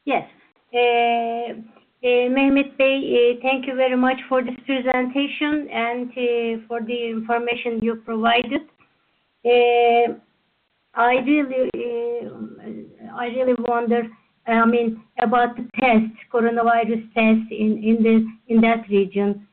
Yes. 0.05 0.29
Uh, 0.75 1.55
uh, 2.03 2.29
Mehmet 2.33 2.77
Bey, 2.79 3.37
uh, 3.37 3.41
thank 3.43 3.67
you 3.67 3.75
very 3.75 3.97
much 3.97 4.17
for 4.29 4.43
this 4.43 4.55
presentation 4.65 5.69
and 5.71 6.11
uh, 6.11 6.67
for 6.67 6.81
the 6.81 7.11
information 7.11 7.79
you 7.83 7.97
provided. 7.97 8.63
I 10.93 11.13
really, 11.25 11.71
uh, 11.75 13.17
I 13.17 13.27
really 13.27 13.55
wonder 13.69 14.03
I 14.47 14.65
mean, 14.65 15.03
about 15.23 15.57
the 15.57 15.69
test, 15.79 16.13
coronavirus 16.33 17.13
test 17.15 17.53
in 17.53 17.83
in 17.85 18.03
the 18.03 18.27
in 18.49 18.61
that 18.63 18.89
region. 18.89 19.47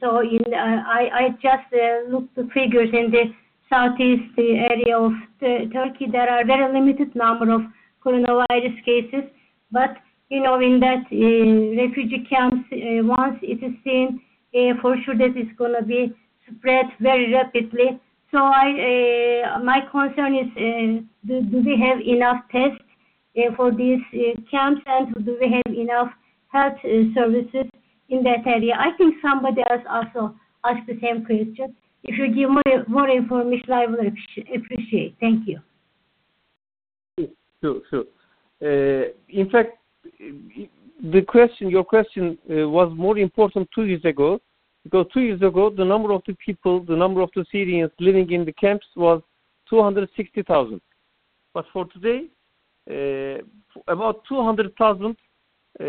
So 0.00 0.20
in 0.20 0.54
I 0.54 1.08
I 1.12 1.28
just 1.40 1.72
uh, 1.72 2.10
looked 2.10 2.34
the 2.36 2.48
figures 2.52 2.90
in 2.92 3.10
the 3.10 3.32
southeast 3.70 4.32
area 4.38 4.98
of 4.98 5.12
Turkey. 5.40 6.06
There 6.10 6.28
are 6.28 6.44
very 6.44 6.72
limited 6.72 7.14
number 7.14 7.50
of 7.52 7.62
coronavirus 8.04 8.84
cases, 8.84 9.24
but 9.70 9.96
you 10.28 10.42
know 10.42 10.60
in 10.60 10.80
that 10.80 11.04
uh, 11.10 11.82
refugee 11.82 12.26
camps, 12.28 12.66
uh, 12.72 13.04
once 13.04 13.38
it 13.42 13.62
is 13.62 13.74
seen, 13.84 14.20
uh, 14.54 14.80
for 14.80 14.96
sure 15.04 15.16
that 15.16 15.36
it's 15.36 15.56
going 15.58 15.74
to 15.78 15.84
be 15.84 16.14
spread 16.50 16.86
very 17.00 17.32
rapidly. 17.32 18.00
So 18.32 18.38
I, 18.38 19.58
my 19.62 19.80
concern 19.90 20.34
is, 20.34 20.48
do, 21.26 21.42
do 21.42 21.62
we 21.64 21.80
have 21.80 22.00
enough 22.00 22.42
tests 22.50 22.82
for 23.56 23.70
these 23.70 24.00
camps 24.50 24.82
and 24.86 25.14
do 25.24 25.36
we 25.40 25.48
have 25.52 25.74
enough 25.74 26.08
health 26.48 26.78
services 27.14 27.66
in 28.08 28.22
that 28.24 28.46
area? 28.46 28.74
I 28.78 28.90
think 28.98 29.14
somebody 29.22 29.62
else 29.70 29.82
also 29.88 30.34
asked 30.64 30.86
the 30.86 30.98
same 31.00 31.24
question. 31.24 31.76
If 32.08 32.18
you 32.18 32.34
give 32.34 32.50
more, 32.50 32.84
more 32.86 33.10
information, 33.10 33.72
I 33.72 33.86
will 33.86 34.06
appreciate. 34.54 35.16
Thank 35.20 35.48
you. 35.48 35.60
Sure, 37.60 37.80
sure. 37.90 38.04
Uh, 38.62 39.08
in 39.28 39.50
fact, 39.50 39.78
the 40.18 41.22
question, 41.22 41.68
your 41.68 41.84
question, 41.84 42.38
uh, 42.48 42.68
was 42.68 42.92
more 42.96 43.18
important 43.18 43.68
two 43.74 43.84
years 43.84 44.04
ago, 44.04 44.40
because 44.84 45.06
two 45.12 45.20
years 45.20 45.42
ago 45.42 45.68
the 45.68 45.84
number 45.84 46.12
of 46.12 46.22
the 46.26 46.36
people, 46.44 46.80
the 46.84 46.94
number 46.94 47.20
of 47.20 47.30
the 47.34 47.44
Syrians 47.50 47.90
living 47.98 48.30
in 48.30 48.44
the 48.44 48.52
camps 48.52 48.86
was 48.94 49.20
260,000. 49.68 50.80
But 51.52 51.64
for 51.72 51.86
today, 51.86 52.26
uh, 52.88 53.42
about 53.88 54.22
200,000 54.28 55.16
uh, 55.80 55.84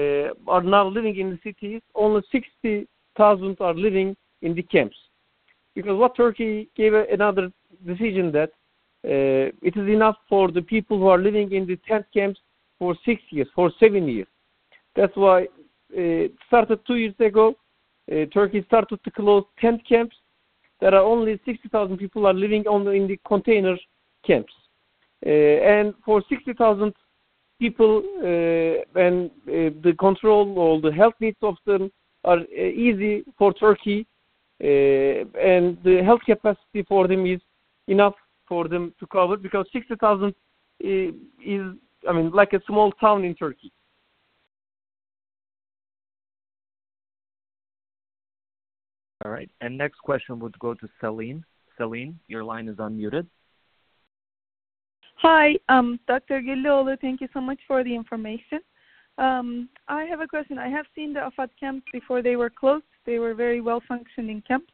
are 0.47 0.63
now 0.63 0.88
living 0.88 1.15
in 1.18 1.30
the 1.30 1.39
cities. 1.43 1.82
Only 1.93 2.22
60,000 2.32 3.57
are 3.59 3.74
living 3.74 4.15
in 4.41 4.55
the 4.55 4.63
camps. 4.63 4.97
Because 5.78 5.96
what 5.96 6.16
Turkey 6.16 6.70
gave 6.76 6.96
another 6.96 7.52
decision 7.86 8.32
that 8.32 8.50
uh, 9.06 9.54
it 9.62 9.78
is 9.78 9.88
enough 9.88 10.16
for 10.28 10.52
the 10.52 10.64
people 10.64 10.98
who 10.98 11.06
are 11.06 11.20
living 11.20 11.52
in 11.52 11.68
the 11.68 11.78
tent 11.88 12.04
camps 12.12 12.40
for 12.80 12.96
six 13.06 13.22
years, 13.30 13.48
for 13.54 13.72
seven 13.80 14.08
years. 14.08 14.26
That's 14.96 15.16
why 15.16 15.46
it 15.92 16.34
started 16.48 16.80
two 16.88 16.96
years 16.96 17.14
ago. 17.20 17.54
Uh, 18.12 18.26
Turkey 18.34 18.64
started 18.66 19.04
to 19.04 19.12
close 19.12 19.44
tent 19.62 19.88
camps. 19.88 20.16
There 20.82 20.96
are 20.96 21.04
only 21.04 21.40
60,000 21.46 21.96
people 21.98 22.26
are 22.26 22.34
living 22.34 22.64
only 22.68 22.98
in 22.98 23.06
the 23.08 23.20
container 23.28 23.78
camps. 24.26 24.54
Uh, 25.24 25.30
and 25.30 25.94
for 26.04 26.24
60,000 26.28 26.92
people, 27.60 28.02
uh, 28.24 29.00
and 29.00 29.30
uh, 29.30 29.78
the 29.84 29.94
control 30.00 30.58
or 30.58 30.82
the 30.82 30.92
health 30.92 31.14
needs 31.20 31.38
of 31.44 31.56
them 31.68 31.92
are 32.24 32.40
easy 32.52 33.24
for 33.38 33.54
Turkey, 33.54 34.08
and 34.60 35.78
the 35.84 36.01
health 36.03 36.22
capacity 36.26 36.84
for 36.88 37.08
them 37.08 37.26
is 37.26 37.41
enough 37.88 38.16
for 38.47 38.68
them 38.68 38.93
to 38.99 39.08
cover 39.08 39.38
because 39.38 39.66
60,000 39.72 40.34
is, 40.80 41.14
I 42.08 42.14
mean, 42.14 42.32
like 42.32 42.53
a 42.53 42.62
small 42.66 42.91
town 42.93 43.24
in 43.24 43.36
Turkey. 43.36 43.72
All 49.26 49.32
right. 49.32 49.49
And 49.62 49.78
next 49.78 49.99
question 49.99 50.39
would 50.39 50.58
go 50.60 50.74
to 50.74 50.88
Celine. 51.01 51.43
Celine, 51.78 52.20
your 52.28 52.43
line 52.43 52.68
is 52.68 52.78
unmuted. 52.78 53.28
Hi, 55.18 55.55
um, 55.68 55.99
Dr. 56.08 56.41
Gulluoglu. 56.41 56.99
Thank 57.01 57.22
you 57.22 57.28
so 57.34 57.41
much 57.41 57.60
for 57.68 57.84
the 57.84 57.93
information. 57.93 58.60
Um, 59.18 59.68
I 59.88 60.03
have 60.03 60.22
a 60.22 60.28
question. 60.28 60.60
I 60.60 60.70
have 60.70 60.86
seen 60.93 61.12
the 61.12 61.22
Afad 61.22 61.49
camps 61.60 61.88
before 61.91 62.22
they 62.22 62.36
were 62.36 62.51
closed 62.51 62.86
They 63.08 63.18
were 63.18 63.34
very 63.34 63.62
well 63.62 63.82
functioning 63.88 64.43
camps. 64.47 64.72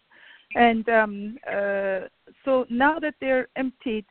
And 0.55 0.87
um, 0.89 1.37
uh, 1.47 2.01
so 2.43 2.65
now 2.69 2.99
that 2.99 3.15
they're 3.21 3.47
emptied, 3.55 4.05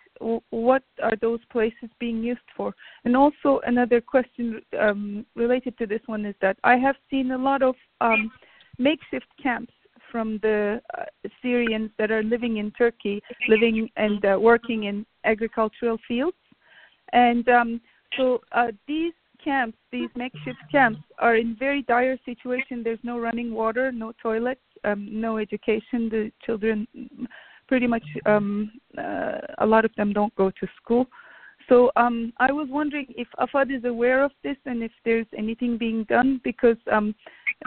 what 0.50 0.82
are 1.02 1.16
those 1.20 1.40
places 1.50 1.90
being 2.00 2.22
used 2.22 2.48
for? 2.56 2.74
And 3.04 3.16
also 3.16 3.60
another 3.66 4.00
question 4.00 4.62
um, 4.80 5.26
related 5.36 5.76
to 5.78 5.86
this 5.86 6.00
one 6.06 6.24
is 6.24 6.34
that 6.40 6.56
I 6.64 6.76
have 6.76 6.96
seen 7.10 7.32
a 7.32 7.38
lot 7.38 7.62
of 7.62 7.74
um, 8.00 8.30
makeshift 8.78 9.26
camps 9.42 9.72
from 10.10 10.38
the 10.42 10.80
uh, 10.98 11.04
Syrians 11.42 11.90
that 11.98 12.10
are 12.10 12.22
living 12.22 12.58
in 12.58 12.70
Turkey, 12.72 13.22
living 13.48 13.88
and 13.96 14.24
uh, 14.24 14.38
working 14.38 14.84
in 14.84 15.06
agricultural 15.24 15.98
fields. 16.06 16.36
And 17.12 17.48
um, 17.48 17.80
so 18.16 18.40
uh, 18.52 18.72
these 18.86 19.14
camps, 19.42 19.76
these 19.90 20.08
makeshift 20.14 20.58
camps, 20.70 21.00
are 21.18 21.36
in 21.36 21.56
very 21.58 21.82
dire 21.82 22.18
situation. 22.24 22.82
There's 22.82 22.98
no 23.02 23.18
running 23.18 23.52
water, 23.52 23.92
no 23.92 24.12
toilets, 24.22 24.60
um, 24.84 25.08
no 25.10 25.38
education. 25.38 26.08
The 26.08 26.32
children, 26.44 26.86
pretty 27.68 27.86
much, 27.86 28.04
um, 28.26 28.72
uh, 28.98 29.38
a 29.58 29.66
lot 29.66 29.84
of 29.84 29.94
them 29.96 30.12
don't 30.12 30.34
go 30.34 30.50
to 30.50 30.66
school. 30.76 31.06
So 31.68 31.92
um, 31.96 32.32
I 32.38 32.52
was 32.52 32.68
wondering 32.70 33.06
if 33.16 33.28
AFAD 33.38 33.76
is 33.76 33.84
aware 33.84 34.24
of 34.24 34.32
this 34.42 34.56
and 34.66 34.82
if 34.82 34.92
there's 35.04 35.26
anything 35.36 35.78
being 35.78 36.04
done 36.04 36.40
because 36.44 36.76
um, 36.90 37.14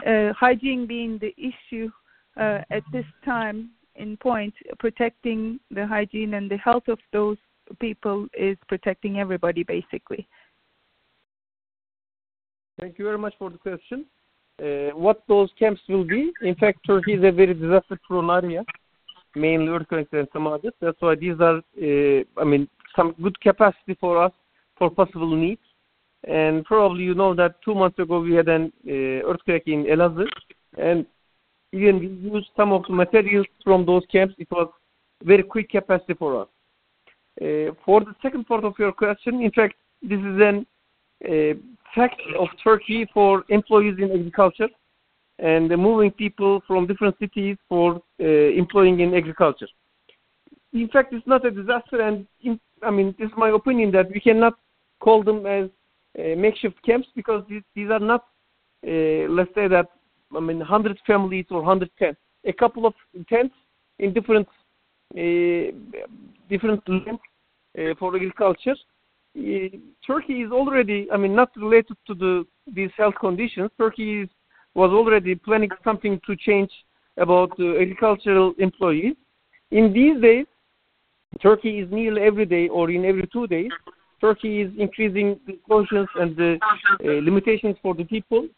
uh, 0.06 0.32
hygiene 0.32 0.86
being 0.86 1.18
the 1.18 1.34
issue 1.38 1.90
uh, 2.36 2.60
at 2.70 2.82
this 2.92 3.06
time 3.24 3.70
in 3.94 4.16
point, 4.18 4.54
protecting 4.78 5.58
the 5.70 5.86
hygiene 5.86 6.34
and 6.34 6.50
the 6.50 6.58
health 6.58 6.88
of 6.88 6.98
those 7.12 7.38
people 7.80 8.28
is 8.38 8.56
protecting 8.68 9.18
everybody 9.18 9.62
basically. 9.62 10.28
Thank 12.80 12.98
you 12.98 13.06
very 13.06 13.18
much 13.18 13.34
for 13.38 13.48
the 13.50 13.56
question. 13.56 14.04
Uh, 14.62 14.94
what 14.96 15.22
those 15.28 15.50
camps 15.58 15.80
will 15.88 16.04
be, 16.04 16.32
in 16.42 16.54
fact, 16.56 16.80
Turkey 16.86 17.14
is 17.14 17.24
a 17.24 17.32
very 17.32 17.54
disaster-prone 17.54 18.30
area, 18.30 18.64
mainly 19.34 19.68
earthquakes 19.68 20.10
and 20.12 20.28
some 20.32 20.46
others. 20.46 20.72
That's 20.80 21.00
why 21.00 21.14
these 21.14 21.40
are, 21.40 21.58
uh, 21.58 22.24
I 22.38 22.44
mean, 22.44 22.68
some 22.94 23.14
good 23.22 23.38
capacity 23.40 23.96
for 23.98 24.22
us 24.22 24.32
for 24.78 24.90
possible 24.90 25.34
needs. 25.34 25.60
And 26.24 26.64
probably 26.64 27.04
you 27.04 27.14
know 27.14 27.34
that 27.34 27.62
two 27.64 27.74
months 27.74 27.98
ago 27.98 28.20
we 28.20 28.34
had 28.34 28.48
an 28.48 28.72
uh, 28.86 29.30
earthquake 29.30 29.64
in 29.66 29.84
Elazığ, 29.84 30.26
and 30.76 31.06
even 31.72 31.98
we 31.98 32.06
used 32.06 32.48
some 32.56 32.72
of 32.72 32.82
the 32.88 32.92
materials 32.92 33.46
from 33.62 33.86
those 33.86 34.02
camps. 34.10 34.34
It 34.38 34.48
was 34.50 34.68
very 35.22 35.42
quick 35.42 35.70
capacity 35.70 36.14
for 36.14 36.42
us. 36.42 36.48
Uh, 37.40 37.72
for 37.84 38.00
the 38.00 38.14
second 38.22 38.46
part 38.46 38.64
of 38.64 38.74
your 38.78 38.92
question, 38.92 39.40
in 39.42 39.50
fact, 39.50 39.74
this 40.02 40.18
is 40.18 40.40
an 40.40 40.66
uh, 41.24 41.54
fact 41.94 42.20
of 42.38 42.48
Turkey 42.62 43.08
for 43.12 43.44
employees 43.48 43.96
in 43.98 44.10
agriculture 44.10 44.68
and 45.38 45.68
moving 45.70 46.10
people 46.10 46.62
from 46.66 46.86
different 46.86 47.16
cities 47.18 47.56
for 47.68 48.00
uh, 48.20 48.24
employing 48.24 49.00
in 49.00 49.14
agriculture. 49.14 49.68
In 50.72 50.88
fact, 50.88 51.12
it's 51.12 51.26
not 51.26 51.46
a 51.46 51.50
disaster, 51.50 52.00
and 52.00 52.26
in, 52.42 52.58
I 52.82 52.90
mean, 52.90 53.14
this 53.18 53.26
is 53.28 53.32
my 53.36 53.50
opinion 53.50 53.90
that 53.92 54.10
we 54.10 54.20
cannot 54.20 54.54
call 55.00 55.22
them 55.22 55.46
as 55.46 55.68
uh, 56.18 56.36
makeshift 56.36 56.82
camps 56.84 57.08
because 57.14 57.44
these, 57.48 57.62
these 57.74 57.90
are 57.90 58.00
not, 58.00 58.24
let's 58.82 59.54
say 59.54 59.68
that, 59.68 59.86
I 60.34 60.40
mean, 60.40 60.58
100 60.58 60.98
families 61.06 61.46
or 61.50 61.58
100 61.58 61.90
tents. 61.98 62.20
A 62.44 62.52
couple 62.52 62.86
of 62.86 62.94
tents 63.28 63.54
in 63.98 64.12
different 64.12 64.48
uh, 65.14 65.70
different 66.50 66.82
lands 66.88 67.20
uh, 67.78 67.94
for 67.98 68.14
agriculture 68.16 68.74
Turkey 70.06 70.42
is 70.42 70.52
already, 70.52 71.08
I 71.12 71.16
mean, 71.16 71.34
not 71.34 71.50
related 71.56 71.96
to 72.06 72.14
the 72.14 72.46
these 72.74 72.90
health 72.96 73.14
conditions. 73.20 73.70
Turkey 73.78 74.22
is, 74.22 74.28
was 74.74 74.90
already 74.90 75.34
planning 75.34 75.70
something 75.84 76.20
to 76.26 76.36
change 76.36 76.70
about 77.16 77.50
uh, 77.60 77.76
agricultural 77.76 78.54
employees. 78.58 79.14
In 79.70 79.92
these 79.92 80.20
days, 80.20 80.46
Turkey 81.40 81.80
is 81.80 81.90
nearly 81.90 82.22
every 82.22 82.46
day 82.46 82.68
or 82.68 82.90
in 82.90 83.04
every 83.04 83.28
two 83.32 83.46
days, 83.46 83.70
Turkey 84.20 84.62
is 84.62 84.72
increasing 84.78 85.38
the 85.46 85.58
conscience 85.68 86.08
and 86.16 86.36
the 86.36 86.58
uh, 87.04 87.20
limitations 87.22 87.76
for 87.82 87.94
the 87.94 88.04
people. 88.04 88.48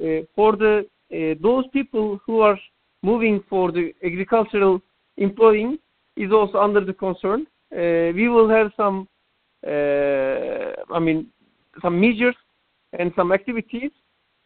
Uh, 0.00 0.20
for 0.34 0.56
the 0.56 0.86
uh, 1.12 1.34
those 1.42 1.64
people 1.72 2.18
who 2.24 2.40
are 2.40 2.58
moving 3.02 3.42
for 3.50 3.72
the 3.72 3.92
agricultural 4.04 4.80
employing 5.18 5.78
is 6.16 6.32
also 6.32 6.58
under 6.58 6.82
the 6.82 6.94
concern. 6.94 7.46
we 7.70 8.28
will 8.28 8.48
have 8.48 8.70
some 8.76 8.96
uh, 9.00 9.11
I 9.64 10.98
mean, 11.00 11.28
some 11.80 12.00
measures 12.00 12.36
and 12.98 13.12
some 13.16 13.32
activities. 13.32 13.90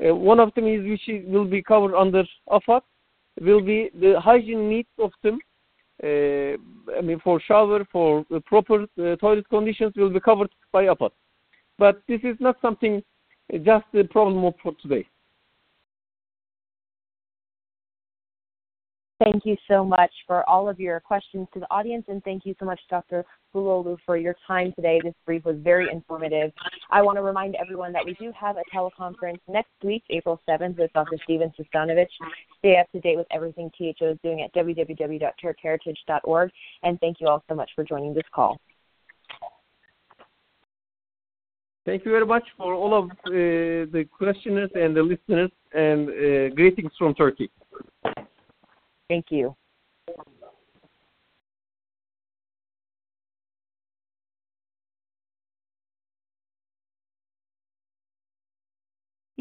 Uh, 0.05 0.15
one 0.15 0.41
of 0.41 0.55
them 0.55 0.67
is 0.67 0.85
which 0.85 1.25
will 1.27 1.47
be 1.47 1.63
covered 1.63 1.97
under 1.97 2.25
AFAD, 2.51 2.83
will 3.41 3.63
be 3.63 3.91
the 3.99 4.21
hygiene 4.21 4.69
needs 4.69 4.89
of 4.99 5.11
them. 5.23 5.39
Uh, 6.03 6.57
I 6.97 7.01
mean, 7.03 7.19
for 7.25 7.41
shower, 7.41 7.85
for 7.91 8.25
proper 8.45 8.87
toilet 9.19 9.49
conditions 9.49 9.95
will 9.97 10.11
be 10.11 10.21
covered 10.21 10.51
by 10.71 10.85
AFAD. 10.85 11.11
But 11.79 12.03
this 12.09 12.21
is 12.23 12.37
not 12.41 12.57
something 12.61 13.03
just 13.63 13.87
a 13.95 14.05
problem 14.05 14.53
for 14.63 14.73
today. 14.83 15.07
Thank 19.27 19.45
you 19.45 19.57
so 19.67 19.85
much 19.85 20.13
for 20.25 20.49
all 20.49 20.69
of 20.69 20.79
your 20.79 21.01
questions 21.01 21.49
to 21.53 21.59
the 21.59 21.67
audience, 21.69 22.05
and 22.07 22.23
thank 22.23 22.47
you 22.47 22.55
so 22.61 22.65
much, 22.65 22.79
Dr. 22.89 23.25
Gulluoglu, 23.53 23.97
for 24.07 24.17
your 24.17 24.37
time 24.47 24.73
today. 24.77 25.01
This 25.03 25.15
brief 25.25 25.45
was 25.45 25.57
very 25.65 25.89
informative. 25.93 26.53
I 26.93 27.03
want 27.03 27.19
to 27.19 27.23
remind 27.23 27.57
everyone 27.57 27.93
that 27.95 28.05
we 28.05 28.15
do 28.21 28.31
have 28.39 28.57
a 28.57 28.63
teleconference 28.73 29.41
next 29.49 29.73
week, 29.83 30.05
April 30.11 30.41
7th, 30.49 30.79
with 30.79 30.93
Dr. 30.93 31.19
Stephen 31.25 31.53
Sestanovich. 31.59 32.07
Stay 32.61 32.77
up 32.79 32.89
to 32.93 33.01
date 33.01 33.17
with 33.17 33.27
everything 33.33 33.69
THO 33.77 34.13
is 34.13 34.19
doing 34.23 34.43
at 34.43 34.55
www.turkheritage.org, 34.55 36.51
and 36.85 37.01
thank 37.01 37.17
you 37.21 37.27
all 37.27 37.43
so 37.49 37.57
much 37.57 37.71
for 37.75 37.83
joining 37.83 38.15
this 38.15 38.23
call. 38.33 38.61
Thank 41.85 42.05
you 42.05 42.13
very 42.13 42.27
much 42.27 42.45
for 42.57 42.75
all 42.75 42.95
of 42.97 43.11
uh, 43.11 43.11
the 43.27 44.07
questioners 44.17 44.71
and 44.77 44.97
the 44.97 45.03
listeners, 45.03 45.51
and 45.73 46.11
uh, 46.11 46.55
greetings 46.55 46.93
from 46.97 47.13
Turkey. 47.15 47.51
Thank 49.09 49.27
you. 49.31 49.55